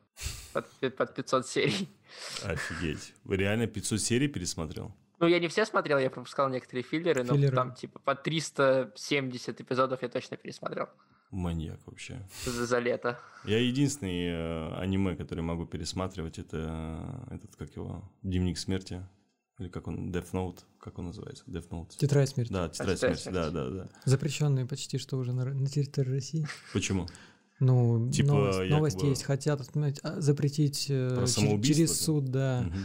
[0.53, 1.89] под, под 500 серий.
[2.43, 3.15] Офигеть.
[3.23, 4.93] Вы реально 500 серий пересмотрел?
[5.23, 7.55] Ну, я не все смотрел, я пропускал некоторые филлеры, но филлеры.
[7.55, 10.89] там типа по 370 эпизодов я точно пересмотрел.
[11.31, 12.27] Маньяк вообще.
[12.45, 13.17] За, за лето.
[13.45, 19.01] Я единственный э, аниме, который могу пересматривать, это э, этот, как его, Дневник смерти.
[19.59, 21.45] Или как он, Death Note, как он называется?
[21.47, 21.91] Death Note.
[21.97, 22.51] Тетрадь смерти.
[22.51, 23.87] Да, тетрадь, а, смерти, да, да, да.
[24.03, 26.47] Запрещенные почти что уже на, на территории России.
[26.73, 27.07] Почему?
[27.61, 28.75] Ну, типа, новость, якобы...
[28.75, 29.61] новости есть, хотят
[30.03, 31.25] а, запретить э,
[31.63, 32.65] через суд, да.
[32.67, 32.77] Угу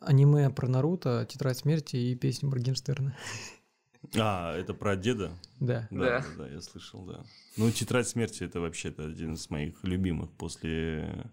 [0.00, 3.16] аниме про Наруто, Тетрадь смерти и песню Моргенштерна.
[4.14, 5.32] А, это про деда?
[5.58, 5.88] Да.
[5.90, 7.24] Да, да, да, я слышал, да.
[7.56, 11.28] Ну, Тетрадь смерти это вообще-то один из моих любимых после...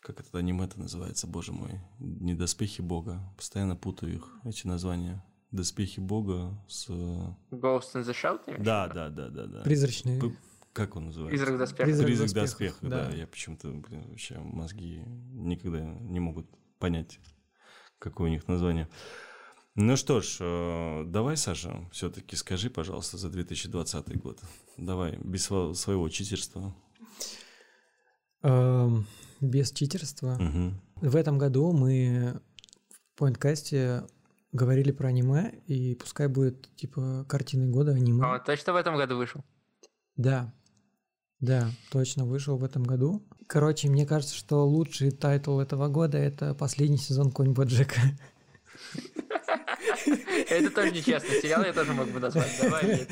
[0.00, 1.80] Как это аниме-то называется, боже мой?
[1.98, 3.20] Не Доспехи Бога.
[3.36, 5.24] Постоянно путаю их, эти названия.
[5.50, 6.88] Доспехи Бога с...
[7.50, 8.62] Ghost in the Shell?
[8.62, 9.62] Да, да, да, да, да.
[9.62, 10.20] Призрачные.
[10.72, 11.36] Как он называется?
[11.36, 11.84] Призрак доспеха.
[11.84, 13.10] Призрак, Призрак доспеха, да.
[13.10, 13.16] да.
[13.16, 16.46] Я почему-то, блин, вообще мозги никогда не могут
[16.78, 17.18] понять
[18.00, 18.88] какое у них название.
[19.76, 24.40] Ну что ж, э, давай, Саша, все-таки скажи, пожалуйста, за 2020 год.
[24.76, 26.74] Давай, без своего читерства.
[28.42, 29.06] Эм,
[29.40, 30.34] без читерства.
[30.34, 31.08] Угу.
[31.08, 32.40] В этом году мы
[33.14, 34.06] в поинткасте
[34.52, 38.24] говорили про аниме, и пускай будет типа картины года аниме.
[38.24, 39.44] А, точно в этом году вышел?
[40.16, 40.52] Да.
[41.38, 43.26] Да, точно вышел в этом году.
[43.50, 48.00] Короче, мне кажется, что лучший тайтл этого года это последний сезон Коня БоДжека.
[50.48, 51.28] Это тоже нечестно.
[51.42, 52.48] Сериал я тоже мог бы назвать.
[52.62, 53.08] Давай.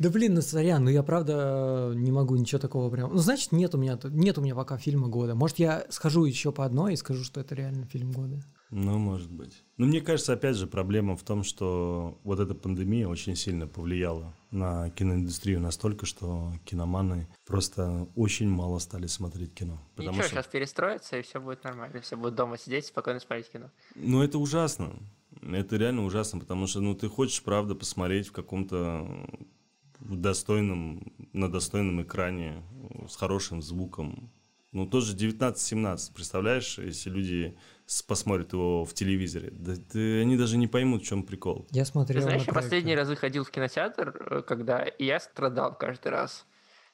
[0.00, 3.14] Да блин, ну сорян, ну я правда не могу ничего такого прям.
[3.14, 5.36] Ну значит нет у меня нет у меня пока фильма года.
[5.36, 8.42] Может я схожу еще по одной и скажу, что это реально фильм года.
[8.70, 9.64] Ну, может быть.
[9.76, 14.32] Но мне кажется, опять же, проблема в том, что вот эта пандемия очень сильно повлияла
[14.52, 19.80] на киноиндустрию настолько, что киноманы просто очень мало стали смотреть кино.
[19.96, 20.36] Потому Ничего, что...
[20.36, 22.00] сейчас перестроится, и все будет нормально.
[22.00, 23.70] Все будут дома сидеть, спокойно смотреть кино.
[23.96, 24.94] Ну, это ужасно.
[25.42, 29.28] Это реально ужасно, потому что, ну, ты хочешь, правда, посмотреть в каком-то
[29.98, 32.62] достойном, на достойном экране
[33.08, 34.30] с хорошим звуком.
[34.72, 37.56] Ну, тоже 19-17, представляешь, если люди
[38.06, 39.50] посмотрят его в телевизоре.
[39.52, 41.66] Да, да, они даже не поймут, в чем прикол.
[41.70, 42.20] Я смотрел.
[42.20, 46.46] Ты знаешь, я последний раз выходил в кинотеатр, э, когда и я страдал каждый раз.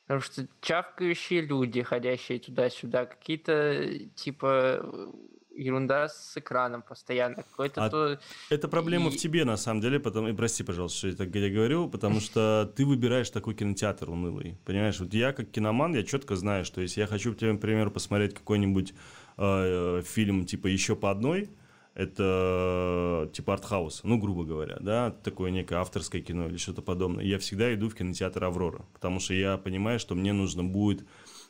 [0.07, 5.13] Потому что чавкающие люди, ходящие туда-сюда, какие-то типа
[5.57, 7.37] ерунда с экраном постоянно.
[7.37, 8.21] Какой-то а то...
[8.51, 9.11] Это проблема и...
[9.11, 10.29] в тебе, на самом деле, потому...
[10.29, 14.59] и прости, пожалуйста, что я так я говорю, потому что ты выбираешь такой кинотеатр унылый.
[14.65, 18.95] Понимаешь, вот я как киноман, я четко знаю, что если я хочу, например, посмотреть какой-нибудь
[19.37, 21.51] э, фильм типа «Еще по одной»,
[21.95, 27.25] это типа артхаус, ну, грубо говоря, да, такое некое авторское кино или что-то подобное.
[27.25, 31.07] Я всегда иду в кинотеатр «Аврора», потому что я понимаю, что мне нужно будет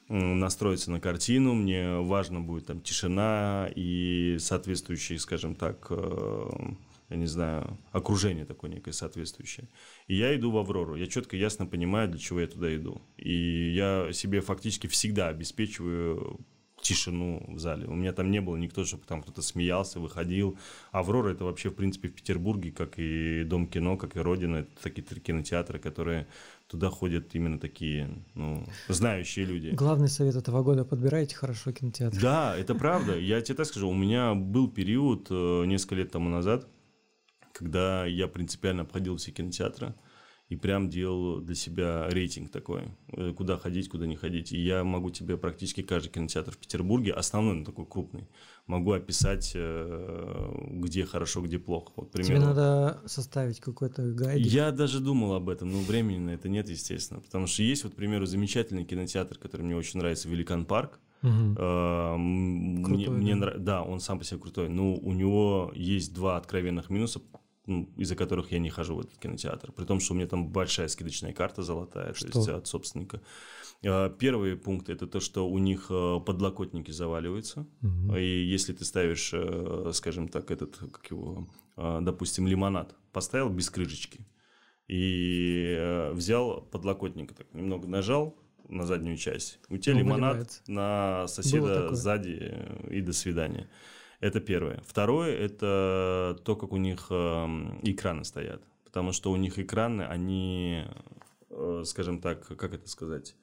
[0.09, 6.51] настроиться на картину, мне важно будет там тишина и соответствующие, скажем так, э,
[7.09, 9.69] я не знаю, окружение такое некое соответствующее.
[10.07, 10.95] И я иду в Аврору.
[10.95, 13.01] Я четко, ясно понимаю, для чего я туда иду.
[13.17, 16.41] И я себе фактически всегда обеспечиваю
[16.87, 17.87] тишину в зале.
[17.87, 20.57] У меня там не было никто, чтобы там кто-то смеялся, выходил.
[20.93, 24.71] Аврора это вообще, в принципе, в Петербурге, как и Дом кино, как и Родина, это
[24.83, 26.27] такие кинотеатры, которые
[26.69, 29.71] туда ходят именно такие, ну, знающие люди.
[29.71, 32.21] Главный совет этого года– подбирайте хорошо кинотеатр.
[32.21, 33.19] Да, это правда.
[33.19, 36.69] Я тебе так скажу, у меня был период э, несколько лет тому назад,
[37.53, 39.95] когда я принципиально обходил все кинотеатры
[40.49, 44.53] и прям делал для себя рейтинг такой, э, куда ходить, куда не ходить.
[44.53, 48.29] И я могу тебе практически каждый кинотеатр в Петербурге, основной, такой крупный,
[48.69, 51.93] могу описать, э, где хорошо, где плохо.
[51.97, 52.37] Вот, примерно.
[52.37, 54.47] Тебе надо составить какой-то гайд.
[54.47, 57.21] Я даже думал об этом, но времени на это нет, естественно.
[57.21, 61.01] Потому что есть, вот, к примеру, замечательный кинотеатр, который мне очень нравится, Великан Парк.
[61.23, 61.33] Угу.
[62.19, 63.41] мне, мне да?
[63.41, 63.59] Нрав...
[63.59, 64.69] да, он сам по себе крутой.
[64.69, 69.19] Но у него есть два откровенных минуса ну, из-за которых я не хожу в этот
[69.19, 69.73] кинотеатр.
[69.73, 72.31] При том, что у меня там большая скидочная карта золотая, что?
[72.31, 73.23] то есть от собственника.
[73.85, 77.67] А, первый пункт это то, что у них э, подлокотники заваливаются.
[77.83, 78.17] Угу.
[78.17, 83.69] И если ты ставишь, э, скажем так, этот, как его, э, допустим, лимонад, поставил без
[83.71, 84.27] крышечки
[84.89, 88.39] и взял подлокотник, так немного нажал,
[88.69, 89.59] на заднюю часть.
[89.69, 90.63] У тебя ну, лимонад выливается.
[90.67, 92.53] на соседа сзади
[92.91, 93.69] и до свидания.
[94.21, 94.83] Это первое.
[94.87, 98.63] Второе– это то, как у них эм, экраны стоят.
[98.85, 100.85] Потому что у них экраны, они,
[101.51, 103.37] э, скажем так, как это сказать?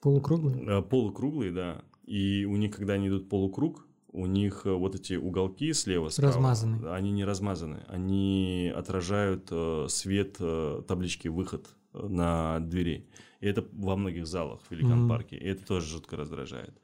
[0.00, 0.64] Полукруглые?
[0.66, 1.82] Э, полукруглые, да.
[2.04, 6.34] И у них, когда они идут полукруг, у них э, вот эти уголки слева, справа,
[6.34, 6.88] размазаны.
[6.88, 7.84] они не размазаны.
[7.86, 9.52] Они отражают
[9.90, 10.38] свет
[10.86, 13.10] таблички «Выход» на двери.
[13.40, 15.36] И это во многих залах в Великан парке.
[15.36, 16.80] И это тоже жутко раздражает.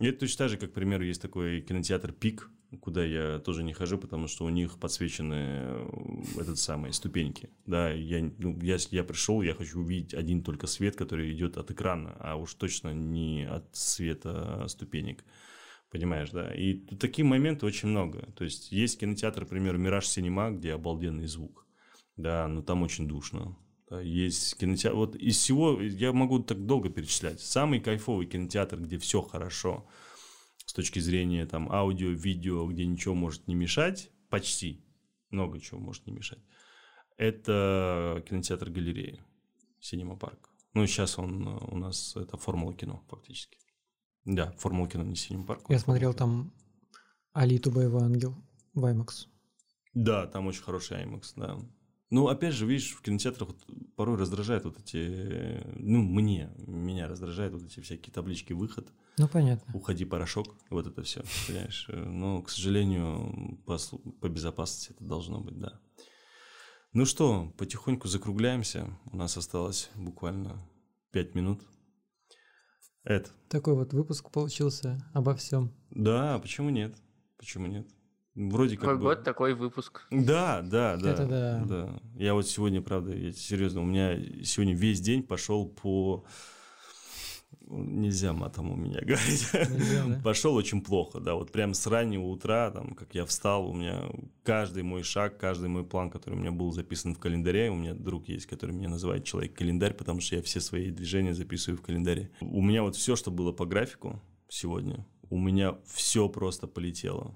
[0.00, 2.50] И это точно так же, как, к примеру, есть такой кинотеатр «Пик»,
[2.80, 5.90] куда я тоже не хожу, потому что у них подсвечены э,
[6.40, 7.50] этот самый ступеньки.
[7.66, 11.70] Да, я, ну, я, я пришел, я хочу увидеть один только свет, который идет от
[11.70, 15.24] экрана, а уж точно не от света ступенек.
[15.90, 16.54] Понимаешь, да?
[16.54, 18.30] И такие моменты очень много.
[18.36, 21.66] То есть есть кинотеатр, например, «Мираж Синема», где обалденный звук.
[22.16, 23.56] Да, но там очень душно.
[23.90, 24.96] Да, есть кинотеатр.
[24.96, 27.40] Вот из всего, я могу так долго перечислять.
[27.40, 29.88] Самый кайфовый кинотеатр, где все хорошо
[30.66, 34.84] с точки зрения там аудио, видео, где ничего может не мешать, почти,
[35.30, 36.40] много чего может не мешать.
[37.16, 39.22] Это кинотеатр галереи,
[39.80, 40.50] Синема Парк.
[40.74, 43.56] Ну, сейчас он у нас, это Формула кино, фактически.
[44.26, 45.64] Да, Формула кино, не Синема Парк.
[45.70, 46.52] Я смотрел там
[47.32, 48.34] Алиту Боевой ангел
[48.74, 49.26] в IMAX.
[49.94, 51.58] Да, там очень хороший IMAX, да.
[52.10, 55.62] Ну, опять же, видишь, в кинотеатрах вот порой раздражает вот эти...
[55.76, 59.74] Ну, мне, меня раздражает вот эти всякие таблички «выход», Ну, понятно.
[59.74, 61.86] «уходи, порошок», вот это все, понимаешь?
[61.92, 63.76] Но, к сожалению, по,
[64.22, 65.78] по безопасности это должно быть, да.
[66.94, 68.88] Ну что, потихоньку закругляемся.
[69.12, 70.66] У нас осталось буквально
[71.12, 71.60] пять минут.
[73.04, 75.74] Эд, Такой вот выпуск получился обо всем.
[75.90, 76.96] да, почему нет?
[77.36, 77.86] Почему нет?
[78.38, 79.02] Вроде как Какой бы...
[79.02, 80.06] год, такой выпуск.
[80.12, 81.10] Да, да, да.
[81.10, 81.26] Это
[81.66, 82.00] да.
[82.14, 86.24] Я вот сегодня, правда, я серьезно, у меня сегодня весь день пошел по...
[87.66, 89.48] Нельзя матом у меня говорить.
[89.52, 90.20] Нельзя, да?
[90.22, 94.08] Пошел очень плохо, да, вот прям с раннего утра, там, как я встал, у меня
[94.44, 97.92] каждый мой шаг, каждый мой план, который у меня был записан в календаре, у меня
[97.92, 102.30] друг есть, который меня называет человек-календарь, потому что я все свои движения записываю в календаре.
[102.40, 107.34] У меня вот все, что было по графику сегодня, у меня все просто полетело.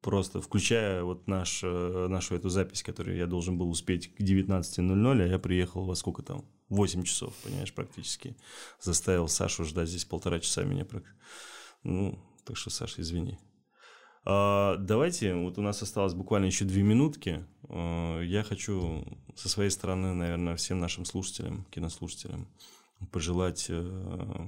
[0.00, 5.22] Просто включая вот наш, э, нашу эту запись, которую я должен был успеть к 19.00,
[5.22, 6.44] а я приехал во сколько там?
[6.70, 8.36] 8 часов, понимаешь, практически.
[8.80, 10.86] Заставил Сашу ждать здесь полтора часа меня.
[11.82, 13.38] Ну, так что, Саша, извини.
[14.24, 17.44] А, давайте, вот у нас осталось буквально еще две минутки.
[17.68, 19.04] А, я хочу
[19.34, 22.48] со своей стороны, наверное, всем нашим слушателям, кинослушателям
[23.12, 24.46] пожелать э,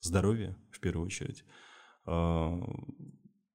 [0.00, 1.44] здоровья, в первую очередь,
[2.04, 2.58] а,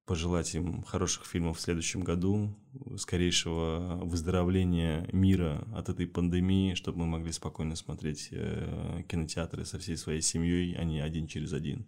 [0.06, 2.56] пожелать им хороших фильмов в следующем году,
[2.96, 9.96] скорейшего выздоровления мира от этой пандемии, чтобы мы могли спокойно смотреть э, кинотеатры со всей
[9.96, 11.86] своей семьей, а не один через один.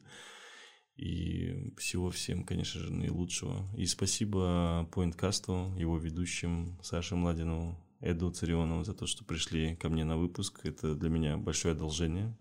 [0.96, 3.72] И всего всем, конечно же, наилучшего.
[3.76, 10.04] И спасибо Поинткасту, его ведущим Саше Младинову, Эду Царионову за то, что пришли ко мне
[10.04, 10.60] на выпуск.
[10.64, 12.36] Это для меня большое одолжение.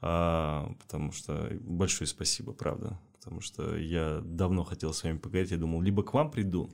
[0.00, 2.98] А, потому что большое спасибо, правда.
[3.20, 5.50] Потому что я давно хотел с вами поговорить.
[5.50, 6.70] Я думал, либо к вам приду,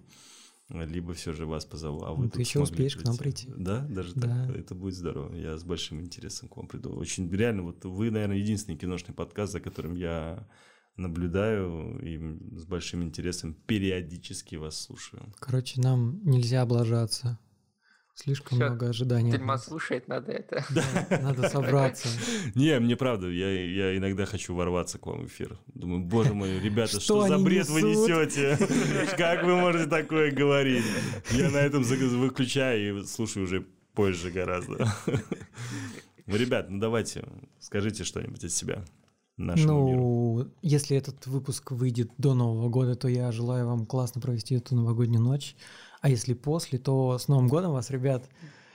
[0.68, 2.05] либо все же вас позову.
[2.05, 3.52] А вы Ну, ты еще успеешь к нам прийти.
[3.56, 4.47] Да, даже Да.
[4.47, 4.56] так.
[4.56, 5.35] Это будет здорово.
[5.35, 6.90] Я с большим интересом к вам приду.
[6.90, 10.48] Очень реально, вот вы, наверное, единственный киношный подкаст, за которым я
[10.97, 12.16] наблюдаю и
[12.56, 15.32] с большим интересом периодически вас слушаю.
[15.40, 17.39] Короче, нам нельзя облажаться.
[18.17, 19.37] Слишком Всё, много ожиданий.
[19.37, 19.67] нас.
[19.67, 20.65] слушает, надо это.
[20.71, 22.09] Да, Надо собраться.
[22.55, 25.59] Не, мне правда, я, я иногда хочу ворваться к вам в эфир.
[25.75, 28.57] Думаю, боже мой, ребята, что, Что за бред вы несете?
[29.19, 30.85] Как вы можете такое говорить?
[31.31, 34.89] Я на этом выключаю и слушаю уже позже гораздо.
[36.25, 37.23] Ну, Ребят, ну давайте,
[37.61, 38.83] скажите что-нибудь от себя
[39.37, 40.01] нашему миру.
[40.01, 44.75] Ну, если этот выпуск выйдет до Нового года, то я желаю вам классно провести эту
[44.75, 45.55] новогоднюю ночь.
[46.01, 48.24] А если после, то с Новым годом вас, ребят.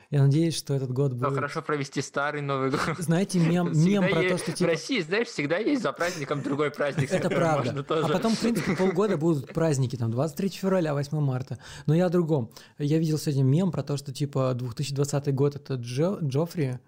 [0.09, 1.35] Я надеюсь, что этот год Но будет...
[1.35, 2.81] хорошо провести старый Новый год.
[2.97, 4.71] Знаете, мем, Всегда мем про е- то, что В типа...
[4.71, 7.09] России, знаешь, всегда есть за праздником другой праздник.
[7.13, 7.63] Это правда.
[7.71, 11.59] можно А тоже- потом, в принципе, полгода будут праздники, там, 23 февраля, 8 марта.
[11.85, 12.51] Но я о другом.
[12.77, 16.79] Я видел сегодня мем про то, что, типа, 2020 год— это Джо- Джоффри,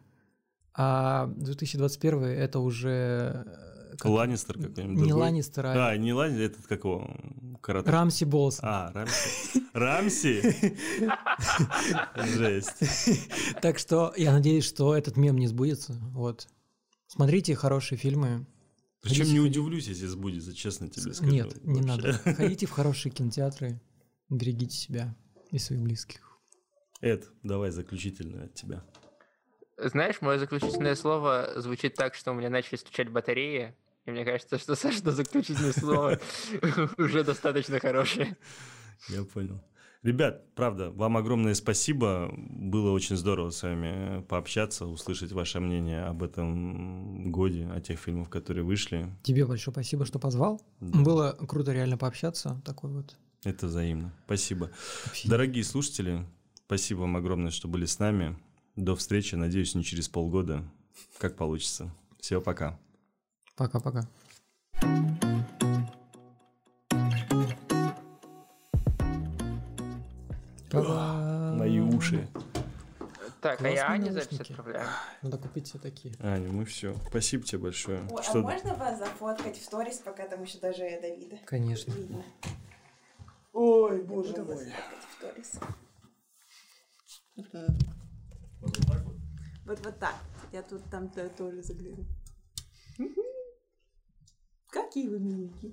[0.74, 3.46] а 2021— это уже...
[3.98, 5.22] как- Ланнистер какой-нибудь Не другой?
[5.28, 7.16] Ланнистер, а А, не Ланнистер, этот какого?
[7.62, 7.90] Карате.
[7.90, 8.60] Рамси Болс.
[8.62, 9.64] А, Рамси.
[9.74, 10.78] Рамси?
[12.38, 13.60] Жесть.
[13.62, 15.94] Так что я надеюсь, что этот мем не сбудется.
[16.14, 16.48] Вот.
[17.08, 18.46] Смотрите хорошие фильмы.
[19.02, 21.32] Причем не удивлюсь, если сбудется, честно тебе скажу.
[21.32, 22.14] Нет, не надо.
[22.38, 23.82] Ходите в хорошие кинотеатры.
[24.30, 25.16] Берегите себя
[25.52, 26.22] и своих близких.
[27.02, 28.84] Эд, давай заключительное от тебя.
[29.78, 33.76] Знаешь, мое заключительное слово звучит так, что у меня начали стучать батареи.
[34.06, 36.20] И мне кажется, что Саша, заключительное слово
[36.98, 38.36] уже достаточно хорошее.
[39.10, 39.62] Я понял.
[40.04, 42.30] Ребят, правда, вам огромное спасибо.
[42.38, 48.30] Было очень здорово с вами пообщаться, услышать ваше мнение об этом годе, о тех фильмах,
[48.30, 49.10] которые вышли.
[49.24, 50.62] Тебе большое спасибо, что позвал.
[50.82, 52.62] Да, Было круто реально пообщаться.
[52.66, 53.16] Такой вот.
[53.46, 54.14] Это взаимно.
[54.26, 54.72] Спасибо.
[55.06, 55.32] общение.
[55.32, 56.26] Дорогие слушатели,
[56.66, 58.38] спасибо вам огромное, что были с нами.
[58.76, 60.70] До встречи, надеюсь, не через полгода.
[61.18, 61.96] Как получится.
[62.20, 62.78] Всего пока.
[63.56, 64.08] Пока-пока.
[70.72, 72.28] Мои уши.
[73.42, 74.88] Так, а я Ане запись отправляю.
[75.22, 76.16] Надо купить все такие.
[76.20, 76.96] Аня, мы все.
[77.10, 78.02] Спасибо тебе большое.
[78.10, 81.92] Ой, Что- а можно вас зафоткать в сторис, пока там еще даже Давида Конечно.
[81.92, 82.24] видно?
[83.52, 85.60] Ой, Я вас фоткать в сторис.
[89.66, 90.16] Вот вот так.
[90.54, 92.06] Я тут там то- тоже загляну.
[94.74, 95.72] Какие вы миленькие.